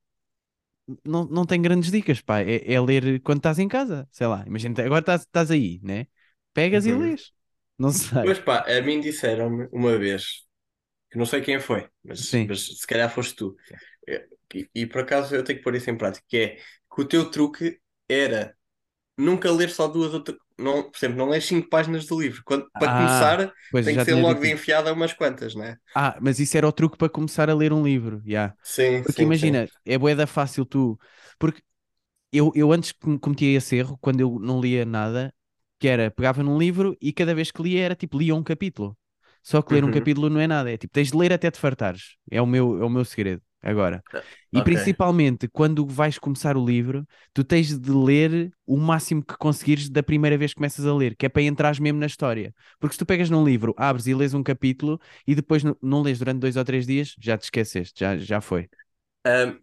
Não, 1.06 1.26
não 1.26 1.46
tem 1.46 1.62
grandes 1.62 1.92
dicas, 1.92 2.22
pá. 2.22 2.42
É, 2.42 2.74
é 2.74 2.82
ler 2.82 3.22
quando 3.22 3.38
estás 3.40 3.60
em 3.60 3.68
casa, 3.68 4.08
sei 4.12 4.28
lá. 4.28 4.44
Imagina, 4.46 4.84
agora 4.84 5.00
estás, 5.02 5.22
estás 5.22 5.52
aí, 5.52 5.80
né? 5.84 6.08
Pegas 6.54 6.86
e 6.86 6.92
Uhum. 6.92 7.00
lês. 7.00 7.32
Não 7.82 7.92
sei. 7.92 8.22
Mas 8.24 8.40
pá, 8.40 8.60
a 8.68 8.82
mim 8.82 9.00
disseram-me 9.02 9.68
uma 9.72 9.98
vez, 9.98 10.46
que 11.12 11.18
não 11.20 11.26
sei 11.26 11.42
quem 11.42 11.60
foi, 11.60 11.90
mas, 12.04 12.20
Sim. 12.30 12.50
mas 12.50 12.80
se 12.80 12.88
calhar 12.88 13.12
foste 13.14 13.36
tu. 13.36 13.56
É, 14.08 14.28
E, 14.56 14.70
e 14.76 14.88
por 14.88 15.02
acaso 15.02 15.36
eu 15.36 15.44
tenho 15.44 15.60
que 15.60 15.64
pôr 15.66 15.76
isso 15.76 15.90
em 15.90 15.98
prática, 15.98 16.26
que 16.30 16.38
é 16.38 16.56
que 16.58 17.02
o 17.02 17.06
teu 17.08 17.32
truque 17.32 17.80
era 18.10 18.56
nunca 19.18 19.52
ler 19.52 19.70
só 19.72 19.88
duas 19.88 20.14
ou 20.14 20.22
três, 20.24 20.40
não, 20.60 20.84
por 20.92 20.98
exemplo, 20.98 21.18
não 21.18 21.30
ler 21.30 21.42
cinco 21.42 21.70
páginas 21.70 22.06
do 22.08 22.20
livro. 22.22 22.44
Quando, 22.46 22.70
para 22.78 22.90
Ah, 22.90 22.94
começar, 22.94 23.54
Pois 23.70 23.86
tem 23.86 23.98
que 23.98 24.04
ser 24.04 24.16
logo 24.16 24.42
de 24.42 24.52
enfiada 24.52 24.94
umas 24.94 25.14
quantas, 25.14 25.56
né? 25.56 25.78
Ah, 25.94 26.18
mas 26.22 26.40
isso 26.40 26.56
era 26.58 26.68
o 26.68 26.72
truque 26.72 26.98
para 26.98 27.10
começar 27.10 27.50
a 27.50 27.54
ler 27.56 27.74
um 27.74 27.84
livro, 27.84 28.22
já. 28.26 28.56
Sim, 28.64 29.04
Porque 29.04 29.24
sim, 29.24 29.24
imagina, 29.24 29.70
é 29.86 29.98
bué 29.98 30.16
fácil 30.26 30.66
tu. 30.66 30.98
Porque 31.38 31.62
eu, 32.32 32.52
eu 32.56 32.72
antes 32.74 32.92
com- 32.94 33.20
cometia 33.20 33.58
esse 33.58 33.76
erro, 33.78 33.98
quando 34.02 34.22
eu 34.22 34.40
não 34.40 34.62
lia 34.62 34.86
nada, 34.86 35.34
que 35.82 35.90
era, 35.90 36.12
pegava 36.12 36.44
num 36.44 36.60
livro 36.60 36.98
e 37.02 37.14
cada 37.14 37.36
vez 37.36 37.52
que 37.52 37.64
lia 37.64 37.84
era 37.86 37.96
tipo, 37.96 38.18
lia 38.20 38.36
um 38.36 38.44
capítulo. 38.44 38.98
Só 39.44 39.62
que 39.62 39.74
ler 39.74 39.84
um 39.84 39.90
Uhum. 39.90 39.92
capítulo 39.92 40.30
não 40.30 40.40
é 40.40 40.48
nada, 40.48 40.72
é 40.72 40.78
tipo, 40.78 40.94
tens 40.94 41.12
de 41.12 41.18
ler 41.18 41.34
até 41.34 41.52
te 41.52 41.60
fartares. 41.60 42.18
É 42.32 42.42
o 42.42 42.48
meu, 42.48 42.82
é 42.82 42.86
o 42.86 42.90
meu 42.90 43.06
segredo 43.06 43.42
agora. 43.64 44.04
E 44.54 44.62
Ok. 44.62 44.62
principalmente 44.62 45.48
quando 45.48 45.86
vais 45.88 46.20
começar 46.20 46.58
o 46.58 46.66
livro, 46.66 47.08
tu 47.34 47.44
tens 47.44 47.78
de 47.80 47.92
ler 47.92 48.52
o 48.68 48.78
máximo 48.78 49.24
que 49.26 49.38
conseguires 49.38 49.90
da 49.90 50.04
primeira 50.04 50.38
vez 50.38 50.52
que 50.52 50.58
começas 50.58 50.86
a 50.86 50.94
ler, 50.94 51.16
que 51.16 51.26
é 51.26 51.30
para 51.30 51.42
entrares 51.42 51.80
mesmo 51.80 52.00
na 52.00 52.06
história. 52.06 52.54
Porque 52.80 52.94
se 52.94 53.00
tu 53.00 53.06
pegas 53.06 53.30
num 53.30 53.46
livro, 53.46 53.74
abres 53.78 54.08
e 54.08 54.14
lês 54.16 54.34
um 54.34 54.44
capítulo 54.44 55.00
e 55.28 55.36
depois 55.36 55.64
não, 55.64 55.76
não 55.82 56.02
lês 56.04 56.20
durante 56.20 56.40
dois 56.42 56.58
ou 56.58 56.66
três 56.66 56.86
dias, 56.86 57.16
já 57.20 57.38
te 57.38 57.44
esqueceste, 57.46 58.00
já, 58.00 58.18
já 58.18 58.42
foi. 58.42 58.70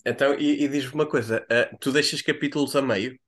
Então, 0.04 0.34
e, 0.34 0.64
e 0.64 0.68
diz-me 0.68 0.94
uma 0.94 1.06
coisa, 1.08 1.46
ah, 1.50 1.76
tu 1.80 1.92
deixas 1.92 2.22
capítulos 2.22 2.74
a 2.76 2.82
meio? 2.82 3.18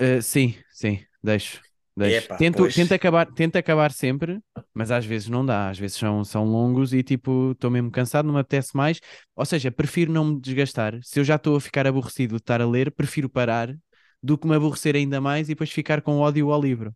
Uh, 0.00 0.20
sim, 0.22 0.54
sim, 0.70 1.06
deixo. 1.22 1.62
Epá, 1.98 2.38
tento, 2.38 2.68
pois. 2.70 2.76
tento, 2.76 2.92
acabar, 2.92 3.26
tento 3.26 3.56
acabar 3.56 3.92
sempre, 3.92 4.40
mas 4.72 4.90
às 4.90 5.04
vezes 5.04 5.28
não 5.28 5.44
dá. 5.44 5.68
Às 5.70 5.78
vezes 5.78 5.96
são, 5.98 6.24
são 6.24 6.44
longos 6.44 6.92
e 6.94 7.02
tipo, 7.02 7.52
estou 7.52 7.70
mesmo 7.70 7.90
cansado, 7.90 8.26
não 8.26 8.34
me 8.34 8.40
apetece 8.40 8.76
mais. 8.76 9.00
Ou 9.36 9.44
seja, 9.44 9.70
prefiro 9.70 10.12
não 10.12 10.24
me 10.26 10.40
desgastar. 10.40 10.98
Se 11.02 11.20
eu 11.20 11.24
já 11.24 11.36
estou 11.36 11.56
a 11.56 11.60
ficar 11.60 11.86
aborrecido 11.86 12.36
de 12.36 12.42
estar 12.42 12.60
a 12.60 12.66
ler, 12.68 12.90
prefiro 12.92 13.28
parar 13.28 13.76
do 14.22 14.38
que 14.38 14.46
me 14.46 14.54
aborrecer 14.56 14.96
ainda 14.96 15.20
mais 15.20 15.48
e 15.48 15.52
depois 15.52 15.70
ficar 15.70 16.02
com 16.02 16.18
ódio 16.18 16.50
ao 16.52 16.60
livro. 16.60 16.94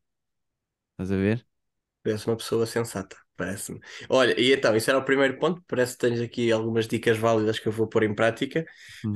Estás 0.93 1.11
a 1.13 1.17
ver? 1.17 1.47
Parece 2.03 2.27
uma 2.27 2.37
pessoa 2.37 2.67
sensata, 2.67 3.17
parece-me. 3.37 3.81
Olha, 4.11 4.39
e 4.39 4.53
então, 4.53 4.77
isso 4.77 4.91
era 4.91 4.99
o 4.99 5.05
primeiro 5.05 5.39
ponto. 5.39 5.63
Parece 5.67 5.95
que 5.95 6.01
tens 6.07 6.21
aqui 6.21 6.53
algumas 6.53 6.87
dicas 6.87 7.17
válidas 7.17 7.59
que 7.59 7.67
eu 7.69 7.73
vou 7.73 7.89
pôr 7.89 8.03
em 8.05 8.15
prática. 8.15 8.65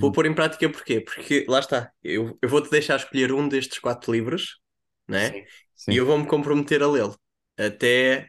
Vou 0.01 0.11
Uhum. 0.11 0.13
pôr 0.13 0.25
em 0.27 0.35
prática 0.35 0.71
porquê? 0.71 1.01
Porque 1.01 1.45
lá 1.49 1.59
está, 1.61 1.91
eu, 2.03 2.39
eu 2.41 2.49
vou-te 2.49 2.71
deixar 2.71 2.97
escolher 2.97 3.31
um 3.33 3.47
destes 3.49 3.79
quatro 3.79 4.11
livros, 4.13 4.59
né? 5.07 5.39
Sim, 5.79 5.93
E 5.93 5.97
eu 5.97 6.07
vou-me 6.07 6.27
comprometer 6.27 6.83
a 6.83 6.89
lê-lo. 6.89 7.17
Até, 7.57 8.29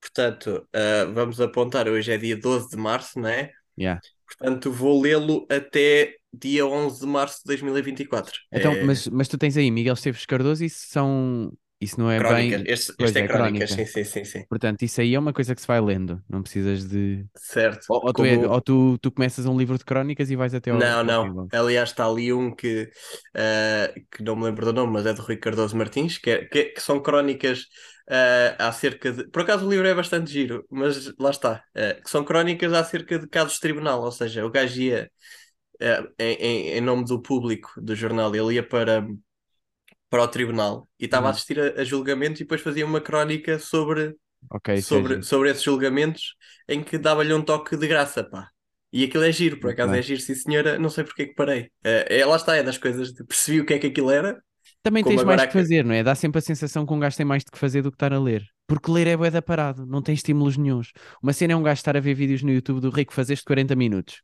portanto, 0.00 0.68
ah, 0.74 1.04
vamos 1.12 1.40
apontar, 1.40 1.88
hoje 1.88 2.12
é 2.12 2.18
dia 2.18 2.36
12 2.36 2.70
de 2.70 2.76
março, 2.76 3.20
né? 3.20 3.50
Yeah. 3.78 4.00
Portanto, 4.26 4.72
vou 4.72 5.00
lê-lo 5.00 5.46
até 5.50 6.14
dia 6.32 6.66
11 6.66 7.00
de 7.00 7.06
março 7.06 7.38
de 7.38 7.44
2024. 7.46 8.38
Então, 8.52 8.72
É, 8.72 8.84
mas, 8.84 9.06
mas 9.08 9.28
tu 9.28 9.36
tens 9.36 9.56
aí 9.56 9.70
Miguel 9.70 9.94
Esteves 9.94 10.24
Cardoso 10.26 10.64
e 10.64 10.70
são, 10.70 11.52
Isso 11.80 11.98
não 12.00 12.10
é 12.10 12.20
Crónicas. 12.20 12.62
bem. 12.62 12.64
Este, 12.66 12.94
este 12.98 13.18
é 13.20 13.22
é, 13.22 13.28
crónicas, 13.28 13.70
crónica. 13.70 13.72
sim, 13.72 13.86
sim, 13.86 14.04
sim, 14.04 14.24
sim. 14.24 14.44
Portanto, 14.48 14.82
isso 14.82 15.00
aí 15.00 15.14
é 15.14 15.18
uma 15.18 15.32
coisa 15.32 15.54
que 15.54 15.60
se 15.60 15.66
vai 15.68 15.80
lendo. 15.80 16.22
Não 16.28 16.42
precisas 16.42 16.88
de. 16.88 17.26
Certo. 17.36 17.86
Ou, 17.88 18.06
ou 18.06 18.14
tu, 18.14 18.24
é- 18.24 18.36
Como- 18.38 18.48
ou 18.48 18.60
tu, 18.62 18.98
tu 18.98 19.12
começas 19.12 19.46
um 19.46 19.58
livro 19.58 19.78
de 19.78 19.84
crónicas 19.84 20.30
e 20.30 20.36
vais 20.36 20.54
até 20.54 20.70
ao. 20.70 20.78
Não, 20.78 21.02
não. 21.02 21.48
Aliás, 21.52 21.90
está 21.90 22.06
ali 22.06 22.32
um 22.32 22.54
que, 22.54 22.90
eh, 23.34 23.92
que 24.10 24.22
não 24.22 24.36
me 24.36 24.44
lembro 24.44 24.64
do 24.66 24.72
nome, 24.72 24.92
mas 24.92 25.04
é 25.06 25.12
do 25.12 25.20
Rui 25.22 25.36
Cardoso 25.36 25.76
Martins, 25.76 26.16
que, 26.18 26.30
é- 26.30 26.44
que, 26.46 26.64
que 26.66 26.80
são 26.80 27.02
crónicas 27.02 27.66
eh, 28.08 28.54
acerca 28.58 29.10
de. 29.12 29.28
Por 29.30 29.42
acaso 29.42 29.66
o 29.66 29.70
livro 29.70 29.86
é 29.88 29.94
bastante 29.94 30.30
giro, 30.30 30.64
mas 30.70 31.12
lá 31.18 31.30
está. 31.30 31.64
eh, 31.74 31.94
que 31.94 32.08
são 32.08 32.24
crónicas 32.24 32.72
acerca 32.72 33.18
de 33.18 33.26
casos 33.28 33.54
de 33.54 33.60
tribunal, 33.60 34.02
ou 34.02 34.12
seja, 34.12 34.46
o 34.46 34.50
gajo 34.50 34.80
ia 34.80 35.10
eh, 35.80 36.04
em, 36.18 36.34
em, 36.36 36.68
em 36.78 36.80
nome 36.80 37.04
do 37.04 37.20
público 37.22 37.72
do 37.80 37.94
jornal, 37.96 38.34
ele 38.34 38.54
ia 38.56 38.62
para, 38.68 39.06
para 40.10 40.22
o 40.24 40.28
tribunal 40.28 40.88
e 40.98 41.06
estava 41.06 41.28
a 41.28 41.30
Uhum. 41.30 41.32
assistir 41.32 41.60
a, 41.60 41.80
a 41.80 41.84
julgamentos 41.84 42.40
e 42.40 42.44
depois 42.44 42.60
fazia 42.60 42.86
uma 42.86 43.00
crónica 43.00 43.58
sobre, 43.58 44.16
Ok, 44.50 44.68
isso 44.78 44.98
é 44.98 45.04
sobre, 45.04 45.22
sobre 45.22 45.50
esses 45.50 45.62
julgamentos 45.62 46.34
em 46.68 46.82
que 46.82 46.98
dava-lhe 46.98 47.32
um 47.34 47.42
toque 47.42 47.76
de 47.76 47.86
graça, 47.88 48.24
pá. 48.24 48.48
E 48.92 49.04
aquilo 49.04 49.24
é 49.24 49.32
giro, 49.32 49.60
por 49.60 49.70
acaso 49.70 49.94
é 49.94 50.02
giro, 50.02 50.20
sim 50.20 50.34
senhora, 50.34 50.78
não 50.78 50.90
sei 50.90 51.04
porque 51.04 51.22
é 51.22 51.26
que 51.26 51.34
parei. 51.34 51.70
É, 51.84 52.20
é, 52.20 52.26
lá 52.26 52.36
está, 52.36 52.56
é 52.56 52.62
das 52.62 52.78
coisas, 52.78 53.12
percebi 53.12 53.60
o 53.60 53.66
que 53.66 53.74
é 53.74 53.78
que 53.78 53.86
aquilo 53.88 54.10
era. 54.10 54.42
Também 54.82 55.04
tens 55.04 55.22
mais 55.22 55.46
que- 55.46 55.52
fazer, 55.52 55.84
não 55.84 55.94
é? 55.94 56.02
Dá 56.02 56.14
sempre 56.14 56.38
a 56.38 56.42
sensação 56.42 56.86
que 56.86 56.92
um 56.92 56.98
gajo 56.98 57.16
tem 57.16 57.26
mais 57.26 57.44
de 57.44 57.50
que 57.50 57.58
fazer 57.58 57.82
do 57.82 57.90
que 57.90 57.96
estar 57.96 58.12
a 58.12 58.18
ler. 58.20 58.42
Porque 58.66 58.90
ler 58.90 59.06
é 59.06 59.16
bué 59.16 59.30
da 59.30 59.42
parado, 59.42 59.86
não 59.86 60.02
tem 60.02 60.14
estímulos 60.14 60.56
nenhuns. 60.56 60.92
Uma 61.22 61.32
cena 61.32 61.52
é 61.52 61.56
um 61.56 61.62
gajo 61.62 61.78
estar 61.80 61.96
a 61.96 62.00
ver 62.00 62.14
vídeos 62.14 62.42
no 62.42 62.50
YouTube 62.50 62.80
do 62.80 62.90
Rico 62.90 63.12
fazeste 63.12 63.44
40 63.44 63.76
minutos. 63.76 64.22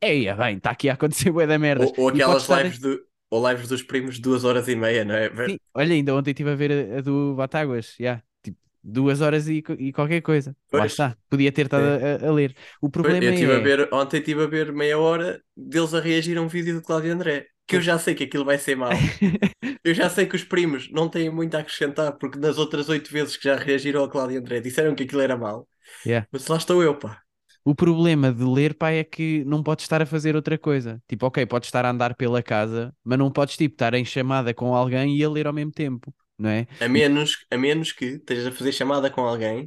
Eia, 0.00 0.34
bem, 0.34 0.56
está 0.56 0.70
aqui 0.70 0.88
a 0.88 0.94
acontecer 0.94 1.30
bué 1.30 1.46
da 1.46 1.58
merda. 1.58 1.84
Ou, 1.84 1.94
ou 1.96 2.08
aquelas 2.08 2.42
podes 2.42 2.42
estar 2.42 2.62
lives, 2.64 2.78
do, 2.80 3.00
ou 3.30 3.48
lives 3.48 3.68
dos 3.68 3.82
primos 3.82 4.18
duas 4.18 4.44
horas 4.44 4.68
e 4.68 4.76
meia, 4.76 5.04
não 5.04 5.14
é? 5.14 5.30
Sim, 5.44 5.58
olha, 5.74 5.94
ainda 5.94 6.14
ontem 6.14 6.30
estive 6.30 6.50
a 6.50 6.54
ver 6.54 6.92
a, 6.94 6.98
a 6.98 7.00
do 7.00 7.34
Batáguas, 7.34 7.94
já, 7.98 8.22
tipo, 8.42 8.58
duas 8.82 9.20
horas 9.20 9.48
e, 9.48 9.62
e 9.78 9.92
qualquer 9.92 10.20
coisa. 10.20 10.54
Lá 10.72 10.84
Pois. 10.84 10.92
está, 10.92 11.16
podia 11.28 11.50
ter 11.52 11.66
estado 11.66 11.84
a, 12.22 12.26
a- 12.26 12.28
a 12.28 12.32
ler. 12.32 12.54
O 12.80 12.90
problema 12.90 13.24
Eu 13.24 13.30
estive 13.30 13.52
é. 13.52 13.56
a 13.56 13.58
ver, 13.58 13.88
ontem 13.92 14.18
estive 14.18 14.42
a 14.42 14.46
ver 14.46 14.72
meia 14.72 14.98
hora 14.98 15.42
deles 15.56 15.94
a 15.94 16.00
reagir 16.00 16.36
a 16.38 16.42
um 16.42 16.48
vídeo 16.48 16.74
do 16.74 16.82
Cláudio 16.82 17.12
André, 17.12 17.46
que 17.66 17.76
eu 17.76 17.80
já 17.80 17.98
sei 17.98 18.14
que 18.14 18.24
aquilo 18.24 18.44
vai 18.44 18.58
ser 18.58 18.76
mau. 18.76 18.90
Eu 19.84 19.94
já 19.94 20.10
sei 20.10 20.26
que 20.26 20.36
os 20.36 20.44
primos 20.44 20.90
não 20.92 21.08
têm 21.08 21.30
muito 21.30 21.56
a 21.56 21.60
acrescentar, 21.60 22.12
porque 22.18 22.38
nas 22.38 22.58
outras 22.58 22.88
oito 22.90 23.10
vezes 23.10 23.36
que 23.36 23.44
já 23.44 23.56
reagiram 23.56 24.00
ao 24.02 24.08
Cláudio 24.10 24.38
André 24.38 24.60
disseram 24.60 24.94
que 24.94 25.04
aquilo 25.04 25.20
era 25.22 25.36
mau. 25.36 25.68
Yeah. 26.04 26.26
Mas 26.32 26.46
lá 26.48 26.56
estou 26.58 26.82
eu, 26.82 26.98
pá. 26.98 27.22
O 27.64 27.74
problema 27.74 28.32
de 28.32 28.42
ler, 28.44 28.74
pá, 28.74 28.90
é 28.90 29.04
que 29.04 29.44
não 29.44 29.62
podes 29.62 29.84
estar 29.84 30.00
a 30.02 30.06
fazer 30.06 30.34
outra 30.36 30.58
coisa. 30.58 31.02
Tipo, 31.08 31.26
ok, 31.26 31.44
podes 31.46 31.68
estar 31.68 31.84
a 31.84 31.90
andar 31.90 32.14
pela 32.16 32.42
casa, 32.42 32.94
mas 33.04 33.18
não 33.18 33.30
podes, 33.30 33.56
tipo, 33.56 33.74
estar 33.74 33.94
em 33.94 34.04
chamada 34.04 34.54
com 34.54 34.74
alguém 34.74 35.16
e 35.16 35.24
a 35.24 35.30
ler 35.30 35.46
ao 35.46 35.52
mesmo 35.52 35.72
tempo, 35.72 36.14
não 36.38 36.48
é? 36.50 36.66
A 36.86 36.88
menos, 36.96 37.30
a 37.54 37.56
menos 37.66 37.90
que 37.96 38.06
estejas 38.18 38.46
a 38.48 38.52
fazer 38.58 38.72
chamada 38.72 39.10
com 39.14 39.22
alguém 39.24 39.58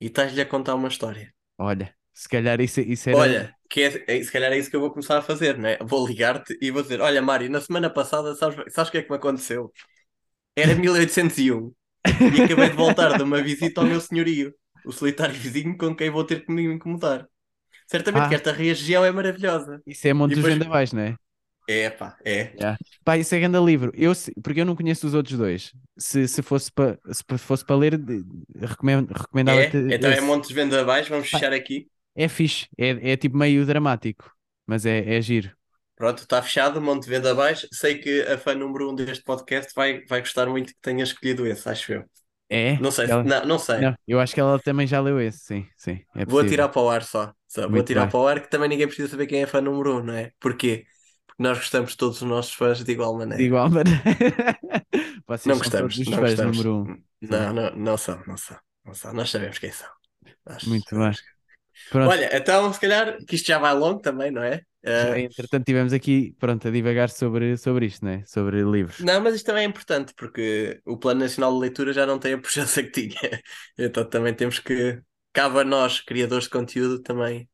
e 0.00 0.06
estás-lhe 0.08 0.42
a 0.42 0.46
contar 0.54 0.74
uma 0.76 0.88
história. 0.94 1.28
Olha, 1.58 1.94
se 2.12 2.28
calhar 2.28 2.60
isso, 2.60 2.80
isso 2.80 3.08
era. 3.10 3.24
Olha, 3.24 3.54
que 3.68 3.82
é, 3.82 4.04
é- 4.18 4.22
se 4.24 4.30
calhar 4.32 4.52
é 4.52 4.58
isso 4.58 4.70
que 4.70 4.76
eu 4.76 4.80
vou 4.80 4.90
começar 4.90 5.18
a 5.18 5.22
fazer, 5.22 5.58
né? 5.58 5.76
Vou 5.82 6.06
ligar-te 6.06 6.56
e 6.60 6.70
vou 6.70 6.82
dizer: 6.82 7.00
Olha, 7.00 7.20
Mário, 7.22 7.50
na 7.50 7.60
semana 7.60 7.90
passada, 7.90 8.34
sabes, 8.34 8.72
sabes 8.72 8.88
o 8.88 8.92
que 8.92 8.98
é 8.98 9.02
que 9.02 9.10
me 9.10 9.16
aconteceu? 9.16 9.72
Era 10.56 10.74
1801 10.76 11.74
e 12.30 12.38
acabei 12.40 12.70
de 12.70 12.76
voltar 12.76 13.14
de 13.14 13.22
uma 13.22 13.42
visita 13.42 13.80
ao 13.82 13.86
meu 13.88 14.00
senhorio, 14.00 14.54
o 14.84 14.92
solitário 14.92 15.34
vizinho 15.34 15.76
com 15.76 15.94
quem 15.94 16.10
vou 16.10 16.24
ter 16.24 16.44
que 16.44 16.52
me 16.52 16.62
incomodar. 16.64 17.26
Certamente 17.86 18.24
Ah. 18.24 18.28
que 18.28 18.34
esta 18.34 18.52
região 18.52 19.04
é 19.04 19.10
maravilhosa. 19.10 19.82
Isso 19.86 20.06
é 20.08 20.12
Monte 20.14 20.32
E 20.32 20.34
dos 20.36 20.44
depois- 20.44 20.58
Vendavais, 20.58 20.92
não 20.92 21.02
é? 21.02 21.16
É, 21.68 21.88
pá, 21.90 22.16
é. 22.24 22.52
Pá, 23.04 23.16
isso 23.16 23.32
é 23.34 23.38
grande 23.40 23.58
livro. 23.64 23.92
Eu, 23.94 24.12
porque 24.42 24.60
eu 24.60 24.64
não 24.64 24.74
conheço 24.74 25.06
os 25.06 25.14
outros 25.14 25.38
dois. 25.38 25.72
Se, 25.96 26.26
se 26.26 26.42
fosse 26.42 26.72
para 26.72 26.98
se 27.12 27.22
fosse 27.38 27.64
para 27.64 27.76
ler, 27.76 28.00
recomendo, 28.56 29.12
É, 29.14 29.18
recomendava-te. 29.18 29.76
então 29.94 30.10
é 30.10 30.14
esse. 30.14 30.22
Montes 30.22 30.50
Vendavais, 30.50 31.08
vamos 31.08 31.30
Pá. 31.30 31.38
fechar 31.38 31.52
aqui. 31.52 31.88
É 32.16 32.28
fixe, 32.28 32.66
é, 32.76 33.12
é 33.12 33.16
tipo 33.16 33.36
meio 33.36 33.64
dramático, 33.64 34.30
mas 34.66 34.84
é, 34.84 35.16
é 35.16 35.20
giro. 35.20 35.50
Pronto, 35.96 36.18
está 36.22 36.42
fechado, 36.42 36.80
Monte 36.82 37.08
Vendavais. 37.08 37.66
Sei 37.72 37.96
que 37.98 38.22
a 38.22 38.36
fã 38.36 38.54
número 38.54 38.90
um 38.90 38.94
deste 38.94 39.22
podcast 39.22 39.72
vai, 39.74 40.04
vai 40.06 40.20
gostar 40.20 40.46
muito 40.46 40.72
que 40.74 40.80
tenha 40.82 41.04
escolhido 41.04 41.46
esse, 41.46 41.68
acho 41.68 41.92
eu. 41.92 42.04
É? 42.54 42.78
Não 42.78 42.90
sei, 42.90 43.06
se- 43.06 43.12
Ela- 43.12 43.24
não, 43.24 43.46
não 43.46 43.58
sei. 43.58 43.80
Não, 43.80 43.94
eu 44.06 44.20
acho 44.20 44.34
que 44.34 44.40
ela 44.40 44.58
também 44.58 44.86
já 44.86 45.00
leu 45.00 45.20
esse, 45.20 45.38
sim, 45.38 45.66
sim. 45.76 46.00
É 46.14 46.24
Vou 46.26 46.44
tirar 46.44 46.68
para 46.68 46.82
o 46.82 46.90
ar 46.90 47.02
só. 47.02 47.32
Só 47.48 47.68
Vou 47.68 47.82
tirar 47.82 48.06
para 48.08 48.18
o 48.20 48.26
ar 48.26 48.40
que 48.40 48.50
também 48.50 48.68
ninguém 48.68 48.86
precisa 48.86 49.08
saber 49.08 49.26
quem 49.26 49.42
é 49.42 49.46
fã 49.46 49.60
número 49.60 49.98
um, 49.98 50.02
não 50.02 50.14
é? 50.14 50.32
Porquê? 50.38 50.84
Porque 51.26 51.42
nós 51.42 51.58
gostamos 51.58 51.92
de 51.92 51.96
todos 51.96 52.20
os 52.20 52.28
nossos 52.28 52.52
fãs 52.52 52.84
de 52.84 52.92
igual 52.92 53.14
maneira. 53.16 53.38
De 53.38 53.44
igual 53.44 53.70
maneira. 53.70 54.02
Vocês 55.26 55.46
não 55.46 55.58
gostamos, 55.58 55.96
não 55.98 56.18
fãs 56.18 56.20
gostamos. 56.20 56.56
número 56.58 56.76
um. 56.82 57.02
Não, 57.22 57.52
não, 57.52 57.76
não 57.76 57.96
são, 57.96 58.22
não 58.26 58.36
são, 58.36 58.58
não 58.84 58.94
são. 58.94 59.12
Nós 59.14 59.30
sabemos 59.30 59.58
quem 59.58 59.72
são. 59.72 59.88
Nós 60.46 60.62
Muito 60.64 60.96
bem. 60.98 61.12
Pronto, 61.90 62.10
Olha, 62.10 62.36
então 62.36 62.72
se 62.72 62.80
calhar 62.80 63.16
que 63.26 63.36
isto 63.36 63.46
já 63.46 63.58
vai 63.58 63.74
longo 63.74 64.00
também, 64.00 64.30
não 64.30 64.42
é? 64.42 64.62
Ah, 64.84 65.18
entretanto 65.18 65.64
tivemos 65.64 65.92
aqui, 65.92 66.34
pronto, 66.38 66.66
a 66.68 66.70
divagar 66.70 67.08
sobre, 67.10 67.56
sobre 67.56 67.86
isto, 67.86 68.04
né? 68.04 68.24
Sobre 68.26 68.62
livros. 68.62 68.98
não, 68.98 69.20
mas 69.20 69.34
isto 69.34 69.46
também 69.46 69.64
é 69.64 69.66
importante 69.66 70.14
porque 70.14 70.80
o 70.84 70.96
Plano 70.96 71.20
Nacional 71.20 71.52
de 71.54 71.60
Leitura 71.60 71.92
já 71.92 72.06
não 72.06 72.18
tem 72.18 72.34
a 72.34 72.38
pujança 72.40 72.82
que 72.82 72.90
tinha. 72.90 73.18
Então 73.78 74.08
também 74.08 74.34
temos 74.34 74.58
que, 74.58 75.00
cabe 75.32 75.58
a 75.60 75.64
nós, 75.64 76.00
criadores 76.00 76.44
de 76.44 76.50
conteúdo, 76.50 77.00
também 77.02 77.48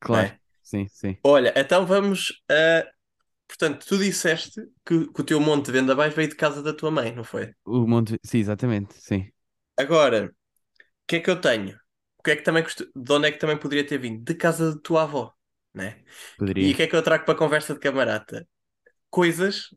Claro, 0.00 0.32
É. 0.34 0.38
sim, 0.62 0.88
sim. 0.88 1.16
Olha, 1.24 1.52
então 1.56 1.86
vamos 1.86 2.42
a. 2.50 2.88
Portanto, 3.48 3.86
tu 3.86 3.98
disseste 3.98 4.60
que, 4.86 5.06
que 5.12 5.22
o 5.22 5.24
teu 5.24 5.40
monte 5.40 5.66
de 5.66 5.72
vendavais 5.72 6.14
veio 6.14 6.28
de 6.28 6.36
casa 6.36 6.62
da 6.62 6.72
tua 6.74 6.90
mãe, 6.90 7.14
não 7.14 7.24
foi? 7.24 7.54
O 7.64 7.86
Monte, 7.86 8.18
sim, 8.24 8.38
exatamente, 8.38 8.94
sim. 8.94 9.30
Agora, 9.78 10.26
o 10.26 10.32
que 11.08 11.16
é 11.16 11.20
que 11.20 11.30
eu 11.30 11.40
tenho? 11.40 11.78
O 12.28 12.30
que 12.30 12.32
é 12.32 12.36
que 12.36 12.42
também 12.42 12.62
costu- 12.62 12.90
De 12.94 13.12
onde 13.12 13.28
é 13.28 13.32
que 13.32 13.38
também 13.38 13.56
poderia 13.58 13.86
ter 13.86 13.98
vindo? 13.98 14.22
De 14.24 14.34
casa 14.34 14.74
da 14.74 14.80
tua 14.80 15.02
avó, 15.04 15.32
né? 15.74 16.02
E 16.58 16.72
Poderia. 16.72 16.72
o 16.72 16.76
que 16.76 16.82
é 16.82 16.86
que 16.86 16.96
eu 16.96 17.02
trago 17.02 17.24
para 17.24 17.34
a 17.34 17.38
conversa 17.38 17.74
de 17.74 17.80
camarada? 17.80 18.46
Coisas 19.10 19.68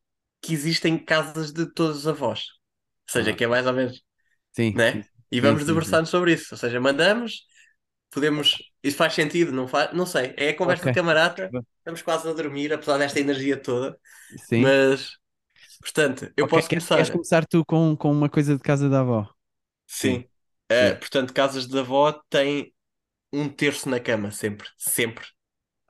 que 0.41 0.53
existem 0.53 0.95
em 0.95 1.05
casas 1.05 1.51
de 1.53 1.65
todos 1.73 1.99
os 1.99 2.07
avós. 2.07 2.41
Ou 3.09 3.13
seja, 3.13 3.33
Ah. 3.33 3.35
que 3.35 3.43
é 3.45 3.47
mais 3.47 3.67
ou 3.67 3.73
menos, 3.73 4.03
Sim, 4.51 4.75
né? 4.75 5.05
E 5.31 5.41
vamos 5.41 5.65
debruçar-nos 5.65 6.09
sobre 6.09 6.33
isso. 6.33 6.53
Ou 6.55 6.57
seja, 6.59 6.79
mandamos, 6.81 7.45
podemos. 8.11 8.57
Isso 8.83 8.97
faz 8.97 9.13
sentido, 9.13 9.51
não 9.53 9.67
faz? 9.67 9.93
Não 9.93 10.05
sei. 10.05 10.33
É 10.37 10.49
a 10.49 10.57
conversa 10.57 10.85
Ok. 10.85 10.87
de 10.87 10.93
camarada. 10.93 11.55
Estamos 11.79 12.01
quase 12.03 12.29
a 12.29 12.33
dormir, 12.33 12.73
apesar 12.73 12.97
desta 12.99 13.19
energia 13.19 13.57
toda. 13.57 13.99
sim. 14.35 14.75
Mas, 14.75 15.17
portanto, 15.81 16.31
eu 16.37 16.47
Ok, 16.47 16.49
posso 16.49 16.69
começar. 16.69 16.97
queres 16.97 17.09
começar 17.09 17.45
tu 17.45 17.63
com, 17.65 17.95
com 17.95 18.11
uma 18.11 18.29
coisa 18.29 18.55
de 18.55 18.61
casa 18.61 18.89
da 18.89 19.01
avó? 19.01 19.27
Sim. 19.87 20.23
Sim. 20.23 20.27
Sim. 20.71 20.95
portanto, 20.99 21.33
casas 21.33 21.67
de 21.67 21.77
avó 21.79 22.11
têm 22.29 22.73
um 23.33 23.49
terço 23.49 23.89
na 23.89 23.99
cama, 23.99 24.31
sempre. 24.31 24.67
Sempre. 24.77 25.25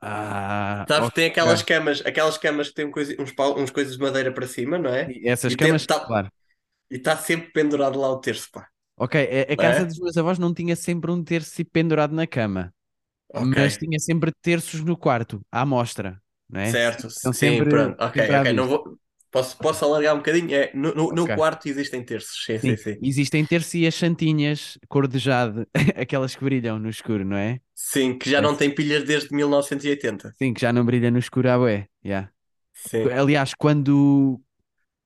Ah, 0.00 0.84
Sabes, 0.88 1.08
ok. 1.08 1.14
tem 1.14 1.26
aquelas 1.30 1.62
camas, 1.62 2.02
aquelas 2.04 2.38
camas 2.38 2.68
que 2.68 2.74
têm 2.74 2.90
coisa- 2.90 3.14
uns, 3.20 3.32
pau- 3.32 3.58
uns 3.58 3.70
coisas 3.70 3.96
de 3.96 4.02
madeira 4.02 4.32
para 4.32 4.46
cima, 4.46 4.78
não 4.78 4.90
é? 4.90 5.10
E 5.10 5.28
Essas 5.28 5.52
E 5.52 5.56
tem- 5.56 5.68
camas, 5.68 5.86
tá- 5.86 6.00
claro. 6.00 6.30
E 6.90 6.96
está 6.96 7.16
sempre 7.16 7.50
pendurado 7.52 7.98
lá 7.98 8.10
o 8.10 8.20
terço, 8.20 8.48
pá. 8.52 8.68
Ok, 8.96 9.18
a, 9.20 9.52
a 9.52 9.56
Não 9.56 9.64
é? 9.64 9.72
casa 9.74 9.86
dos 9.86 9.98
meus 9.98 10.16
avós 10.16 10.38
não 10.38 10.52
tinha 10.52 10.76
sempre 10.76 11.10
um 11.10 11.22
terço 11.24 11.64
pendurado 11.66 12.14
na 12.14 12.26
cama, 12.26 12.72
Ok. 13.32 13.46
mas 13.56 13.76
tinha 13.76 13.98
sempre 13.98 14.32
terços 14.42 14.82
no 14.82 14.96
quarto, 14.96 15.40
à 15.50 15.64
mostra, 15.64 16.20
é? 16.54 16.70
Certo. 16.70 17.06
Estão 17.06 17.32
Sim, 17.32 17.38
sempre- 17.56 17.70
pronto. 17.70 18.02
Ok, 18.02 18.22
sempre 18.22 18.36
ok. 18.36 18.52
Não 18.52 18.68
vou... 18.68 18.98
Posso, 19.32 19.56
posso 19.58 19.84
alargar 19.84 20.14
um 20.14 20.18
bocadinho? 20.18 20.54
É, 20.54 20.70
no, 20.74 20.94
no, 20.94 21.08
no 21.12 21.26
quarto 21.26 21.66
existem 21.68 22.04
terços. 22.04 22.44
Sim, 22.44 22.58
Sim, 22.58 22.76
sim. 22.76 22.96
Existem 23.00 23.44
terços 23.46 23.74
e 23.74 23.86
as 23.86 23.94
santinhas 23.94 24.78
cor 24.88 25.08
de 25.08 25.18
jade, 25.18 25.66
aquelas 25.96 26.36
que 26.36 26.44
brilham 26.44 26.78
no 26.78 26.88
escuro, 26.90 27.24
não 27.24 27.36
é? 27.36 27.60
Sim, 27.74 28.18
que 28.18 28.30
já 28.30 28.38
É. 28.38 28.40
não 28.40 28.56
tem 28.56 28.74
pilhas 28.74 29.04
desde 29.04 29.34
1980. 29.34 30.34
Sim, 30.40 30.52
que 30.54 30.60
já 30.60 30.72
não 30.72 30.84
brilha 30.84 31.10
no 31.10 31.18
escuro 31.18 31.48
à 31.50 31.58
bué. 31.58 31.88
yeah. 32.04 32.30
Sim. 32.74 33.08
Aliás, 33.12 33.54
quando 33.54 34.40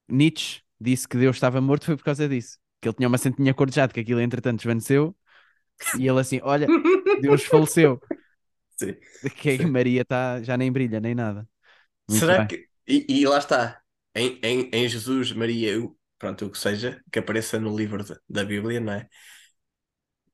Nietzsche 0.08 0.62
disse 0.80 1.08
que 1.08 1.16
Deus 1.18 1.36
estava 1.36 1.60
morto 1.60 1.86
foi 1.86 1.96
por 1.96 2.04
causa 2.04 2.28
disso. 2.28 2.58
Que 2.80 2.88
ele 2.88 2.96
tinha 2.96 3.08
uma 3.08 3.18
santinha 3.18 3.54
cor 3.54 3.68
de 3.70 3.76
jade, 3.76 3.94
que 3.94 4.00
aquilo 4.00 4.20
entretanto 4.20 4.58
desvaneceu. 4.58 5.16
E 5.98 6.08
ele 6.08 6.20
assim, 6.20 6.40
olha, 6.42 6.74
Deus 7.16 7.44
faleceu. 7.46 8.00
Sim. 8.76 8.96
Que. 9.36 9.64
Maria 9.66 10.04
tá, 10.04 10.42
já 10.42 10.56
nem 10.56 10.70
brilha, 10.72 11.00
nem 11.00 11.14
nada. 11.14 11.48
Muito 12.08 12.18
Será 12.18 12.34
bem. 12.34 12.48
que. 12.48 12.68
E, 12.86 13.06
e 13.08 13.26
lá 13.26 13.38
está. 13.38 13.82
Em, 14.16 14.40
em, 14.44 14.70
em 14.74 14.88
Jesus, 14.88 15.32
Maria, 15.32 15.80
o- 15.80 15.96
pronto, 16.18 16.46
o 16.46 16.50
que 16.52 16.58
seja, 16.58 17.02
que 17.12 17.20
apareça 17.20 17.60
no 17.60 17.76
livro 17.76 18.04
da, 18.04 18.18
da 18.30 18.44
Bíblia, 18.44 18.80
não 18.80 18.94
é? 18.94 19.08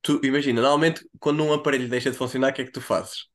Tu 0.03 0.21
imagina, 0.25 0.61
normalmente 0.61 1.05
quando 1.19 1.43
um 1.45 1.53
aparelho 1.53 1.89
deixa 1.89 2.11
de 2.11 2.17
funcionar, 2.17 2.51
o 2.51 2.55
que 2.55 2.63
é 2.63 2.65
que 2.67 2.71
tu 2.73 2.81
fazes? 2.81 3.27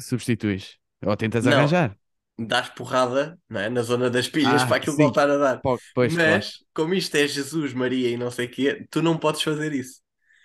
Substituis. 0.00 0.78
Ou 1.04 1.16
tentas 1.16 1.46
Não. 1.46 1.46
arranjar. 1.46 1.96
Dás 2.38 2.68
porrada, 2.70 3.38
não 3.48 3.60
é? 3.60 3.68
Na 3.70 3.82
zona 3.82 4.10
das 4.10 4.28
pilhas 4.28 4.64
Ah, 4.64 4.66
para 4.66 4.78
aquilo 4.78 4.96
sim. 4.96 4.96
voltar 4.96 5.30
a 5.30 5.36
dar. 5.38 5.62
Pô, 5.62 5.80
Pois, 5.94 6.16
claro. 6.18 6.46
Mas, 6.46 6.64
como 6.74 6.94
isto 6.94 7.16
é 7.16 7.28
Jesus, 7.28 7.74
Maria 7.74 8.10
e 8.10 8.16
não 8.16 8.30
sei 8.30 8.46
o 8.46 8.50
quê, 8.50 8.86
tu 8.90 9.02
não 9.02 9.18
podes 9.18 9.42
fazer 9.42 9.72
isso. 9.74 10.02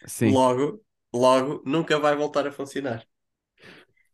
Sim. 0.07 0.37
Logo, 0.37 0.83
logo, 1.13 1.63
nunca 1.65 1.99
vai 1.99 2.15
voltar 2.15 2.47
a 2.47 2.51
funcionar. 2.53 3.05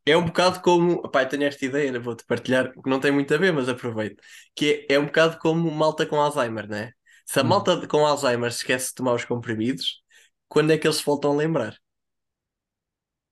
É 0.05 0.17
um 0.17 0.25
bocado 0.25 0.61
como, 0.61 1.01
pai, 1.11 1.27
tenho 1.27 1.43
esta 1.43 1.65
ideia, 1.65 1.99
vou-te 1.99 2.25
partilhar, 2.25 2.71
que 2.73 2.89
não 2.89 2.99
tem 2.99 3.11
muito 3.11 3.33
a 3.33 3.37
ver, 3.37 3.53
mas 3.53 3.69
aproveito. 3.69 4.21
Que 4.55 4.87
é, 4.89 4.95
é 4.95 4.99
um 4.99 5.05
bocado 5.05 5.37
como 5.39 5.69
malta 5.71 6.05
com 6.05 6.17
Alzheimer, 6.19 6.67
né? 6.67 6.93
Se 7.25 7.39
a 7.39 7.43
Hum. 7.43 7.43
malta 7.43 7.87
com 7.87 8.05
Alzheimer 8.05 8.49
esquece 8.49 8.89
de 8.89 8.95
tomar 8.95 9.13
os 9.13 9.25
comprimidos, 9.25 10.01
quando 10.47 10.71
é 10.71 10.77
que 10.77 10.87
eles 10.87 10.97
se 10.97 11.05
voltam 11.05 11.31
a 11.33 11.35
lembrar? 11.35 11.77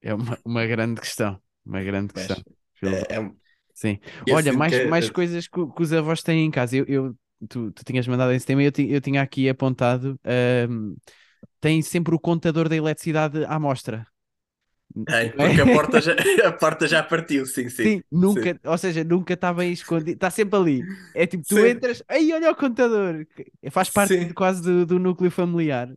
É 0.01 0.13
uma, 0.13 0.39
uma 0.45 0.65
grande 0.65 1.01
questão. 1.01 1.41
Uma 1.65 1.83
grande 1.83 2.13
Mas, 2.13 2.33
questão. 2.33 2.43
É, 2.83 3.15
é- 3.17 3.31
Sim. 3.73 3.99
eu 4.25 4.37
Olha, 4.37 4.51
sinto 4.51 4.53
mais, 4.53 4.79
que- 4.81 4.81
mais 4.81 5.09
coisas 5.09 5.47
que, 5.47 5.65
que 5.67 5.81
os 5.83 5.93
avós 5.93 6.23
têm 6.23 6.45
em 6.45 6.51
casa. 6.51 6.75
Eu, 6.77 6.85
eu- 6.87 7.15
tu, 7.47 7.71
tu 7.71 7.83
tinhas 7.85 8.07
mandado 8.07 8.31
esse 8.33 8.45
tema 8.45 8.63
e 8.63 8.65
eu, 8.65 8.71
ti- 8.71 8.89
eu 8.89 8.99
tinha 9.01 9.21
aqui 9.21 9.47
apontado. 9.49 10.19
ahm, 10.23 10.95
tem 11.61 11.81
sempre 11.81 12.15
o 12.15 12.19
contador 12.19 12.69
da 12.69 12.75
eletricidade 12.75 13.45
à 13.45 13.59
mostra. 13.59 14.07
É? 15.09 15.29
porque 15.35 15.61
a 15.61 15.67
porta 15.67 16.01
já, 16.01 16.13
a 16.45 16.51
porta 16.51 16.87
já 16.87 17.03
partiu, 17.03 17.45
sim, 17.45 17.69
sim. 17.69 17.95
Sim, 17.95 18.03
nunca, 18.11 18.59
ou 18.65 18.77
seja, 18.77 19.03
nunca 19.03 19.33
está 19.33 19.53
bem 19.53 19.71
escondido, 19.71 20.11
está 20.15 20.29
sempre 20.31 20.57
ali. 20.59 20.89
É 21.13 21.25
tipo, 21.27 21.45
tu 21.47 21.55
Sim. 21.55 21.65
entras, 21.65 22.03
aí 22.07 22.33
olha 22.33 22.51
o 22.51 22.55
contador, 22.55 23.25
Que 23.61 23.69
faz 23.71 23.89
parte 23.89 24.15
Sim. 24.15 24.25
de- 24.25 24.33
quase 24.33 24.61
do, 24.61 24.85
do 24.85 24.99
núcleo 24.99 25.29
familiar. 25.31 25.89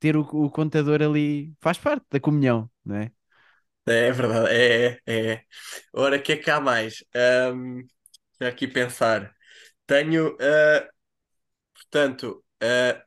Ter 0.00 0.16
o, 0.16 0.22
o 0.22 0.50
contador 0.50 1.02
ali 1.02 1.54
faz 1.60 1.78
parte 1.78 2.06
da 2.10 2.20
comunhão, 2.20 2.70
não 2.84 2.96
é? 2.96 3.12
É 3.86 4.12
verdade, 4.12 4.48
é, 4.54 5.00
é. 5.06 5.32
é. 5.32 5.44
Ora, 5.94 6.16
o 6.16 6.22
que 6.22 6.32
é 6.32 6.36
que 6.36 6.50
há 6.50 6.60
mais? 6.60 7.04
Deixa 8.38 8.52
aqui 8.54 8.66
pensar. 8.68 9.34
Tenho, 9.86 10.36
ah, 10.40 10.88
portanto, 11.74 12.44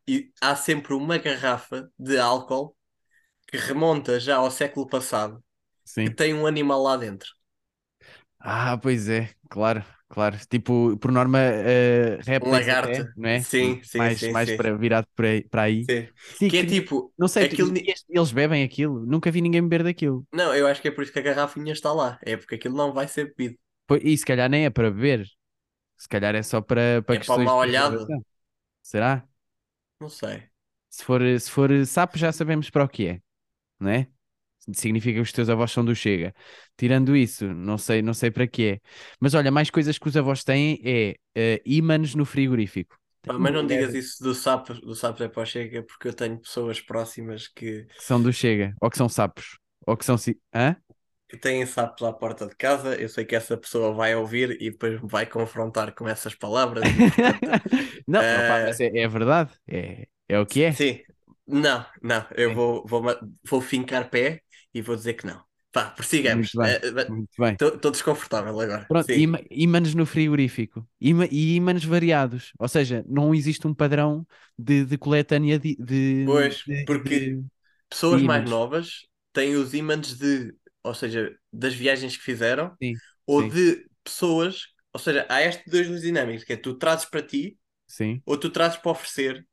e 0.08 0.32
há 0.42 0.56
sempre 0.56 0.94
uma 0.94 1.18
garrafa 1.18 1.90
de 2.00 2.18
álcool 2.20 2.78
que 3.58 3.68
remonta 3.68 4.20
já 4.20 4.38
ao 4.38 4.52
século 4.52 4.88
passado, 4.88 5.44
que 6.04 6.10
Sim. 6.10 6.12
tem 6.12 6.34
um 6.34 6.48
animal 6.48 6.82
lá 6.84 6.98
dentro. 6.98 7.30
Ah, 8.40 8.78
pois 8.78 9.10
é, 9.10 9.34
claro, 9.50 9.84
claro. 10.08 10.38
Tipo, 10.48 10.98
por 10.98 11.12
norma, 11.12 11.40
uh, 11.40 12.22
Um 12.42 12.50
répteis 12.50 12.52
lagarto. 12.52 13.02
até, 13.02 13.12
não 13.16 13.30
é? 13.30 13.44
Sim, 13.44 13.82
sim, 13.84 13.98
mais, 13.98 14.20
sim, 14.20 14.32
mais 14.32 14.50
sim. 14.50 14.58
para 14.58 14.76
virado 14.78 15.08
para 15.16 15.28
aí. 15.30 15.44
Para 15.50 15.62
aí. 15.64 15.84
Sim. 15.90 16.08
Sim, 16.34 16.48
Que 16.48 16.58
é 16.58 16.66
que- 16.66 16.68
tipo, 16.68 17.14
não 17.18 17.28
sei, 17.28 17.46
aquilo. 17.46 17.74
tipo, 17.74 17.74
eles- 17.74 18.32
bebem 18.32 18.64
aquilo. 18.64 19.06
Nunca 19.06 19.32
vi 19.32 19.42
ninguém 19.42 19.62
beber 19.62 19.84
daquilo. 19.84 20.26
Não, 20.34 20.54
eu 20.56 20.68
acho 20.68 20.82
que 20.82 20.88
é 20.88 20.92
por 20.92 21.04
isso 21.04 21.14
que 21.14 21.20
a 21.20 21.22
garrafinha 21.22 21.74
está 21.74 21.92
lá. 21.94 22.20
É 22.22 22.38
porque 22.38 22.56
aquilo 22.56 22.76
não 22.76 22.94
vai 22.94 23.08
ser 23.08 23.26
bebido. 23.36 23.58
Pois- 23.88 24.02
E 24.04 24.18
se 24.18 24.26
calhar 24.26 24.50
nem 24.50 24.66
é 24.66 24.70
para 24.70 24.92
beber. 24.92 25.26
Se 25.98 26.10
calhar 26.10 26.36
é 26.36 26.44
só 26.44 26.62
para, 26.62 27.04
para 27.04 27.16
É 27.16 27.20
para 27.20 27.20
questões 27.20 27.50
uma 27.50 27.52
de 27.52 27.58
olhada. 27.58 28.08
Será? 28.82 29.28
Não 30.00 30.10
sei. 30.10 30.50
Se 30.90 31.04
for, 31.04 31.22
se 31.40 31.52
for 31.52 31.86
sapo, 31.86 32.18
já 32.18 32.32
sabemos 32.32 32.70
para 32.70 32.84
o 32.84 32.90
que 32.90 33.08
é, 33.08 33.22
não 33.80 33.90
é? 33.90 34.08
Significa 34.74 35.16
que 35.16 35.22
os 35.22 35.32
teus 35.32 35.50
avós 35.50 35.72
são 35.72 35.86
do 35.86 35.96
Chega. 35.96 36.34
Tirando 36.76 37.16
isso, 37.16 37.46
não 37.54 37.78
sei, 37.78 38.02
não 38.02 38.14
sei 38.14 38.32
para 38.32 38.48
que 38.48 38.66
é. 38.66 38.80
Mas 39.20 39.34
olha, 39.36 39.52
mais 39.52 39.70
coisas 39.70 39.98
que 39.98 40.08
os 40.08 40.18
avós 40.18 40.44
têm 40.44 40.82
é 40.84 41.16
eh, 41.36 41.62
ímãs 41.66 42.16
no 42.16 42.26
frigorífico. 42.26 42.98
Pá, 43.22 43.34
mas 43.34 43.54
não 43.54 43.66
digas 43.66 43.94
isso 43.94 44.24
do 44.24 44.34
sapo, 44.34 44.74
do 44.74 44.96
sapo 44.96 45.22
é 45.24 45.28
para 45.28 45.44
o 45.44 45.46
Chega, 45.46 45.84
porque 45.84 46.08
eu 46.08 46.14
tenho 46.14 46.40
pessoas 46.40 46.82
próximas 46.82 47.48
que, 47.48 47.86
Que 47.86 48.04
são 48.04 48.22
do 48.22 48.34
Chega, 48.34 48.74
ou 48.82 48.90
que 48.90 48.98
são 48.98 49.08
sapos, 49.08 49.60
ou 49.86 49.96
que 49.96 50.06
são. 50.06 50.16
Hã? 50.54 50.76
que 51.28 51.38
têm 51.38 51.66
sapos 51.66 52.04
à 52.04 52.14
porta 52.14 52.48
de 52.48 52.56
casa. 52.56 52.96
Eu 52.96 53.10
sei 53.10 53.26
que 53.26 53.36
essa 53.36 53.58
pessoa 53.58 53.94
vai 53.94 54.16
ouvir 54.16 54.62
e 54.62 54.72
depois 54.72 55.02
me 55.02 55.08
vai 55.08 55.26
confrontar 55.26 55.94
com 55.94 56.08
essas 56.08 56.36
palavras. 56.36 56.84
e, 56.88 56.94
portanto, 56.94 57.42
não, 58.08 58.22
eh, 58.22 58.64
mas 58.66 58.80
é, 58.80 58.98
é 58.98 59.08
verdade. 59.08 59.52
É, 59.68 60.08
é 60.30 60.40
o 60.40 60.46
que 60.46 60.64
é. 60.64 60.72
Sim, 60.72 61.00
não, 61.48 61.86
não, 62.02 62.28
eu 62.36 62.52
Sim. 62.52 62.54
vou, 62.54 62.86
vou, 62.88 63.02
vou 63.44 63.62
fincar 63.62 64.10
pé 64.10 64.42
e 64.74 64.82
vou 64.82 64.96
dizer 64.96 65.14
que 65.16 65.26
não. 65.26 65.44
Pá, 65.72 65.90
prossigamos. 65.92 66.48
Muito 66.48 66.58
bem. 66.58 66.78
Muito 67.08 67.30
bem. 67.38 67.60
Estou 67.60 67.92
desconfortável 67.92 68.60
agora. 68.60 68.88
Pronto, 68.88 69.10
ímã- 69.16 69.40
ímãs 69.50 69.96
no 69.96 70.06
frigorífico 70.06 70.88
e 71.02 71.56
ímãs 71.56 71.84
variados, 71.84 72.54
ou 72.60 72.68
seja, 72.68 73.04
não 73.08 73.34
existe 73.34 73.66
um 73.68 73.74
padrão 73.74 74.28
de, 74.58 74.86
de 74.86 74.98
coletânea 74.98 75.58
de, 75.58 75.76
de- 75.78 76.24
Pois, 76.24 76.64
porque 76.86 77.38
de- 77.38 77.44
pessoas 77.90 78.22
mais 78.24 78.48
novas 78.50 79.08
têm 79.34 79.56
os 79.56 79.74
ímãs 79.74 80.18
de, 80.18 80.56
ou 80.84 80.94
seja, 80.94 81.38
das 81.52 81.74
viagens 81.74 82.18
que 82.18 82.24
fizeram, 82.24 82.78
Sim, 82.82 83.02
ou 83.26 83.42
sim. 83.42 83.52
de 83.52 83.88
pessoas, 84.04 84.68
ou 84.94 85.00
seja, 85.00 85.26
há 85.30 85.42
estes 85.44 85.72
dois 85.72 86.02
dinâmicos, 86.02 86.44
que 86.44 86.54
é 86.54 86.58
tu 86.58 86.76
trazes 86.78 87.06
para 87.06 87.22
ti 87.22 87.60
sim, 87.88 88.24
ou 88.26 88.38
tu 88.40 88.50
trazes 88.52 88.78
para 88.80 88.92
oferecer, 88.92 89.48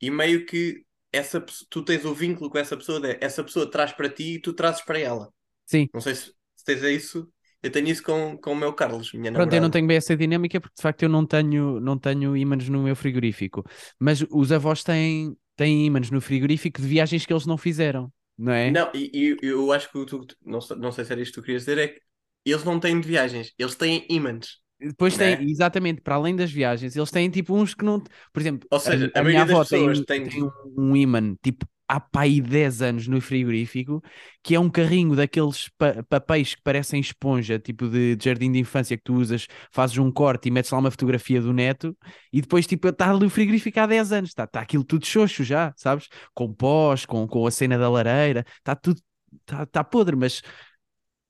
e 0.00 0.10
meio 0.10 0.46
que 0.46 0.84
essa, 1.14 1.40
tu 1.70 1.84
tens 1.84 2.04
o 2.04 2.14
vínculo 2.14 2.50
com 2.50 2.58
essa 2.58 2.76
pessoa, 2.76 3.00
de, 3.00 3.18
essa 3.20 3.42
pessoa 3.44 3.70
traz 3.70 3.92
para 3.92 4.08
ti 4.10 4.34
e 4.34 4.40
tu 4.40 4.52
trazes 4.52 4.82
para 4.82 4.98
ela. 4.98 5.32
sim. 5.66 5.88
Não 5.92 6.00
sei 6.00 6.14
se, 6.14 6.26
se 6.56 6.64
tens 6.64 6.82
isso. 6.84 7.32
Eu 7.62 7.72
tenho 7.72 7.88
isso 7.88 8.02
com, 8.02 8.36
com 8.38 8.52
o 8.52 8.56
meu 8.56 8.74
Carlos, 8.74 9.12
minha 9.14 9.32
Pronto, 9.32 9.52
eu 9.52 9.60
não 9.60 9.70
tenho 9.70 9.86
bem 9.86 9.96
essa 9.96 10.16
dinâmica 10.16 10.60
porque 10.60 10.74
de 10.76 10.82
facto 10.82 11.02
eu 11.02 11.08
não 11.08 11.26
tenho, 11.26 11.80
não 11.80 11.98
tenho 11.98 12.36
ímãs 12.36 12.68
no 12.68 12.82
meu 12.82 12.94
frigorífico, 12.94 13.64
mas 13.98 14.24
os 14.30 14.52
avós 14.52 14.84
têm, 14.84 15.36
têm 15.56 15.86
ímãs 15.86 16.10
no 16.10 16.20
frigorífico 16.20 16.80
de 16.80 16.86
viagens 16.86 17.26
que 17.26 17.32
eles 17.32 17.46
não 17.46 17.58
fizeram, 17.58 18.12
não 18.38 18.52
é? 18.52 18.70
Não, 18.70 18.90
e, 18.94 19.36
eu 19.42 19.72
acho 19.72 19.90
que 19.90 20.06
tu, 20.06 20.26
não, 20.42 20.60
sei- 20.60 20.76
não 20.76 20.90
sei 20.92 21.04
se 21.04 21.12
era 21.12 21.20
isto 21.22 21.34
que 21.34 21.40
tu 21.40 21.44
querias 21.44 21.62
dizer, 21.62 21.78
é 21.78 21.88
que 21.88 22.00
eles 22.44 22.64
não 22.64 22.80
têm 22.80 23.00
de 23.00 23.06
viagens, 23.08 23.52
eles 23.58 23.74
têm 23.74 24.06
ímãs. 24.08 24.60
Depois 24.88 25.16
tem, 25.16 25.36
Né? 25.36 25.46
exatamente, 25.50 26.00
para 26.00 26.14
além 26.16 26.36
das 26.36 26.50
viagens, 26.52 26.96
eles 26.96 27.10
têm 27.10 27.30
tipo 27.30 27.54
uns 27.54 27.74
que 27.74 27.84
não. 27.84 28.00
Por 28.32 28.40
exemplo, 28.40 28.68
Ou 28.70 28.80
seja, 28.80 29.10
a 29.14 29.22
minha 29.22 29.42
maioria 29.42 29.44
das 29.46 29.58
avó 29.58 29.64
tem, 29.64 29.88
pessoas 29.90 30.04
tem- 30.04 30.28
tem 30.28 30.52
um, 30.76 30.96
ímã 30.96 31.34
tipo 31.42 31.66
há 31.86 32.00
pá 32.00 32.22
aí 32.22 32.40
10 32.40 32.80
anos 32.80 33.06
no 33.06 33.20
frigorífico, 33.20 34.02
que 34.42 34.54
é 34.54 34.60
um 34.60 34.70
carrinho 34.70 35.14
daqueles 35.14 35.68
pa- 35.76 36.02
papéis 36.08 36.54
que 36.54 36.62
parecem 36.62 36.98
esponja, 37.00 37.58
tipo 37.58 37.88
de, 37.88 38.16
de 38.16 38.24
jardim 38.24 38.50
de 38.50 38.58
infância 38.58 38.96
que 38.96 39.02
tu 39.04 39.14
usas, 39.14 39.46
fazes 39.70 39.98
um 39.98 40.10
corte 40.10 40.48
e 40.48 40.50
metes 40.50 40.70
lá 40.70 40.78
uma 40.78 40.90
fotografia 40.90 41.40
do 41.42 41.52
neto, 41.52 41.96
e 42.32 42.40
depois 42.40 42.66
tipo 42.66 42.88
está 42.88 43.10
ali 43.10 43.26
o 43.26 43.30
frigorífico 43.30 43.78
há 43.80 43.86
10 43.86 44.12
anos, 44.12 44.30
está 44.30 44.46
tá 44.46 44.60
aquilo 44.60 44.82
tudo 44.84 45.04
xoxo 45.06 45.44
já, 45.44 45.72
sabes? 45.76 46.08
Com 46.34 46.52
pós, 46.54 47.04
com, 47.06 47.26
com 47.28 47.46
a 47.46 47.50
cena 47.50 47.76
da 47.78 47.88
lareira, 47.90 48.44
está 48.58 48.74
tudo, 48.74 49.00
está 49.42 49.66
tá 49.66 49.84
podre, 49.84 50.16
mas 50.16 50.42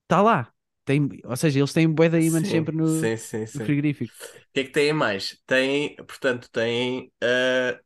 está 0.04 0.22
lá. 0.22 0.53
Tem, 0.84 1.08
ou 1.24 1.36
seja, 1.36 1.58
eles 1.60 1.72
têm 1.72 1.88
bué 1.92 2.08
de 2.08 2.20
ímãs 2.20 2.48
sempre 2.48 2.76
no, 2.76 3.02
sim, 3.02 3.16
sim, 3.16 3.46
no 3.52 3.60
sim. 3.60 3.64
frigorífico. 3.64 4.14
O 4.50 4.52
que 4.54 4.60
é 4.60 4.64
que 4.64 4.70
têm 4.72 4.92
mais? 4.92 5.40
Têm, 5.46 5.96
portanto, 5.96 6.48
têm 6.50 7.12
ah, 7.22 7.80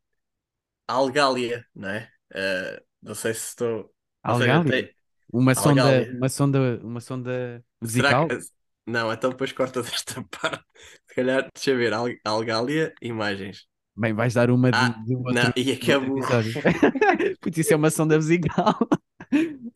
algália, 0.88 1.66
não 1.74 1.88
é? 1.90 2.12
Ah, 2.34 2.82
não 3.02 3.14
sei 3.14 3.34
se 3.34 3.48
estou. 3.50 3.94
Algália? 4.22 4.64
tem- 4.64 4.94
Uma 5.32 5.54
sonda, 5.54 6.04
Algália. 6.04 6.10
uma 6.10 6.28
sonda, 6.28 6.80
uma 6.82 7.00
sonda 7.00 7.64
musical? 7.80 8.34
que. 8.36 8.38
Não, 8.86 9.12
então 9.12 9.30
depois 9.30 9.52
cortas 9.52 9.86
esta 9.92 10.22
parte. 10.24 10.64
Se 11.08 11.14
calhar, 11.14 11.48
deixa 11.54 11.74
ver, 11.76 11.92
al- 11.92 12.08
algália, 12.24 12.92
imagens. 13.02 13.66
Bem, 13.96 14.14
vais 14.14 14.34
dar 14.34 14.50
uma 14.50 14.72
de, 14.72 14.78
Ah, 14.80 14.94
de 14.94 15.16
um 15.16 15.22
outro, 15.26 15.50
não, 15.50 15.52
e 15.56 15.72
acabou. 15.72 16.22
Putz, 17.40 17.58
isso 17.58 17.72
é 17.72 17.76
uma 17.76 17.90
sonda 17.90 18.16
musical. 18.16 18.78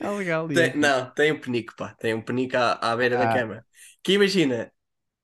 Algália. 0.03 0.55
Tem- 0.55 0.77
não, 0.77 1.11
tem 1.15 1.33
um 1.33 1.41
penico, 1.41 1.75
pá. 1.77 1.95
Tem 1.95 2.15
um 2.15 2.23
penico 2.23 2.57
à, 2.57 2.73
à 2.93 2.97
beira 2.97 3.19
da 3.19 3.25
Ah. 3.25 3.33
cama. 3.33 3.65
Que 4.03 4.13
imagina, 4.15 4.73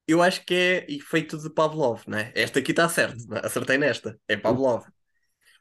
eu 0.08 0.22
acho 0.22 0.44
que 0.46 0.54
é 0.54 0.86
efeito 0.92 1.38
de 1.38 1.50
Pavlov, 1.50 2.02
não 2.08 2.18
é? 2.18 2.32
Esta 2.36 2.60
aqui 2.60 2.72
está 2.72 2.88
certo, 2.88 3.26
não 3.28 3.38
é? 3.38 3.46
acertei 3.46 3.78
nesta. 3.78 4.18
É 4.28 4.36
Pavlov. 4.36 4.86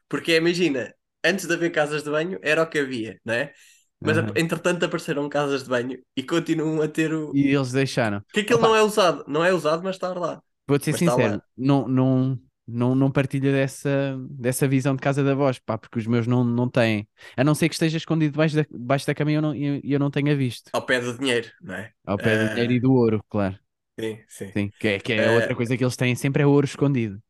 Porque 0.08 0.36
imagina, 0.36 0.94
antes 1.24 1.46
de 1.46 1.54
haver 1.54 1.70
casas 1.72 2.02
de 2.02 2.10
banho, 2.10 2.38
era 2.42 2.62
o 2.62 2.66
que 2.68 2.78
havia, 2.78 3.20
não 3.24 3.34
é? 3.34 3.52
Mas 4.00 4.16
Aham. 4.18 4.32
entretanto 4.36 4.84
apareceram 4.84 5.28
casas 5.28 5.64
de 5.64 5.68
banho 5.70 5.98
e 6.16 6.22
continuam 6.22 6.80
a 6.82 6.88
ter 6.88 7.12
o. 7.12 7.32
E 7.34 7.54
eles 7.54 7.72
deixaram. 7.72 8.24
Que 8.32 8.40
aquilo 8.40 8.58
Opa. 8.58 8.68
não 8.68 8.76
é 8.76 8.82
usado, 8.82 9.24
não 9.28 9.44
é 9.44 9.52
usado, 9.52 9.82
mas 9.82 9.96
está 9.96 10.12
lá. 10.14 10.42
Vou-te 10.66 10.84
ser 10.84 10.92
Mas 10.92 11.00
sincero, 11.00 11.42
não, 11.56 11.88
não, 11.88 12.40
não, 12.68 12.94
não 12.94 13.10
partilho 13.10 13.52
dessa, 13.52 14.16
dessa 14.30 14.68
visão 14.68 14.94
de 14.96 15.02
casa 15.02 15.24
da 15.24 15.34
voz, 15.34 15.58
pá, 15.58 15.78
porque 15.78 15.98
os 15.98 16.06
meus 16.06 16.26
não, 16.26 16.44
não 16.44 16.68
têm. 16.70 17.08
A 17.36 17.44
não 17.44 17.54
ser 17.54 17.68
que 17.68 17.74
esteja 17.76 17.96
escondido 17.98 18.32
debaixo 18.32 18.56
da, 18.56 18.62
debaixo 18.62 19.06
da 19.06 19.14
cama 19.14 19.32
e 19.32 19.34
eu 19.34 19.42
não, 19.42 19.54
e 19.54 19.80
eu, 19.84 19.98
não 20.00 20.10
tenha 20.10 20.36
visto. 20.36 20.72
Ao 20.72 20.84
pé 20.86 21.00
do 21.00 21.16
dinheiro, 21.18 21.50
não 21.60 21.74
é? 21.74 21.94
Ao 22.04 22.18
pé 22.18 22.36
do 22.36 22.48
Ah. 22.48 22.50
dinheiro 22.50 22.72
e 22.72 22.80
do 22.80 22.92
ouro, 22.92 23.22
claro. 23.28 23.56
Sim, 23.98 24.24
sim. 24.28 24.54
Sim, 24.56 24.72
que 24.78 24.88
é, 24.88 25.00
que 25.00 25.12
é 25.12 25.30
Eh, 25.30 25.30
outra 25.30 25.54
coisa 25.56 25.76
que 25.76 25.84
eles 25.84 25.96
têm 25.96 26.14
sempre 26.16 26.42
é 26.42 26.46
ouro 26.46 26.66
escondido. 26.66 27.22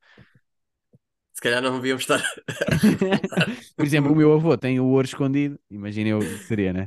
Se 1.32 1.40
calhar 1.42 1.62
não 1.62 1.76
devíamos 1.76 2.02
estar. 2.02 2.22
Por 3.76 3.84
exemplo, 3.86 4.12
o 4.12 4.16
meu 4.16 4.32
avô 4.34 4.56
tem 4.56 4.78
o 4.80 4.86
ouro 4.86 5.06
escondido, 5.06 5.58
imagina 5.70 6.10
eu 6.10 6.38
que 6.38 6.44
seria, 6.44 6.72
né? 6.72 6.86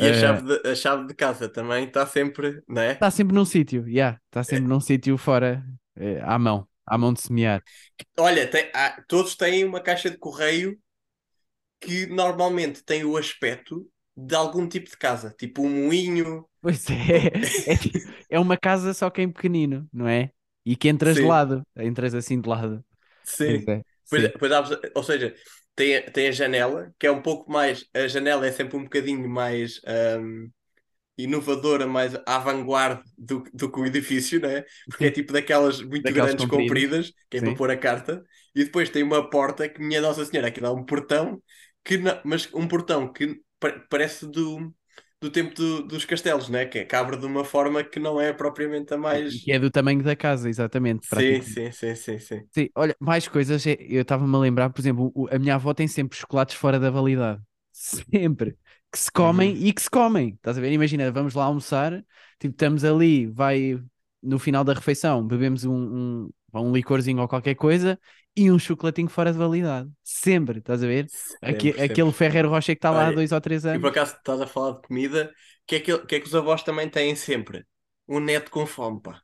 E 0.00 0.02
a 0.08 0.12
Eh, 0.12 0.20
chave 0.20 0.42
de, 0.48 0.56
a 0.72 0.74
chave 0.82 1.06
de 1.08 1.14
casa 1.14 1.48
também 1.48 1.84
está 1.86 2.06
sempre, 2.06 2.62
não 2.68 2.82
é? 2.82 2.92
Está 2.94 3.10
sempre 3.10 3.34
num 3.34 3.44
sítio, 3.44 3.86
yeah, 3.88 4.18
está 4.26 4.42
sempre 4.42 4.68
num 4.68 4.80
sítio 4.80 5.18
fora, 5.18 5.62
eh, 5.96 6.20
à 6.24 6.38
mão, 6.38 6.66
à 6.86 6.98
mão 6.98 7.12
de 7.12 7.20
semear. 7.20 7.62
Olha, 8.18 8.46
tem- 8.50 8.70
há- 8.74 9.02
todos 9.08 9.34
têm 9.36 9.64
uma 9.64 9.80
caixa 9.80 10.10
de 10.10 10.18
correio 10.18 10.78
que 11.80 12.06
normalmente 12.06 12.82
tem 12.84 13.04
o 13.04 13.16
aspecto 13.16 13.88
de 14.16 14.34
algum 14.34 14.68
tipo 14.68 14.90
de 14.90 14.96
casa, 14.96 15.34
tipo 15.38 15.62
um 15.62 15.86
moinho. 15.86 16.46
Pois 16.60 16.88
é, 16.90 16.94
é, 17.66 17.76
é 18.30 18.40
uma 18.40 18.56
casa 18.56 18.92
só 18.94 19.08
que 19.10 19.22
em 19.22 19.30
pequenino, 19.32 19.88
não 19.92 20.08
é? 20.08 20.32
E 20.64 20.74
que 20.76 20.88
entras 20.88 21.18
de 21.20 21.24
Sim. 21.24 21.26
lado, 21.26 21.62
entras 21.76 22.14
assim 22.14 22.40
de 22.40 22.48
lado. 22.48 22.84
Sim. 23.24 23.60
Pois 23.60 23.66
é, 23.68 23.82
Pois, 24.08 24.22
sim. 24.22 24.32
pois 24.38 24.52
há- 24.52 24.62
ou 24.94 25.02
seja, 25.02 25.34
tem, 25.74 25.96
a- 25.96 26.10
tem 26.10 26.28
a 26.28 26.30
janela, 26.32 26.94
que 26.98 27.06
é 27.06 27.10
um 27.10 27.22
pouco 27.22 27.50
mais. 27.50 27.84
A 27.94 28.06
janela 28.08 28.46
é 28.46 28.52
sempre 28.52 28.76
um 28.76 28.84
bocadinho 28.84 29.28
mais. 29.28 29.80
ahm, 29.86 30.48
inovadora, 31.18 31.86
mais 31.86 32.14
à 32.26 32.38
vanguarda 32.38 33.02
do, 33.16 33.44
do 33.54 33.70
que 33.70 33.80
o 33.80 33.86
edifício, 33.86 34.40
né? 34.40 34.64
Porque 34.88 35.06
é 35.06 35.10
tipo 35.10 35.32
daquelas 35.32 35.80
muito 35.82 36.12
Daquelas 36.12 36.34
grandes, 36.38 36.44
compridas. 36.46 37.12
que 37.30 37.38
é 37.38 37.40
Sim. 37.40 37.42
para 37.42 37.54
pôr 37.54 37.70
a 37.70 37.76
carta, 37.76 38.24
e 38.54 38.64
depois 38.64 38.90
tem 38.90 39.02
uma 39.02 39.28
porta 39.28 39.68
que, 39.68 39.80
minha 39.80 40.00
Nossa 40.00 40.24
Senhora, 40.24 40.48
aquilo 40.48 40.66
é 40.66 40.70
um 40.70 40.84
portão, 40.84 41.42
que 41.84 41.96
não- 41.98 42.20
mas 42.24 42.48
um 42.54 42.66
portão 42.68 43.12
que 43.12 43.40
pa- 43.58 43.80
parece 43.90 44.26
do, 44.26 44.74
do 45.20 45.30
tempo 45.30 45.54
do- 45.54 45.82
dos 45.86 46.04
castelos, 46.04 46.48
né? 46.48 46.66
Que, 46.66 46.80
é- 46.80 46.84
que 46.84 46.94
abre 46.96 47.16
de 47.16 47.26
uma 47.26 47.44
forma 47.44 47.82
que 47.84 47.98
não 47.98 48.20
é 48.20 48.32
propriamente 48.32 48.92
a 48.94 48.98
mais. 48.98 49.34
Que 49.44 49.52
é 49.52 49.58
do 49.58 49.70
tamanho 49.70 50.02
da 50.02 50.16
casa, 50.16 50.48
exatamente. 50.48 51.06
Sim, 51.06 51.40
sim, 51.42 51.72
sim, 51.72 51.94
sim, 51.94 52.18
sim. 52.18 52.50
Sim, 52.54 52.68
olha, 52.74 52.96
mais 52.98 53.28
coisas, 53.28 53.66
é- 53.66 53.76
eu 53.80 54.02
estava-me 54.02 54.34
a 54.34 54.38
lembrar, 54.38 54.70
por 54.70 54.80
exemplo, 54.80 55.12
a 55.30 55.38
minha 55.38 55.54
avó 55.56 55.74
tem 55.74 55.86
sempre 55.86 56.16
chocolates 56.16 56.54
fora 56.56 56.78
da 56.80 56.90
validade. 56.90 57.42
Sempre. 57.72 58.56
Que 58.96 59.00
se 59.02 59.12
comem 59.12 59.54
Uhum. 59.54 59.66
e 59.66 59.72
que 59.74 59.82
se 59.82 59.90
comem. 59.90 60.30
Estás 60.36 60.56
a 60.56 60.60
ver? 60.60 60.72
Imagina, 60.72 61.12
vamos 61.12 61.34
lá 61.34 61.44
almoçar, 61.44 61.92
tipo, 62.40 62.52
estamos 62.54 62.82
ali, 62.82 63.26
vai 63.26 63.78
no 64.22 64.38
final 64.38 64.64
da 64.64 64.72
refeição, 64.72 65.26
bebemos 65.26 65.64
um, 65.66 66.24
um, 66.24 66.30
um 66.54 66.72
licorzinho 66.72 67.20
ou 67.20 67.28
qualquer 67.28 67.54
coisa 67.56 68.00
e 68.34 68.50
um 68.50 68.58
chocolatinho 68.58 69.08
fora 69.10 69.32
de 69.32 69.38
validade. 69.38 69.90
Sempre, 70.02 70.60
estás 70.60 70.82
a 70.82 70.86
ver? 70.86 71.10
Aque- 71.42 71.74
Sempre, 71.74 71.78
aquele 71.78 72.10
sempre. 72.10 72.12
Ferreiro 72.12 72.48
Rocher 72.48 72.74
que 72.74 72.78
está 72.78 72.90
lá 72.90 73.08
há 73.08 73.12
dois 73.12 73.32
ou 73.32 73.40
três 73.40 73.66
E 73.74 73.78
por 73.80 73.88
anos. 73.88 73.90
acaso 73.90 74.12
estás 74.16 74.40
a 74.40 74.46
falar 74.46 74.72
de 74.76 74.82
comida, 74.86 75.20
o 75.62 75.66
que, 75.66 75.76
é 75.76 75.80
que, 75.80 75.98
que 76.06 76.14
é 76.16 76.20
que 76.20 76.26
os 76.26 76.34
avós 76.34 76.62
também 76.62 76.88
têm 76.90 77.14
sempre? 77.16 77.66
Um 78.08 78.20
neto 78.20 78.50
com 78.50 78.66
fome, 78.66 79.00
pá. 79.02 79.22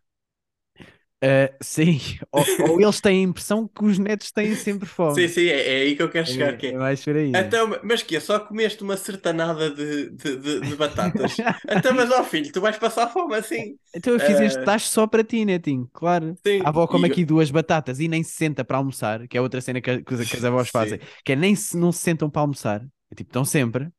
Ah, 1.23 1.55
sim, 1.62 1.99
ou, 2.33 2.53
ou 2.59 2.81
eles 2.81 3.01
têm 3.01 3.20
a 3.25 3.29
impressão 3.29 3.68
que 3.68 3.85
os 3.85 3.99
netos 3.99 4.33
têm 4.33 4.55
sempre 4.57 4.89
Sim, 5.09 5.29
fome. 5.29 5.29
sim, 5.29 5.47
é, 5.49 5.81
é 5.81 5.83
aí 5.83 5.97
que 5.97 6.03
eu 6.03 6.11
quero 6.11 6.27
chegar. 6.27 6.57
Que 6.57 6.68
É, 6.68 6.73
é, 6.73 6.75
é 6.75 6.79
mais 6.79 7.05
por 7.05 7.16
aí. 7.16 7.45
Então, 7.45 7.68
mas 7.85 8.03
que 8.03 8.16
é? 8.16 8.20
Só 8.20 8.41
comeste 8.41 8.83
uma 8.83 8.97
sertanada 8.97 9.70
de, 9.70 10.11
de, 10.11 10.37
de, 10.37 10.62
de 10.62 10.77
batatas? 10.77 11.43
Então, 11.68 11.95
mas 11.95 12.11
ó 12.11 12.25
filho, 12.25 12.53
tu 12.53 12.61
vais 12.61 12.79
passar 12.79 13.09
fome 13.11 13.35
assim. 13.37 13.79
Então 13.95 14.12
eu 14.14 14.20
fiz 14.20 14.41
este 14.41 14.59
Eh, 14.59 14.62
tacho 14.62 14.87
só 14.89 15.07
para 15.07 15.23
ti, 15.25 15.45
Netinho, 15.45 15.89
claro. 15.93 16.39
Sim, 16.45 16.59
A 16.59 16.68
avó 16.68 16.87
come 16.87 17.07
e- 17.07 17.09
aqui 17.09 17.25
duas 17.25 17.51
batatas 17.51 17.99
e 18.01 18.09
nem 18.09 18.23
se 18.23 18.33
senta 18.33 18.64
para 18.64 18.79
almoçar, 18.79 19.27
que 19.29 19.37
é 19.37 19.41
outra 19.41 19.61
cena 19.61 19.81
que, 19.81 20.03
que, 20.03 20.27
que 20.27 20.37
as 20.37 20.45
avós 20.45 20.68
Sim. 20.68 20.68
fazem, 20.68 20.99
que 21.25 21.33
é 21.33 21.37
nem 21.37 21.55
se 21.57 21.77
não 21.77 21.93
se 21.93 22.01
sentam 22.01 22.31
para 22.31 22.41
almoçar, 22.43 22.81
é 23.11 23.14
tipo, 23.14 23.29
estão 23.31 23.45
sempre 23.45 23.91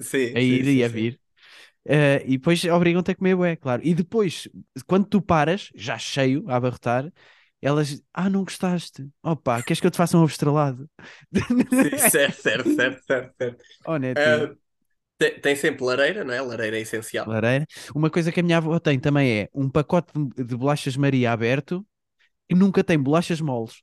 Sim, 0.00 0.36
a 0.36 0.40
ir 0.40 0.62
sim, 0.62 0.64
e 0.68 0.82
sim, 0.82 0.84
a 0.84 0.88
sim. 0.88 0.88
vir, 0.88 1.20
Eh, 1.90 2.22
e 2.26 2.36
depois 2.36 2.62
obrigam-te 2.64 3.10
a 3.12 3.14
comer, 3.14 3.34
bué, 3.34 3.56
claro. 3.56 3.80
E 3.82 3.94
depois, 3.94 4.46
quando 4.86 5.06
tu 5.06 5.22
paras, 5.22 5.70
já 5.74 5.96
cheio, 5.96 6.44
a 6.46 6.56
abarrotar, 6.56 7.10
elas, 7.62 8.02
ah, 8.12 8.28
não 8.28 8.44
gostaste? 8.44 9.08
Opa, 9.22 9.62
queres 9.62 9.80
que 9.80 9.86
eu 9.86 9.90
te 9.90 9.96
faça 9.96 10.18
um? 10.18 10.26
Sim, 10.28 10.38
certo, 12.10 12.42
certo, 12.42 12.74
certo, 12.74 13.04
certo, 13.06 13.34
certo. 13.38 13.64
Oh, 13.86 13.96
Netinho. 13.96 14.52
Ah, 14.52 14.54
tem, 15.18 15.40
tem 15.40 15.56
sempre 15.56 15.84
lareira, 15.84 16.24
não 16.24 16.34
é? 16.34 16.40
Lareira 16.42 16.78
é 16.78 16.80
essencial. 16.82 17.26
Lareira. 17.26 17.66
Uma 17.94 18.10
coisa 18.10 18.30
que 18.30 18.40
a 18.40 18.42
minha 18.42 18.58
avó 18.58 18.78
tem 18.78 19.00
também 19.00 19.40
é 19.40 19.48
um 19.54 19.68
pacote 19.68 20.12
de, 20.14 20.44
de 20.44 20.56
bolachas 20.56 20.96
Maria 20.96 21.32
aberto 21.32 21.86
e 22.48 22.54
nunca 22.54 22.84
tem 22.84 22.98
bolachas 22.98 23.40
moles. 23.40 23.82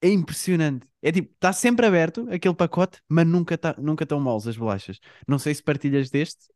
É 0.00 0.08
impressionante. 0.08 0.86
É 1.02 1.10
tipo, 1.10 1.32
está 1.32 1.52
sempre 1.52 1.86
aberto 1.86 2.26
aquele 2.30 2.54
pacote, 2.54 3.00
mas 3.08 3.26
nunca 3.26 3.56
tá, 3.56 3.74
nunca 3.78 4.04
estão 4.04 4.20
moles 4.20 4.46
as 4.46 4.56
bolachas. 4.56 4.98
Não 5.26 5.38
sei 5.38 5.54
se 5.54 5.62
partilhas 5.62 6.10
deste, 6.10 6.46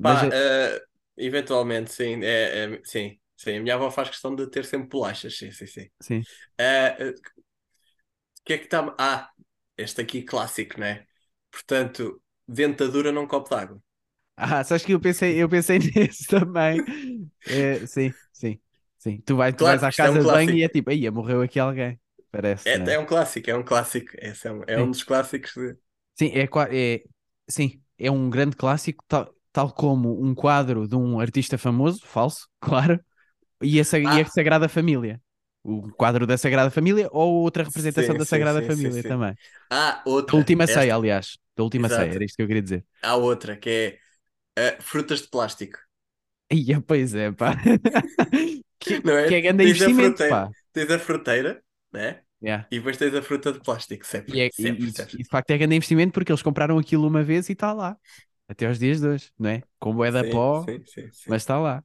Pá, 0.00 0.28
é- 0.28 0.32
ah, 0.32 0.80
eventualmente, 1.16 1.92
sim, 1.92 2.22
é, 2.24 2.64
é- 2.76 2.80
sim, 2.84 3.18
sim. 3.36 3.56
A 3.58 3.60
minha 3.62 3.74
avó 3.74 3.90
faz 3.90 4.08
questão 4.10 4.34
de 4.34 4.46
ter 4.50 4.64
sempre 4.64 4.88
bolachas, 4.88 5.36
sim, 5.36 5.50
sim, 5.52 5.66
sim. 5.66 5.90
sim. 6.00 6.26
O 8.40 8.42
que 8.44 8.52
é 8.54 8.58
que 8.58 8.64
está. 8.64 8.80
Ah, 8.98 9.30
este 9.76 10.00
aqui 10.02 10.22
clássico, 10.22 10.78
né? 10.80 11.06
Portanto, 11.50 12.22
dentadura 12.48 13.12
num 13.12 13.26
copo 13.26 13.48
d'água. 13.50 13.82
Ah, 14.36 14.64
sabes 14.64 14.84
que 14.84 14.92
eu 14.92 15.00
pensei, 15.00 15.36
eu 15.42 15.48
pensei 15.48 15.78
nisso 15.94 16.26
também. 16.28 16.82
É, 17.44 17.84
sim, 17.86 18.14
sim, 18.32 18.60
sim. 18.98 19.20
Tu, 19.22 19.36
vai, 19.36 19.52
tu 19.52 19.64
Claro, 19.64 19.66
vais 19.66 19.82
à 19.82 19.92
isto 19.92 20.06
é 20.06 20.10
um 20.10 20.18
casa 20.18 20.24
de 20.24 20.30
banho 20.30 20.54
e 20.56 20.62
é 20.62 20.68
tipo, 20.68 20.90
aí 20.90 21.08
morreu 21.10 21.42
aqui 21.42 21.58
alguém. 21.60 22.00
Parece, 22.30 22.70
É, 22.74 22.78
não 22.78 22.86
é? 22.88 22.96
um 22.98 23.06
clássico, 23.06 23.50
é 23.50 23.56
um 23.56 23.64
clássico. 23.64 24.10
Esse 24.18 24.48
é 24.48 24.52
um, 24.52 24.62
é 24.66 24.78
Sim. 24.78 24.82
um 24.82 24.90
dos 24.90 25.02
clássicos. 25.02 25.52
de- 25.54 25.76
Sim, 26.14 26.26
é, 26.34 26.44
é, 26.96 27.04
sim, 27.48 27.82
é 27.98 28.10
um 28.10 28.28
grande 28.30 28.56
clássico, 28.56 29.04
tal, 29.08 29.34
tal 29.52 29.72
como 29.72 30.22
um 30.24 30.34
quadro 30.34 30.86
de 30.88 30.96
um 30.96 31.20
artista 31.20 31.58
famoso, 31.58 32.00
falso, 32.06 32.48
claro, 32.60 33.00
e 33.62 33.80
a, 33.80 33.84
Sa- 33.84 33.98
e 33.98 34.06
a 34.22 34.26
Ah. 34.26 34.26
Sagrada 34.26 34.68
Família. 34.68 35.20
O 35.64 35.90
quadro 35.92 36.26
da 36.26 36.38
Sagrada 36.38 36.70
Família 36.70 37.08
ou 37.12 37.34
outra 37.42 37.64
representação 37.64 38.14
Sim, 38.14 38.18
da 38.18 38.24
Sagrada 38.24 38.62
sim, 38.62 38.66
Família 38.66 39.02
sim. 39.02 39.08
também. 39.08 39.34
Ah, 39.70 40.02
Da 40.02 40.02
outra. 40.04 40.36
última 40.36 40.64
Esta- 40.64 40.80
ceia, 40.80 40.94
aliás. 40.94 41.38
Da 41.56 41.64
última 41.64 41.88
Exato. 41.88 42.02
ceia, 42.04 42.14
era 42.14 42.24
isto 42.24 42.36
que 42.36 42.42
eu 42.42 42.46
queria 42.46 42.62
dizer. 42.62 42.84
Há 43.02 43.16
outra, 43.16 43.56
que 43.56 43.98
é 44.56 44.70
ah, 44.78 44.82
frutas 44.82 45.22
de 45.22 45.28
plástico. 45.28 45.78
Ia, 46.52 46.80
pois 46.80 47.14
é, 47.14 47.30
pá. 47.32 47.54
que, 48.78 49.00
Não 49.04 49.16
é? 49.16 49.28
que 49.28 49.34
é 49.34 49.40
grande 49.40 49.64
Tens 49.64 49.82
a 49.82 49.90
investimento, 49.90 50.18
fruteira. 50.18 50.30
pá. 50.46 50.50
Tens 50.72 50.90
a 50.90 50.98
fruteira, 50.98 51.62
né? 51.92 52.22
Yeah. 52.42 52.66
E 52.70 52.78
depois 52.78 52.96
tens 52.96 53.14
a 53.14 53.22
fruta 53.22 53.52
de 53.52 53.60
plástico, 53.60 54.06
sempre. 54.06 54.38
E, 54.38 54.40
é- 54.42 54.50
sempre, 54.52 54.86
e- 54.86 54.92
sempre. 54.92 55.16
e 55.18 55.22
de 55.22 55.28
facto 55.28 55.50
é 55.50 55.58
grande 55.58 55.76
investimento 55.76 56.12
porque 56.12 56.32
eles 56.32 56.42
compraram 56.42 56.78
aquilo 56.78 57.06
uma 57.06 57.22
vez 57.22 57.48
e 57.48 57.52
está 57.52 57.72
lá. 57.72 57.96
Até 58.50 58.66
aos 58.68 58.78
dias 58.80 59.00
de 59.00 59.08
hoje, 59.08 59.32
não 59.38 59.50
é? 59.50 59.64
Com 59.80 59.94
bué 59.94 60.12
da 60.12 60.24
Sim, 60.24 60.26
pó, 60.26 60.70
sim, 60.74 60.84
sim, 60.86 61.10
sim. 61.12 61.32
mas 61.32 61.42
está 61.42 61.58
lá. 61.60 61.84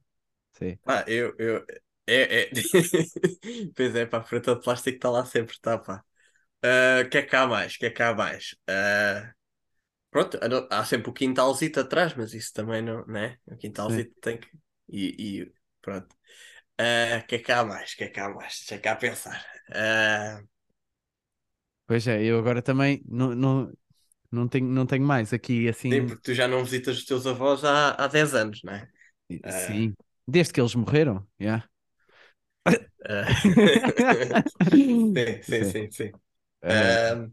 Sim. 0.54 0.78
Ah, 0.84 1.04
eu, 1.08 1.34
eu, 1.38 1.64
é, 2.06 2.42
é. 2.44 2.52
pois 3.76 3.94
é, 3.94 4.06
pá, 4.06 4.18
a 4.18 4.22
fruta 4.24 4.54
de 4.54 4.62
plástico 4.62 4.96
está 4.96 5.10
lá 5.10 5.24
sempre, 5.24 5.52
está, 5.54 5.78
pá. 5.78 6.04
Ah, 6.62 7.02
O 7.06 7.10
que 7.10 7.18
é 7.18 7.22
que 7.22 7.36
há 7.36 7.46
mais? 7.46 7.74
O 7.76 7.78
que 7.78 7.86
é 7.86 7.90
que 7.90 8.02
há 8.02 8.14
mais? 8.14 8.56
Ah, 8.68 9.32
pronto, 10.10 10.38
há 10.70 10.84
sempre 10.86 11.10
o 11.10 11.14
quintalzito 11.14 11.80
atrás, 11.80 12.14
mas 12.16 12.34
isso 12.34 12.52
também 12.54 12.82
não, 12.82 13.06
né? 13.06 13.38
O 13.46 13.56
quintalzito 13.56 14.14
tem 14.20 14.38
que. 14.40 14.48
E, 14.90 15.42
e 15.42 15.52
pronto. 15.82 16.14
O 17.22 17.26
que 17.28 17.36
é 17.36 17.38
que 17.40 17.52
há 17.52 17.64
mais? 17.64 17.92
O 17.92 17.96
que 17.96 18.04
é 18.04 18.08
que 18.08 18.20
há 18.20 18.28
mais? 18.30 18.58
Deixa 18.60 18.78
cá 18.82 18.96
pensar. 18.96 19.44
Ah, 19.74 20.42
Pois 21.86 22.06
é, 22.08 22.22
eu 22.24 22.38
agora 22.38 22.62
também 22.62 23.02
não, 23.06 23.34
não, 23.34 23.72
não, 24.36 24.48
tenho, 24.48 24.66
não 24.66 24.86
tenho 24.86 25.04
mais 25.04 25.32
aqui 25.32 25.68
assim. 25.68 26.00
sim, 26.00 26.06
porque 26.06 26.22
tu 26.22 26.34
já 26.34 26.48
não 26.48 26.64
visitas 26.64 26.98
os 26.98 27.04
teus 27.04 27.26
avós 27.26 27.64
há, 27.64 27.92
há 27.94 28.06
10 28.08 28.34
anos, 28.34 28.60
não 28.64 28.72
é? 28.74 28.88
Ah. 29.44 29.50
Sim, 29.50 29.94
desde 30.26 30.52
que 30.52 30.60
eles 30.60 30.74
morreram. 30.74 31.26
Yeah. 31.40 31.68
Ah, 33.08 33.26
sim, 35.14 35.40
sim, 35.42 35.64
Sim. 35.64 35.64
sim, 35.64 35.90
sim. 35.90 36.12
Eh, 36.68 36.96
Ah, 37.08 37.28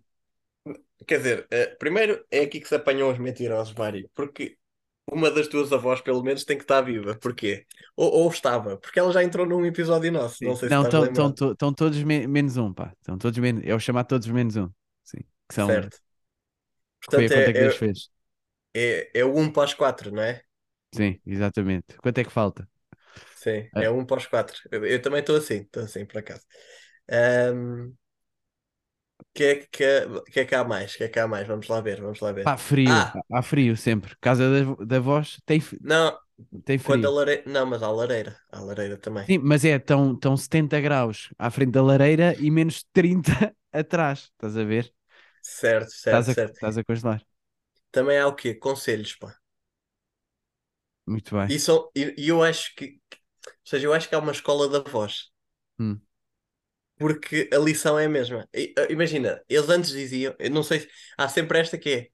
quer 1.08 1.18
dizer, 1.18 1.48
ah, 1.52 1.76
primeiro 1.80 2.26
é 2.32 2.42
aqui 2.42 2.60
que 2.60 2.68
se 2.68 2.76
apanham 2.76 3.10
os 3.12 3.18
mentirosos, 3.18 3.74
Mário, 3.74 4.10
porque 4.14 4.58
uma 5.12 5.30
das 5.32 5.48
tuas 5.48 5.72
avós, 5.74 6.02
pelo 6.02 6.24
menos, 6.24 6.46
tem 6.46 6.58
que 6.58 6.64
estar 6.64 6.82
viva. 6.82 7.16
Porquê? 7.20 7.66
Ou, 7.96 8.12
ou 8.12 8.30
estava, 8.30 8.78
porque 8.78 9.00
ela 9.00 9.12
já 9.14 9.24
entrou 9.24 9.46
num 9.46 9.66
episódio 9.66 10.12
nosso. 10.12 10.44
Não 10.46 10.56
sei 10.56 10.70
se 10.70 10.76
não, 10.76 10.78
estás 10.78 10.96
estão 11.04 11.10
lembrado. 11.10 11.38
todos 11.74 12.02
me- 12.04 12.28
menos 12.28 12.58
um, 12.58 12.74
pá. 12.74 12.94
Estão 13.00 13.18
todos 13.18 13.38
menos. 13.40 13.64
É 13.66 13.74
o 13.76 13.80
chamado 13.80 14.08
todos 14.08 14.28
menos 14.28 14.56
um. 14.56 14.70
Sim. 15.04 15.20
Que 15.48 15.56
são. 15.56 15.80
Certo. 15.80 15.98
Que 17.08 17.14
foi 17.14 17.26
Portanto, 17.26 17.32
conta 17.32 17.54
é, 17.54 17.56
que 17.56 17.70
é, 17.70 17.70
fez. 17.70 18.10
é, 18.76 19.12
é 19.22 19.26
o 19.26 19.38
1 19.38 19.52
para 19.52 19.66
os 19.66 19.74
4, 19.74 20.12
não 20.12 20.24
é? 20.24 20.44
Sim, 20.94 21.20
exatamente. 21.26 21.98
Quanto 21.98 22.20
é 22.20 22.24
que 22.24 22.30
falta? 22.32 22.68
Sim, 23.36 23.70
é 23.78 23.90
1 23.90 24.06
para 24.06 24.18
os 24.18 24.28
4. 24.28 24.60
Eu, 24.72 24.86
eu 24.86 25.02
também 25.02 25.20
estou 25.22 25.36
assim, 25.36 25.62
estou 25.62 25.84
assim, 25.84 26.06
por 26.06 26.20
acaso. 26.20 26.44
Ahm, 27.12 27.94
que 29.34 29.44
é 29.44 29.56
que, 29.74 29.86
que 30.32 30.40
é 30.42 30.46
que 30.46 30.56
há 30.56 30.64
mais? 30.64 30.96
que 30.96 31.04
é 31.06 31.10
que 31.10 31.20
há 31.20 31.28
mais? 31.28 31.48
Vamos 31.48 31.68
lá 31.68 31.82
ver, 31.82 32.02
vamos 32.02 32.20
lá 32.22 32.32
ver. 32.32 32.50
Pá, 32.50 32.58
frio. 32.58 33.10
Ah. 33.10 33.20
Há 33.32 33.42
frio 33.42 33.76
sempre. 33.78 34.16
Casa 34.20 34.50
da, 34.66 34.86
da 34.86 35.00
voz 35.00 35.40
tem, 35.46 35.62
Não, 35.80 36.18
tem 36.66 36.78
quando 36.84 37.08
a 37.08 37.12
frio. 37.12 37.16
lareira. 37.18 37.44
Não, 37.48 37.66
mas 37.68 37.84
há 37.84 37.92
lareira. 37.92 38.40
Há 38.52 38.62
lareira 38.62 38.98
também. 39.00 39.30
Sim, 39.30 39.40
mas 39.40 39.64
é, 39.64 39.76
estão 39.78 40.16
tão 40.18 40.36
70 40.36 40.80
graus 40.82 41.30
à 41.40 41.50
frente 41.50 41.72
da 41.72 41.82
lareira 41.82 42.36
e 42.40 42.52
menos 42.52 42.84
30 42.92 43.32
atrás. 43.72 44.24
Estás 44.34 44.58
a 44.58 44.64
ver? 44.64 44.94
Certo, 45.44 45.92
Estás 46.06 46.26
certo, 46.26 46.30
a, 46.30 46.34
certo. 46.34 46.60
estás 46.60 46.78
a 46.78 46.84
congelar. 46.90 47.22
Também 47.94 48.20
há 48.20 48.28
o 48.28 48.36
quê? 48.36 48.54
Conselhos, 48.54 49.16
pá. 49.16 49.38
Muito 51.06 51.36
bem. 51.38 51.54
E, 51.54 51.60
são, 51.60 51.90
e, 51.96 52.14
e 52.18 52.30
eu 52.30 52.42
acho 52.44 52.74
que, 52.76 53.00
ou 53.48 53.54
seja, 53.66 53.88
eu 53.88 53.94
acho 53.94 54.10
que 54.10 54.16
há 54.16 54.20
uma 54.20 54.32
escola 54.32 54.70
da 54.70 54.80
voz. 54.90 55.32
Hum. 55.80 56.02
Porque 56.98 57.50
a 57.54 57.58
lição 57.58 57.98
é 58.00 58.06
a 58.06 58.10
mesma. 58.10 58.48
I- 58.54 58.74
uh, 58.78 58.92
Imagina, 58.92 59.44
eles 59.50 59.70
antes 59.70 59.92
diziam, 59.92 60.36
eu 60.40 60.50
não 60.52 60.64
sei, 60.64 60.82
se- 60.82 60.90
há 61.18 61.28
sempre 61.28 61.60
esta 61.60 61.78
que 61.78 61.90
é, 61.90 62.10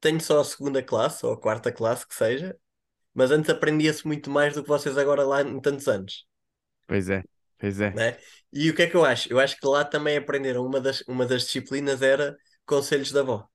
tenho 0.00 0.20
só 0.20 0.40
a 0.40 0.44
segunda 0.44 0.82
classe, 0.82 1.26
ou 1.26 1.32
a 1.34 1.40
quarta 1.40 1.72
classe, 1.72 2.06
que 2.08 2.14
seja, 2.14 2.58
mas 3.14 3.30
antes 3.32 3.50
aprendia-se 3.50 4.06
muito 4.06 4.30
mais 4.30 4.54
do 4.54 4.62
que 4.62 4.68
vocês 4.70 4.98
agora 4.98 5.24
lá 5.26 5.42
em 5.42 5.60
tantos 5.60 5.88
anos, 5.88 6.26
Pois 6.86 7.08
é, 7.10 7.24
pois 7.58 7.80
é. 7.80 7.90
né? 7.92 8.18
E 8.52 8.70
o 8.70 8.74
que 8.74 8.82
é 8.82 8.86
que 8.90 8.96
eu 8.96 9.04
acho? 9.04 9.30
Eu 9.32 9.38
acho 9.40 9.56
que 9.58 9.66
lá 9.66 9.84
também 9.84 10.16
aprenderam, 10.16 10.64
uma 10.66 10.80
das, 10.80 11.00
uma 11.08 11.26
das 11.26 11.42
disciplinas 11.44 12.02
era 12.02 12.36
conselhos 12.66 13.10
da 13.12 13.20
avó. 13.20 13.48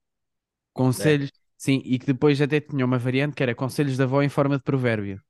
Conselhos, 0.74 1.32
sim, 1.58 1.82
e 1.86 2.00
que 2.00 2.06
depois 2.06 2.42
até 2.42 2.60
tinha 2.62 2.86
uma 2.86 2.98
variante 3.00 3.36
que 3.36 3.44
era 3.44 3.54
conselhos 3.56 3.98
da 3.98 4.04
avó 4.06 4.22
em 4.22 4.30
forma 4.30 4.58
de 4.58 4.64
provérbio. 4.64 5.22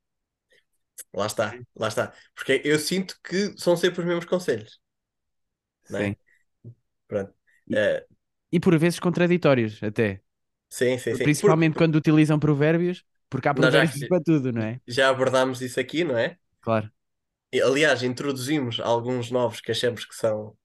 Lá 1.12 1.26
está, 1.26 1.58
lá 1.76 1.88
está. 1.88 2.12
Porque 2.34 2.62
eu 2.64 2.78
sinto 2.78 3.18
que 3.22 3.54
são 3.58 3.76
sempre 3.76 4.00
os 4.00 4.06
mesmos 4.06 4.24
conselhos, 4.26 4.80
não 5.88 5.98
é? 6.00 6.10
Sim. 6.10 6.16
Pronto. 7.08 7.34
E- 7.66 7.76
Eh, 7.76 8.06
E 8.52 8.60
por 8.60 8.78
vezes 8.78 9.00
contraditórios, 9.00 9.82
até. 9.82 10.22
sim, 10.68 10.98
sim, 10.98 11.14
sim. 11.14 11.28
Principalmente 11.28 11.74
Por- 11.74 11.76
quando 11.76 11.96
utilizam 11.96 12.38
provérbios, 12.38 13.04
Porque 13.30 13.48
há 13.48 13.54
Nós 13.54 13.72
já- 13.74 13.84
provérbios 13.84 14.04
para 14.06 14.22
tudo, 14.22 14.52
não 14.52 14.62
é? 14.62 14.80
Já 14.88 15.08
abordámos 15.10 15.60
isso 15.62 15.80
aqui, 15.80 16.04
não 16.04 16.16
é? 16.18 16.38
Claro. 16.60 16.92
Aliás, 17.62 18.02
introduzimos 18.02 18.80
alguns 18.80 19.30
novos 19.30 19.60
que 19.60 19.70
achamos 19.72 20.04
que 20.06 20.14
são 20.14 20.56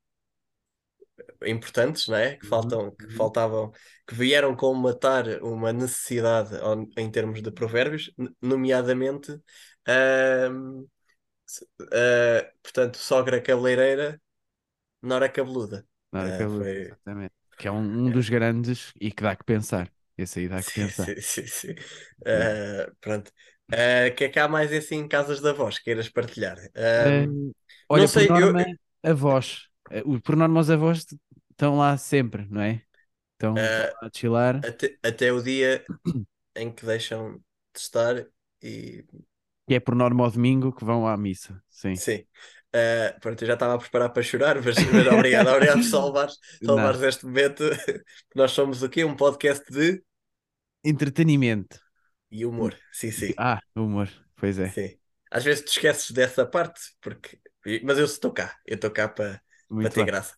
importantes, 1.46 2.08
não 2.08 2.16
é? 2.18 2.36
Que 2.38 2.46
Uhum, 2.46 2.46
faltam, 2.46 2.92
que 2.96 3.06
uhum. 3.12 3.14
faltavam, 3.14 3.72
que 4.08 4.16
vieram 4.16 4.56
colmatar 4.56 5.26
uma 5.44 5.72
necessidade 5.74 6.56
em 6.98 7.12
termos 7.12 7.42
de 7.42 7.52
provérbios, 7.52 8.12
nomeadamente, 8.42 9.40
se- 11.46 11.66
ah, 11.92 12.52
portanto, 12.62 12.98
sogra 12.98 13.42
cabeleireira, 13.42 14.22
nora 15.02 15.30
cabeluda. 15.30 15.88
Ah, 16.12 16.32
que 16.32 16.44
eu- 16.44 16.48
foi- 16.48 16.92
Exatamente. 16.92 17.34
Que 17.58 17.68
é 17.68 17.72
um, 17.72 18.08
um 18.08 18.12
dos 18.12 18.30
grandes 18.30 18.94
e 19.00 19.12
que 19.12 19.24
dá 19.24 19.36
que 19.36 19.44
pensar. 19.44 19.92
Esse 20.18 20.40
aí 20.40 20.48
dá 20.48 20.64
que 20.64 20.72
Sim, 20.72 20.72
pensar. 20.72 21.14
sim, 21.16 21.22
sim, 21.22 21.48
sim. 21.48 21.76
Ah, 22.26 22.92
pronto. 23.02 23.32
O 24.12 24.16
que 24.16 24.26
é 24.26 24.30
que 24.30 24.40
há 24.40 24.48
mais 24.48 24.72
assim 24.72 24.96
em 24.98 25.08
casas 25.08 25.42
da 25.42 25.54
voz 25.54 25.78
que 25.78 25.86
queiras 25.86 26.10
partilhar? 26.10 26.58
Eh, 26.76 27.24
Ahm, 27.26 27.52
olha, 27.90 28.08
sei, 28.08 28.28
por 28.28 28.40
eu- 28.40 28.54
norma, 28.54 28.66
avós. 29.04 29.68
Eh, 29.92 30.02
o- 30.06 30.22
Por 30.22 30.36
norma, 30.36 30.60
os 30.60 30.70
avós 30.70 31.06
estão 31.52 31.78
lá 31.78 31.98
sempre, 31.98 32.46
não 32.50 32.62
é? 32.62 32.82
Estão, 33.34 33.58
Eh, 33.58 33.94
a 34.02 34.10
chilar. 34.14 34.58
até, 34.66 34.98
até 35.04 35.32
o 35.32 35.42
dia 35.42 35.84
em 36.56 36.72
que 36.72 36.86
deixam 36.86 37.38
de 37.74 37.80
estar 37.80 38.26
e 38.62 39.04
Que 39.68 39.76
é 39.76 39.80
por 39.80 39.96
norma 39.96 40.24
ao 40.26 40.32
domingo 40.32 40.74
que 40.74 40.84
vão 40.86 41.08
à 41.08 41.16
missa. 41.18 41.62
Sim. 41.70 41.96
sim. 41.96 42.26
Ah, 42.76 43.16
pronto, 43.22 43.42
eu 43.44 43.48
já 43.48 43.54
estava 43.54 43.76
a 43.76 43.78
preparar 43.78 44.10
para 44.12 44.24
chorar, 44.24 44.56
mas, 44.62 44.76
mas 44.92 45.08
obrigado, 45.08 45.48
obrigado 45.50 45.78
por 45.78 45.84
salvares, 45.90 46.38
salvares 46.64 47.02
este 47.02 47.26
momento. 47.26 47.64
Nós 48.36 48.52
somos 48.52 48.82
o 48.84 48.90
quê? 48.90 49.04
Um 49.04 49.16
podcast 49.16 49.64
de 49.72 50.04
Entretenimento. 50.84 51.80
E 52.34 52.46
humor. 52.46 52.76
Sim, 52.92 53.12
sim, 53.12 53.34
Ah, 53.38 53.60
humor. 53.76 54.10
Pois 54.36 54.60
é. 54.60 54.74
sim. 54.74 54.98
Às 55.32 55.44
vezes 55.44 55.64
te 55.66 55.70
esqueces 55.72 56.12
dessa 56.12 56.46
parte, 56.46 56.80
porque... 57.02 57.40
mas 57.84 57.98
eu 57.98 58.06
estou 58.06 58.32
cá, 58.34 58.56
eu 58.66 58.76
estou 58.76 58.92
cá 58.92 59.08
para, 59.10 59.42
ter 59.94 60.06
graça. 60.06 60.36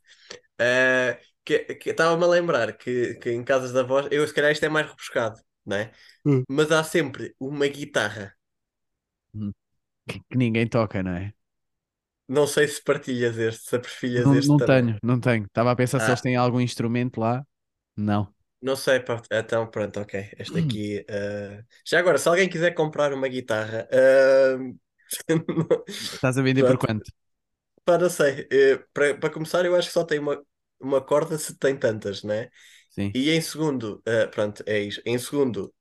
Que 1.46 1.76
que 1.76 1.90
estava-me 1.92 2.24
a 2.24 2.28
lembrar 2.28 2.74
que, 2.78 3.16
que 3.16 3.32
em 3.32 3.44
casas 3.44 3.72
da 3.72 3.84
voz, 3.84 4.08
eu 4.12 4.28
se 4.28 4.34
calhar 4.34 4.52
isto 4.52 4.66
é 4.66 4.70
mais 4.70 4.88
rebuscado, 4.88 5.40
não 5.66 5.78
é? 5.78 5.92
Hum. 6.26 6.44
Mas 6.50 6.72
há 6.72 6.84
sempre 6.84 7.36
uma 7.40 7.68
guitarra. 7.68 8.36
Que, 10.08 10.20
que 10.30 10.38
ninguém 10.38 10.68
toca, 10.68 11.02
não 11.04 11.12
é? 11.12 11.34
Não 12.28 12.46
sei 12.48 12.68
se 12.68 12.82
partilhas 12.84 13.38
este, 13.38 13.68
se 13.70 13.76
aperfilhas 13.76 14.26
Não, 14.26 14.34
este 14.34 14.48
não 14.48 14.58
também. 14.58 14.84
tenho, 14.84 14.98
não 15.04 15.20
tenho. 15.20 15.46
Estava 15.46 15.72
a 15.72 15.76
pensar 15.76 16.00
se 16.00 16.10
Ah. 16.10 16.10
eles 16.10 16.22
têm 16.22 16.36
algum 16.36 16.60
instrumento 16.62 17.20
lá. 17.20 17.46
Não. 17.98 18.34
Não 18.66 18.76
sei, 18.76 19.00
pá. 19.00 19.22
Então, 19.32 19.68
pronto, 19.70 20.00
ok. 20.00 20.32
Este 20.40 20.60
Hum. 20.60 20.66
aqui. 20.66 21.06
ah, 21.10 21.64
Já 21.86 22.00
agora, 22.00 22.18
se 22.18 22.28
alguém 22.28 22.50
quiser 22.50 22.72
comprar 22.74 23.14
uma 23.14 23.28
guitarra, 23.28 23.88
ah, 23.92 24.58
Estás 26.16 26.38
a 26.38 26.42
vender 26.48 26.66
por 26.66 26.78
Pronto. 26.78 26.84
quanto? 26.84 27.10
pá, 27.86 27.98
não 27.98 28.10
sei. 28.10 28.48
Eh, 28.52 28.78
Para, 28.94 29.30
começar, 29.32 29.66
eu 29.66 29.76
acho 29.76 29.88
que 29.88 29.94
só 29.94 30.04
tem 30.04 30.20
uma, 30.20 30.44
uma 30.80 31.02
corda 31.02 31.38
se 31.38 31.58
tem 31.58 31.78
tantas, 31.78 32.24
né? 32.24 32.50
Sim. 32.90 33.16
E 33.16 33.32
em 33.32 33.42
segundo, 33.42 34.04
pronto, 34.34 34.64
é 34.68 34.80
isso. 34.82 35.02
Em 35.06 35.18
segundo, 35.20 35.74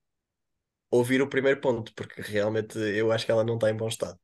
ouvir 0.90 1.20
o 1.22 1.28
primeiro 1.28 1.60
ponto, 1.60 1.92
porque 1.94 2.22
realmente 2.22 2.78
eu 2.78 3.12
acho 3.12 3.26
que 3.26 3.32
ela 3.32 3.44
não 3.44 3.54
está 3.56 3.70
em 3.70 3.76
bom 3.76 3.88
estado. 3.88 4.18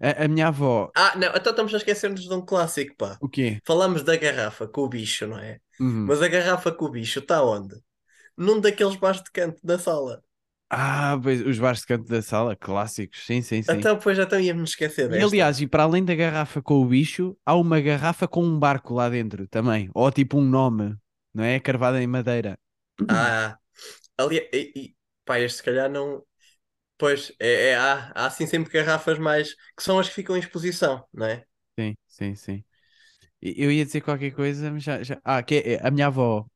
A, 0.00 0.24
a 0.24 0.28
minha 0.28 0.48
avó. 0.48 0.92
Ah, 0.94 1.16
não, 1.16 1.28
então 1.34 1.50
estamos 1.52 1.72
a 1.74 1.78
esquecer-nos 1.78 2.22
de 2.28 2.34
um 2.34 2.44
clássico, 2.44 2.94
pá. 2.96 3.20
O 3.20 3.28
quê? 3.28 3.60
Falamos 3.64 4.02
da 4.02 4.16
garrafa 4.16 4.66
com 4.68 4.82
o 4.82 4.88
bicho, 4.88 5.26
não 5.26 5.38
é? 5.38 5.60
Uhum. 5.80 6.06
Mas 6.06 6.22
a 6.22 6.28
garrafa 6.28 6.72
com 6.72 6.86
o 6.86 6.90
bicho 6.90 7.20
está 7.20 7.42
onde? 7.44 7.76
Num 8.44 8.60
daqueles 8.60 8.96
bares 8.96 9.22
de 9.22 9.30
canto 9.30 9.60
da 9.64 9.78
sala. 9.78 10.24
Ah, 10.68 11.18
pois, 11.22 11.40
os 11.46 11.58
bares 11.58 11.80
de 11.80 11.86
canto 11.86 12.08
da 12.08 12.22
sala, 12.22 12.56
clássicos. 12.56 13.24
Sim, 13.26 13.42
sim, 13.42 13.62
sim. 13.62 13.88
Então, 13.88 13.98
pois 13.98 14.16
já 14.18 14.24
então 14.24 14.38
íamos 14.40 14.70
esquecer 14.70 15.08
E 15.08 15.18
desta. 15.18 15.22
aliás, 15.22 15.60
e 15.60 15.66
para 15.66 15.82
além 15.84 16.04
da 16.04 16.14
garrafa 16.14 16.62
com 16.62 16.74
o 16.80 16.86
bicho, 16.86 17.36
há 17.44 17.54
uma 17.56 17.80
garrafa 17.80 18.28
com 18.28 18.42
um 18.44 18.58
barco 18.58 18.94
lá 18.94 19.08
dentro 19.08 19.46
também. 19.48 19.90
Ou 19.94 20.10
tipo 20.12 20.38
um 20.38 20.44
nome, 20.44 20.96
não 21.34 21.44
é? 21.44 21.58
Carvada 21.60 22.02
em 22.02 22.06
madeira. 22.06 22.58
Ah, 23.08 23.58
ali, 24.18 24.38
e, 24.52 24.72
e, 24.76 24.96
pá, 25.24 25.40
este 25.40 25.58
se 25.58 25.62
calhar 25.64 25.90
não. 25.90 26.26
Pois, 26.98 27.32
é, 27.40 27.70
é- 27.70 27.76
há, 27.76 28.12
há 28.14 28.26
assim 28.26 28.46
sempre 28.46 28.72
garrafas 28.72 29.18
mais. 29.18 29.54
que 29.76 29.82
são 29.84 29.98
as 30.00 30.08
que 30.08 30.14
ficam 30.16 30.36
em 30.36 30.40
exposição, 30.40 31.06
não 31.14 31.26
é? 31.26 31.46
Sim, 31.78 31.96
sim, 32.06 32.34
sim. 32.34 32.64
E 33.42 33.54
Eu 33.64 33.72
ia 33.72 33.86
dizer 33.86 34.02
qualquer 34.02 34.32
coisa, 34.32 34.72
mas 34.72 34.84
já, 34.84 35.02
já... 35.04 35.20
Ah, 35.24 35.42
que 35.44 35.56
é, 35.56 35.74
é, 35.74 35.88
a 35.88 35.92
minha 35.92 36.08
avó, 36.08 36.46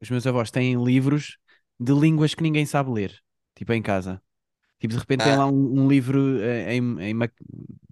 os 0.00 0.10
meus 0.10 0.26
avós 0.26 0.50
têm 0.50 0.82
livros 0.82 1.38
de 1.78 1.92
línguas 1.92 2.34
que 2.34 2.42
ninguém 2.42 2.66
sabe 2.66 2.90
ler, 2.92 3.18
tipo 3.54 3.72
em 3.72 3.82
casa. 3.82 4.22
Tipo, 4.80 4.94
de 4.94 5.00
repente 5.00 5.22
tem 5.24 5.32
Ah. 5.32 5.36
lá 5.36 5.46
um, 5.46 5.80
um 5.82 5.88
livro 5.88 6.40
eh, 6.42 6.74
em, 6.76 7.00
em, 7.02 7.16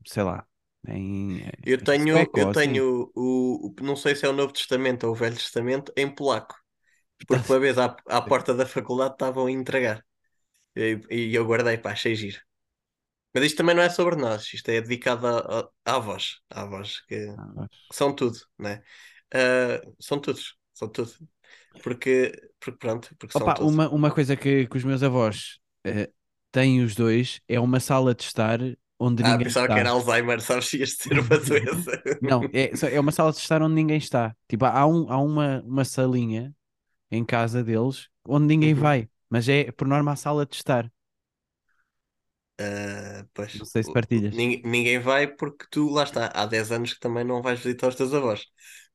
sei 0.07 0.23
lá, 0.25 0.47
em, 0.89 1.39
Eu 1.65 1.83
em 1.83 1.83
tenho, 1.83 2.09
sueco, 2.11 2.35
eu 2.35 2.51
assim. 2.51 2.51
tenho 2.51 3.11
o, 3.15 3.69
o- 3.71 3.75
Não 3.83 3.97
sei 3.97 4.15
se 4.17 4.25
é 4.27 4.29
o 4.29 4.33
Novo 4.33 4.53
Testamento 4.53 5.05
ou 5.07 5.13
o 5.13 5.15
Velho 5.15 5.37
Testamento 5.37 5.93
em 5.97 6.13
polaco. 6.13 6.55
Porque 7.27 7.53
uma 7.53 7.61
vez 7.61 7.79
à, 7.79 7.97
à 8.09 8.23
porta 8.23 8.55
da 8.55 8.67
faculdade 8.67 9.15
estavam 9.15 9.47
a 9.47 9.53
entregar. 9.53 10.05
E, 10.77 11.01
e 11.11 11.35
eu 11.35 11.47
guardei, 11.47 11.79
pá, 11.79 11.93
achei 11.93 12.15
giro. 12.17 12.41
Mas 13.35 13.45
isto 13.45 13.59
também 13.59 13.75
não 13.77 13.83
é 13.83 13.91
sobre 13.91 14.17
nós, 14.17 14.53
isto 14.55 14.69
é 14.71 14.81
dedicado 14.81 15.27
a- 15.27 15.61
a- 15.61 15.71
à 15.93 15.97
avós. 15.97 16.41
À 16.51 16.63
avós, 16.63 17.01
que, 17.03 17.17
Ah, 17.37 17.69
que 17.91 17.97
são 17.97 18.15
tudo, 18.15 18.39
né? 18.59 18.83
Ah, 19.35 19.83
são 20.01 20.21
todos, 20.21 20.57
são 20.75 20.89
tudo. 20.91 21.13
Porque, 21.83 22.33
porque 22.61 22.79
pronto, 22.79 23.15
porque 23.19 23.35
Opa, 23.35 23.59
uma, 23.61 23.89
uma 23.91 24.11
coisa 24.11 24.37
que, 24.37 24.67
que 24.67 24.77
os 24.77 24.85
meus 24.85 25.03
avós 25.03 25.59
eh, 25.85 26.11
têm 26.51 26.83
os 26.83 26.95
dois 26.95 27.41
é 27.49 27.61
uma 27.61 27.79
sala 27.81 28.15
de 28.15 28.23
estar 28.25 28.59
onde 28.99 29.23
Ah, 29.23 29.37
ninguém 29.37 29.43
pensava 29.43 29.69
está. 29.69 29.69
que 29.69 29.79
era 29.79 29.91
Alzheimer, 29.91 30.41
sabes? 30.41 30.73
Ias 30.75 30.97
ter 30.97 31.19
uma 31.19 31.39
doença. 31.39 31.93
Não, 32.21 32.49
é, 32.53 32.71
é 32.95 33.01
uma 33.01 33.13
sala 33.13 33.31
de 33.33 33.39
estar 33.39 33.63
onde 33.63 33.75
ninguém 33.75 33.97
está. 33.99 34.37
Tipo, 34.49 34.65
há, 34.65 34.87
um, 34.87 35.11
há 35.11 35.19
uma, 35.19 35.63
uma 35.63 35.85
salinha 35.85 36.55
em 37.11 37.25
casa 37.25 37.65
deles 37.65 38.09
onde 38.27 38.47
ninguém 38.47 38.75
Uhum. 38.75 38.75
vai, 38.75 39.09
mas 39.31 39.49
é 39.49 39.73
por 39.73 39.89
norma 39.89 40.13
a 40.13 40.17
sala 40.17 40.47
de 40.47 40.57
estar. 40.57 40.91
Ah, 42.61 43.25
pois, 43.35 43.53
Não 43.53 43.65
sei 43.67 43.83
se 43.85 43.91
partilhas. 43.91 44.37
Nin- 44.39 44.63
ninguém 44.65 44.99
vai 45.01 45.27
porque 45.29 45.67
tu, 45.71 45.89
lá 45.91 46.03
está, 46.05 46.27
há 46.35 46.47
10 46.47 46.73
anos 46.73 46.93
que 46.95 47.01
também 47.01 47.25
não 47.25 47.41
vais 47.43 47.61
visitar 47.61 47.89
os 47.89 47.95
teus 47.97 48.13
avós. 48.15 48.45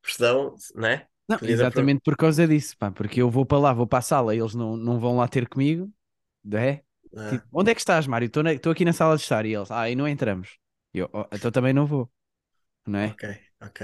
Porque 0.01 0.15
senão, 0.17 0.55
né? 0.75 1.07
Não, 1.27 1.39
exatamente 1.43 2.01
por 2.03 2.17
causa 2.17 2.47
disso, 2.47 2.77
pá, 2.77 2.91
porque 2.91 3.21
eu 3.21 3.29
vou 3.29 3.45
para 3.45 3.57
lá, 3.59 3.73
vou 3.73 3.87
para 3.87 3.99
a 3.99 4.01
sala, 4.01 4.35
eles 4.35 4.53
não, 4.55 4.75
não 4.75 4.99
vão 4.99 5.15
lá 5.17 5.27
ter 5.27 5.47
comigo, 5.47 5.91
é? 6.53 6.83
Ah, 7.15 7.43
Tipo, 7.43 7.47
onde 7.53 7.71
é 7.71 7.75
que 7.75 7.81
estás, 7.81 8.05
Mário? 8.07 8.25
Estou 8.27 8.43
na- 8.43 8.53
estou 8.53 8.71
aqui 8.71 8.85
na 8.85 8.93
sala 8.93 9.15
de 9.15 9.23
estar 9.23 9.45
e 9.45 9.53
eles, 9.53 9.71
ah, 9.71 9.89
e 9.89 9.95
não 9.95 10.07
entramos. 10.07 10.57
Eu, 10.93 11.09
"Oh, 11.13 11.25
então 11.33 11.51
também 11.51 11.73
não 11.73 11.85
vou, 11.85 12.11
não 12.87 12.99
é? 12.99 13.17
ok, 13.17 13.23
ok. 13.61 13.79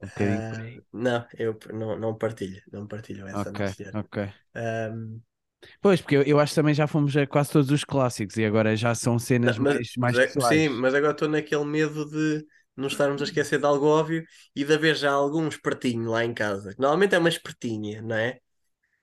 Um 0.00 0.08
por 0.10 0.58
aí. 0.60 0.82
não, 0.92 1.26
eu 1.38 1.58
não, 1.72 1.98
não 1.98 2.18
partilho, 2.18 2.62
não 2.72 2.86
partilho 2.86 3.26
essa 3.28 3.50
Ok, 3.50 3.60
não 3.60 3.70
ok. 3.92 4.18
Ahm, 4.54 5.20
Pois, 5.80 6.00
porque 6.00 6.16
eu, 6.16 6.22
eu 6.22 6.38
acho 6.40 6.52
que 6.52 6.56
também 6.60 6.74
já 6.74 6.86
fomos 6.86 7.16
a 7.16 7.26
quase 7.26 7.50
todos 7.52 7.70
os 7.70 7.84
clássicos 7.84 8.36
e 8.36 8.44
agora 8.44 8.76
já 8.76 8.94
são 8.94 9.18
cenas 9.18 9.58
mas, 9.58 9.58
mais, 9.58 9.88
mais 9.96 10.18
é- 10.18 10.34
pessoais. 10.34 10.64
sim, 10.66 10.68
mas 10.68 10.94
agora 10.94 11.12
estou 11.12 11.28
naquele 11.28 11.64
medo 11.64 12.04
de 12.10 12.46
não 12.80 12.88
estarmos 12.88 13.20
a 13.22 13.24
esquecer 13.24 13.58
de 13.58 13.66
algo 13.66 13.86
óbvio 13.86 14.24
e 14.54 14.64
de 14.64 14.72
haver 14.74 14.96
já 14.96 15.10
algum 15.12 15.48
espertinho 15.48 16.10
lá 16.10 16.24
em 16.24 16.34
casa. 16.34 16.74
Normalmente 16.78 17.14
é 17.14 17.18
uma 17.18 17.28
espertinha, 17.28 18.02
não 18.02 18.16
é? 18.16 18.38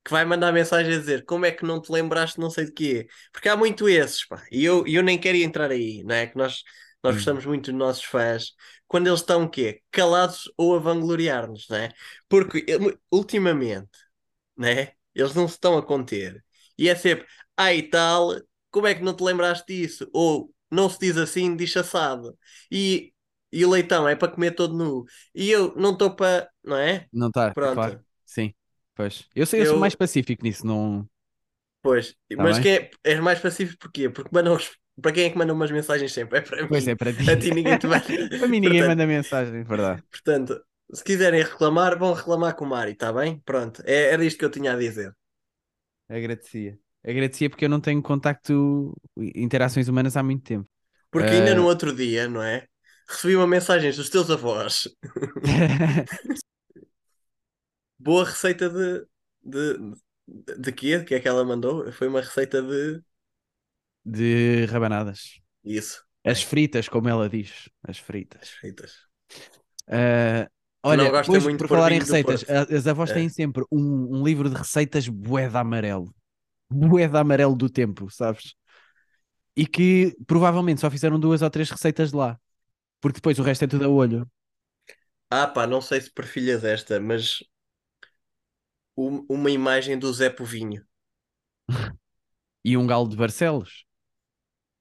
Que 0.03 0.11
vai 0.11 0.23
mandar 0.26 0.51
mensagem 0.53 0.93
a 0.95 0.99
dizer 0.99 1.26
como 1.26 1.45
é 1.45 1.51
que 1.51 1.65
não 1.65 1.82
te 1.82 1.91
lembraste 1.91 2.39
não 2.39 2.49
sei 2.49 2.65
de 2.65 2.71
quê. 2.73 3.07
Porque 3.34 3.49
há 3.49 3.57
muito 3.57 3.89
esses, 3.89 4.26
pá. 4.28 4.43
E 4.51 4.63
eu, 4.63 4.86
eu 4.88 5.01
nem 5.03 5.19
quero 5.19 5.38
entrar 5.38 5.71
aí, 5.71 6.03
não 6.03 6.15
é? 6.15 6.28
Que 6.28 6.38
nós, 6.38 6.63
nós 7.03 7.13
Hum. 7.15 7.17
gostamos 7.17 7.45
muito 7.45 7.71
dos 7.71 7.80
nossos 7.80 8.03
fãs. 8.03 8.53
Quando 8.88 9.07
eles 9.07 9.21
estão 9.21 9.43
o 9.45 9.49
quê? 9.49 9.82
Calados 9.91 10.51
ou 10.57 10.76
a 10.76 10.80
vangloriar-nos, 10.80 11.67
não 11.69 11.78
é? 11.78 11.89
Porque 12.30 12.65
eh, 12.69 12.97
ultimamente, 13.11 13.89
não 14.57 14.67
é? 14.67 14.93
Eles 15.13 15.34
não 15.36 15.47
se 15.47 15.55
estão 15.55 15.78
a 15.78 15.84
conter. 15.86 16.43
E 16.78 16.89
é 16.89 16.95
sempre, 16.95 17.26
ai 17.57 17.82
tal, 17.84 18.36
como 18.71 18.88
é 18.88 18.95
que 18.95 19.01
não 19.03 19.15
te 19.15 19.23
lembraste 19.23 19.65
disso? 19.67 20.09
Ou 20.13 20.53
não 20.71 20.89
se 20.89 20.99
diz 20.99 21.17
assim, 21.17 21.55
diz 21.55 21.76
assado. 21.78 22.38
E, 22.71 23.13
e 23.56 23.66
o 23.66 23.70
leitão 23.70 24.08
é 24.08 24.16
para 24.16 24.32
comer 24.32 24.51
todo 24.51 24.76
nu. 24.78 25.06
E 25.34 25.49
eu 25.51 25.74
não 25.76 25.93
estou 25.93 26.16
para, 26.16 26.49
não 26.64 26.78
é? 26.78 27.08
Não 27.12 27.28
está, 27.28 27.53
Pronto. 27.53 27.74
claro. 27.74 28.06
Sim, 28.26 28.53
pois. 28.95 29.28
Eu, 29.36 29.45
sei, 29.45 29.62
eu 29.62 29.66
sou 29.68 29.76
Eu- 29.76 29.80
mais 29.80 29.95
pacífico 29.95 30.43
nisso, 30.43 30.66
não. 30.66 31.08
Pois, 31.82 32.16
Tá 32.36 32.43
mas 32.43 32.56
bem. 32.56 32.64
quem 32.64 32.74
é, 32.76 32.89
és 33.03 33.20
mais 33.20 33.39
pacífico 33.39 33.80
porquê? 33.80 34.10
Porque 34.10 34.30
mandam 34.34 34.58
para 35.01 35.12
quem 35.12 35.26
é 35.26 35.30
que 35.30 35.38
mandam 35.38 35.56
umas 35.56 35.72
mensagens 35.72 36.12
sempre? 36.14 36.39
É 36.39 36.41
para 36.41 36.64
mim. 36.64 36.70
Pois 36.70 36.88
é, 36.88 36.95
para 36.95 37.14
ti. 37.14 37.20
A 37.30 37.38
ti 37.39 37.51
ninguém 37.51 37.78
te 37.78 37.88
vai. 37.88 38.01
Para 38.39 38.47
mim 38.47 38.60
ninguém 38.60 38.82
Portanto- 38.82 38.88
manda 38.88 39.08
mensagem, 39.08 39.64
verdade. 39.64 40.03
Portanto, 40.12 40.62
se 40.93 41.03
quiserem 41.03 41.43
reclamar, 41.43 41.97
vão 41.97 42.14
reclamar 42.14 42.56
com 42.56 42.66
o 42.66 42.70
Mário, 42.70 42.93
está 42.93 43.12
bem? 43.14 43.39
Pronto, 43.45 43.82
é, 43.86 44.12
era 44.14 44.24
isto 44.26 44.38
que 44.39 44.45
eu 44.45 44.51
tinha 44.51 44.74
a 44.74 44.78
dizer. 44.78 45.14
Agradecia. 46.10 46.80
Agradecia 47.03 47.49
porque 47.49 47.66
eu 47.66 47.70
não 47.70 47.80
tenho 47.82 48.01
contacto, 48.01 48.93
interações 49.18 49.88
humanas 49.88 50.18
há 50.18 50.24
muito 50.24 50.43
tempo. 50.43 50.68
Porque 51.12 51.30
ainda 51.32 51.56
no 51.56 51.66
outro 51.66 51.95
dia, 51.95 52.28
não 52.28 52.41
é? 52.43 52.68
Recebi 53.08 53.36
uma 53.36 53.47
mensagem 53.47 53.91
dos 53.91 54.10
teus 54.10 54.30
avós. 54.30 54.88
Boa 57.99 58.26
receita 58.26 58.70
de. 58.70 59.06
de, 59.43 59.95
de, 60.58 60.72
quê? 60.72 61.03
Que 61.03 61.16
é 61.16 61.20
que 61.20 61.28
ela 61.28 61.43
mandou? 61.43 61.91
Foi 61.91 62.08
uma 62.08 62.22
receita 62.22 62.62
de. 62.62 63.01
de 64.03 64.66
rabanadas. 64.66 65.39
Isso, 65.64 66.03
As 66.24 66.41
fritas, 66.43 66.88
como 66.88 67.10
ela 67.10 67.30
diz. 67.30 67.70
As 67.84 67.97
fritas. 67.97 68.41
as 68.41 68.49
fritas. 68.49 68.93
Não 70.84 70.91
olha, 70.91 71.12
depois, 71.12 71.43
muito 71.43 71.60
por 71.60 71.68
falar 71.68 71.91
em 71.91 71.99
receitas, 71.99 72.45
as 72.49 72.88
avós 72.88 73.12
É. 73.12 73.14
têm 73.16 73.30
sempre 73.30 73.64
um, 73.72 74.20
um 74.20 74.24
livro 74.24 74.49
de 74.49 74.56
receitas 74.56 75.06
de 75.06 75.58
amarelo. 75.58 76.14
De 76.70 77.03
amarelo 77.03 77.56
do 77.56 77.70
tempo, 77.70 78.10
sabes? 78.10 78.56
E 79.56 79.66
que 79.66 80.16
provavelmente 80.28 80.82
só 80.82 80.91
fizeram 80.91 81.20
duas 81.20 81.41
ou 81.41 81.49
três 81.49 81.70
receitas 81.70 82.12
de 82.12 82.18
lá. 82.18 82.38
Porque 83.02 83.18
depois 83.20 83.39
o 83.39 83.43
resto 83.43 83.64
é 83.66 83.68
tudo 83.68 83.86
a 83.86 83.89
olho. 83.89 84.30
Ah, 85.30 85.46
pá, 85.48 85.68
não 85.68 85.82
sei 85.82 86.02
se 86.02 86.10
partilhas 86.12 86.64
esta, 86.64 87.00
mas 87.00 87.39
um- 88.98 89.26
uma 89.30 89.50
imagem 89.52 89.98
do 89.98 90.12
Zé 90.14 90.30
Povinho. 90.30 90.86
E 92.66 92.78
um 92.78 92.88
galo 92.88 93.08
de 93.10 93.16
Barcelos. 93.18 93.86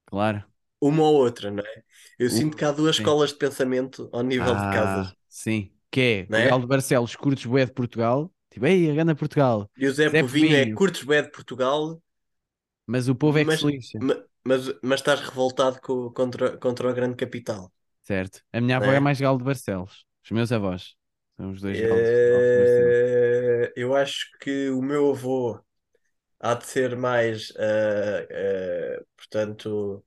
Claro. 0.07 0.47
Uma 0.81 1.03
ou 1.03 1.17
outra, 1.17 1.51
não 1.51 1.65
é? 1.65 1.85
Eu 2.19 2.31
Uh, 2.31 2.31
sinto 2.31 2.57
que 2.57 2.65
há 2.65 2.71
duas 2.73 2.95
sim. 2.95 2.97
escolas 2.97 3.31
de 3.31 3.39
pensamento 3.39 4.09
ao 4.12 4.23
nível 4.23 4.55
de 4.57 4.67
casas. 4.69 5.07
Ah, 5.07 5.17
sim. 5.29 5.73
Que 5.91 6.01
é, 6.01 6.29
Não 6.29 6.39
o 6.39 6.43
é? 6.43 6.49
galo 6.49 6.62
de 6.62 6.67
Barcelos 6.69 7.15
curtes 7.17 7.47
bué 7.47 7.65
de 7.67 7.73
Portugal. 7.73 8.33
Tipo, 8.51 8.67
ei, 8.67 8.91
a 8.91 8.95
ganda 8.95 9.15
Portugal. 9.15 9.71
E 9.81 9.87
o 9.87 9.93
Zé, 9.93 10.09
Zé 10.09 10.23
Povinho 10.23 10.57
é 10.57 10.67
Povinho. 10.67 10.79
curtes 10.79 11.05
bué 11.05 11.23
de 11.23 11.31
Portugal, 11.31 12.03
Mas 12.87 13.09
o 13.09 13.15
povo 13.15 13.39
é 13.39 13.45
que 13.45 13.53
mas, 13.53 13.61
se 13.61 13.67
lixa. 13.67 14.01
ma- 14.07 14.21
mas, 14.49 14.62
mas 14.89 15.01
estás 15.01 15.21
revoltado 15.29 15.77
co- 15.87 16.12
contra, 16.19 16.47
contra 16.65 16.87
a 16.91 16.93
grande 16.99 17.17
capital. 17.23 17.62
Certo. 18.05 18.40
A 18.52 18.61
minha 18.61 18.76
avó 18.76 18.92
é? 18.92 18.96
é 18.96 19.00
mais 19.00 19.20
galo 19.20 19.38
de 19.38 19.44
Barcelos. 19.44 20.05
Os 20.24 20.30
meus 20.30 20.52
avós. 20.52 20.94
São 21.36 21.50
os 21.50 21.61
dois 21.61 21.80
galos. 21.80 22.09
Eh, 23.32 23.72
eu 23.76 23.94
acho 23.96 24.26
que 24.40 24.70
o 24.70 24.80
meu 24.82 25.11
avô 25.11 25.61
há 26.40 26.55
de 26.55 26.66
ser 26.66 26.96
mais, 26.96 27.52
eh, 27.59 28.28
eh, 28.30 29.05
portanto, 29.16 30.05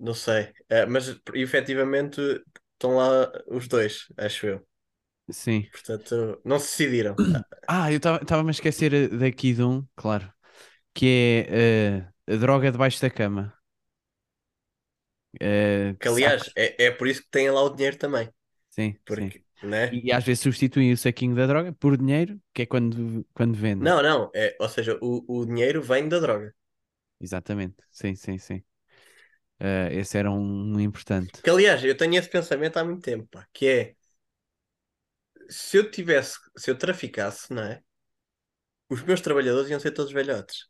não 0.00 0.14
sei, 0.14 0.52
Eh, 0.70 0.86
mas 0.86 1.20
efetivamente 1.34 2.20
estão 2.74 2.96
lá 2.96 3.32
os 3.48 3.68
dois, 3.68 4.06
acho 4.18 4.46
eu. 4.46 4.68
Sim. 5.30 5.66
Portanto, 5.70 6.40
não 6.44 6.58
se 6.58 6.66
decidiram. 6.78 7.16
Ah, 7.68 7.90
eu 7.92 7.96
estava-me 7.96 8.50
a 8.50 8.52
esquecer 8.52 9.08
daqui 9.18 9.52
de 9.52 9.62
um, 9.62 9.84
claro, 9.96 10.32
que 10.94 11.46
é 11.48 12.08
a 12.32 12.36
droga 12.36 12.72
debaixo 12.72 13.00
da 13.02 13.10
cama. 13.10 13.54
Eh, 15.40 15.96
Que 16.00 16.08
aliás, 16.08 16.42
sacos. 16.42 16.56
é, 16.56 16.86
é 16.86 16.90
por 16.90 17.06
isso 17.08 17.22
que 17.22 17.30
têm 17.30 17.50
lá 17.50 17.62
o 17.62 17.70
dinheiro 17.74 17.96
também. 17.98 18.30
Sim, 18.70 18.96
sim. 19.06 19.32
Porque, 19.32 19.44
né? 19.62 19.84
E, 19.90 20.08
e 20.08 20.12
às 20.12 20.24
vezes 20.24 20.42
substituem 20.42 20.92
o 20.92 20.96
saquinho 20.98 21.34
da 21.36 21.46
droga 21.46 21.72
por 21.72 21.96
dinheiro, 21.96 22.40
que 22.54 22.62
é 22.62 22.66
quando, 22.66 23.26
quando 23.34 23.54
vendem. 23.56 23.94
Não, 23.94 24.02
não, 24.02 24.30
é, 24.34 24.54
ou 24.60 24.68
seja, 24.68 24.98
o, 25.02 25.24
o 25.40 25.46
dinheiro 25.46 25.82
vem 25.82 26.08
da 26.08 26.18
droga. 26.18 26.54
Exatamente, 27.20 27.82
sim, 27.90 28.14
sim, 28.14 28.38
sim. 28.38 28.62
Eh, 29.60 29.90
esse 30.00 30.18
era 30.18 30.30
um, 30.30 30.74
um 30.76 30.80
importante. 30.80 31.42
Que 31.42 31.50
aliás, 31.50 31.82
eu 31.84 31.96
tenho 31.96 32.16
esse 32.18 32.28
pensamento 32.28 32.76
há 32.78 32.84
muito 32.84 33.02
tempo, 33.02 33.26
pá, 33.28 33.46
que 33.52 33.66
é 33.66 33.96
se 35.50 35.76
eu 35.78 35.90
tivesse, 35.90 36.38
se 36.56 36.70
eu 36.70 36.78
traficasse, 36.78 37.52
não 37.52 37.62
é? 37.64 37.82
Os 38.94 39.02
meus 39.08 39.20
trabalhadores 39.20 39.70
iam 39.70 39.80
ser 39.80 39.92
todos 39.92 40.12
velhotes. 40.12 40.66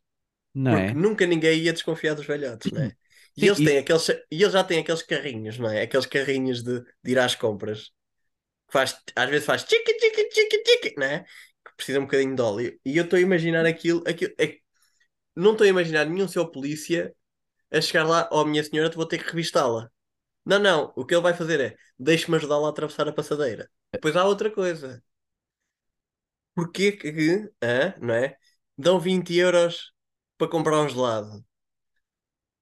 Não 0.53 0.71
Porque 0.71 0.93
é? 0.93 0.97
nunca 0.97 1.25
ninguém 1.27 1.61
ia 1.61 1.73
desconfiar 1.73 2.15
dos 2.15 2.25
velhotes, 2.27 2.71
não 2.71 2.81
é? 2.83 2.93
E 3.37 3.41
Sim, 3.41 3.47
eles, 3.47 3.61
têm 3.61 3.77
aqueles, 3.77 4.09
e 4.09 4.41
eles 4.41 4.53
já 4.53 4.63
têm 4.63 4.79
aqueles 4.79 5.03
carrinhos, 5.03 5.57
não 5.59 5.69
é? 5.69 5.81
Aqueles 5.83 6.05
carrinhos 6.07 6.63
de, 6.63 6.81
de 7.03 7.11
ir 7.11 7.19
às 7.19 7.35
compras. 7.35 7.91
Que 8.67 8.73
faz, 8.73 8.97
às 9.15 9.29
vezes 9.29 9.45
faz 9.45 9.63
tica, 9.65 9.93
tica, 9.97 10.29
tica, 10.29 10.63
tica, 10.63 10.95
não 10.99 11.07
é? 11.07 11.21
Que 11.65 11.75
precisa 11.77 11.99
um 11.99 12.03
bocadinho 12.03 12.35
de 12.35 12.41
óleo. 12.41 12.79
E 12.85 12.97
eu 12.97 13.05
estou 13.05 13.17
a 13.17 13.21
imaginar 13.21 13.65
aquilo. 13.65 14.03
aquilo 14.07 14.33
é- 14.39 14.57
não 15.35 15.53
estou 15.53 15.65
a 15.65 15.69
imaginar 15.69 16.05
nenhum 16.05 16.27
seu 16.27 16.49
polícia 16.51 17.13
a 17.71 17.81
chegar 17.81 18.05
lá, 18.07 18.29
oh 18.31 18.45
minha 18.45 18.63
senhora, 18.63 18.91
vou 18.95 19.07
ter 19.07 19.19
que 19.19 19.25
revistá-la. 19.31 19.89
Não, 20.45 20.59
não. 20.59 20.93
O 20.95 21.05
que 21.05 21.15
ele 21.15 21.21
vai 21.23 21.33
fazer 21.35 21.59
é 21.61 21.77
deixe-me 21.99 22.37
ajudá-la 22.37 22.67
a 22.67 22.71
atravessar 22.71 23.07
a 23.07 23.13
passadeira. 23.13 23.69
Depois 23.93 24.15
há 24.17 24.25
outra 24.25 24.51
coisa. 24.51 25.03
Porquê 26.55 26.91
que, 26.91 27.49
hã, 27.63 27.93
não 28.01 28.13
é? 28.13 28.37
Dão 28.77 28.99
20 28.99 29.33
euros 29.35 29.93
para 30.37 30.49
comprar 30.49 30.81
um 30.81 30.89
gelado? 30.89 31.45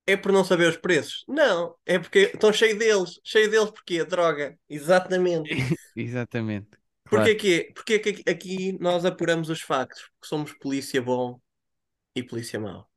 É 0.08 0.16
por 0.16 0.32
não 0.32 0.43
saber 0.43 0.70
os 0.70 0.78
preços? 0.78 1.24
Não, 1.28 1.76
é 1.86 1.97
porque 1.97 2.32
estão 2.34 2.53
cheios 2.53 2.78
deles. 2.78 3.20
Cheio 3.24 3.49
deles 3.49 3.72
porquê? 3.72 4.03
Droga. 4.03 4.58
Exatamente. 4.70 5.49
Exatamente. 5.95 6.78
Claro. 7.06 7.26
Porquê 7.26 7.36
que, 7.36 7.74
porquê 7.74 7.99
que 7.99 8.30
aqui 8.30 8.78
nós 8.80 9.06
apuramos 9.06 9.49
os 9.49 9.62
factos? 9.62 10.01
Porque 10.20 10.28
somos 10.28 10.53
polícia 10.53 11.01
bom 11.01 11.39
e 12.16 12.24
polícia 12.24 12.60
mau. 12.60 12.89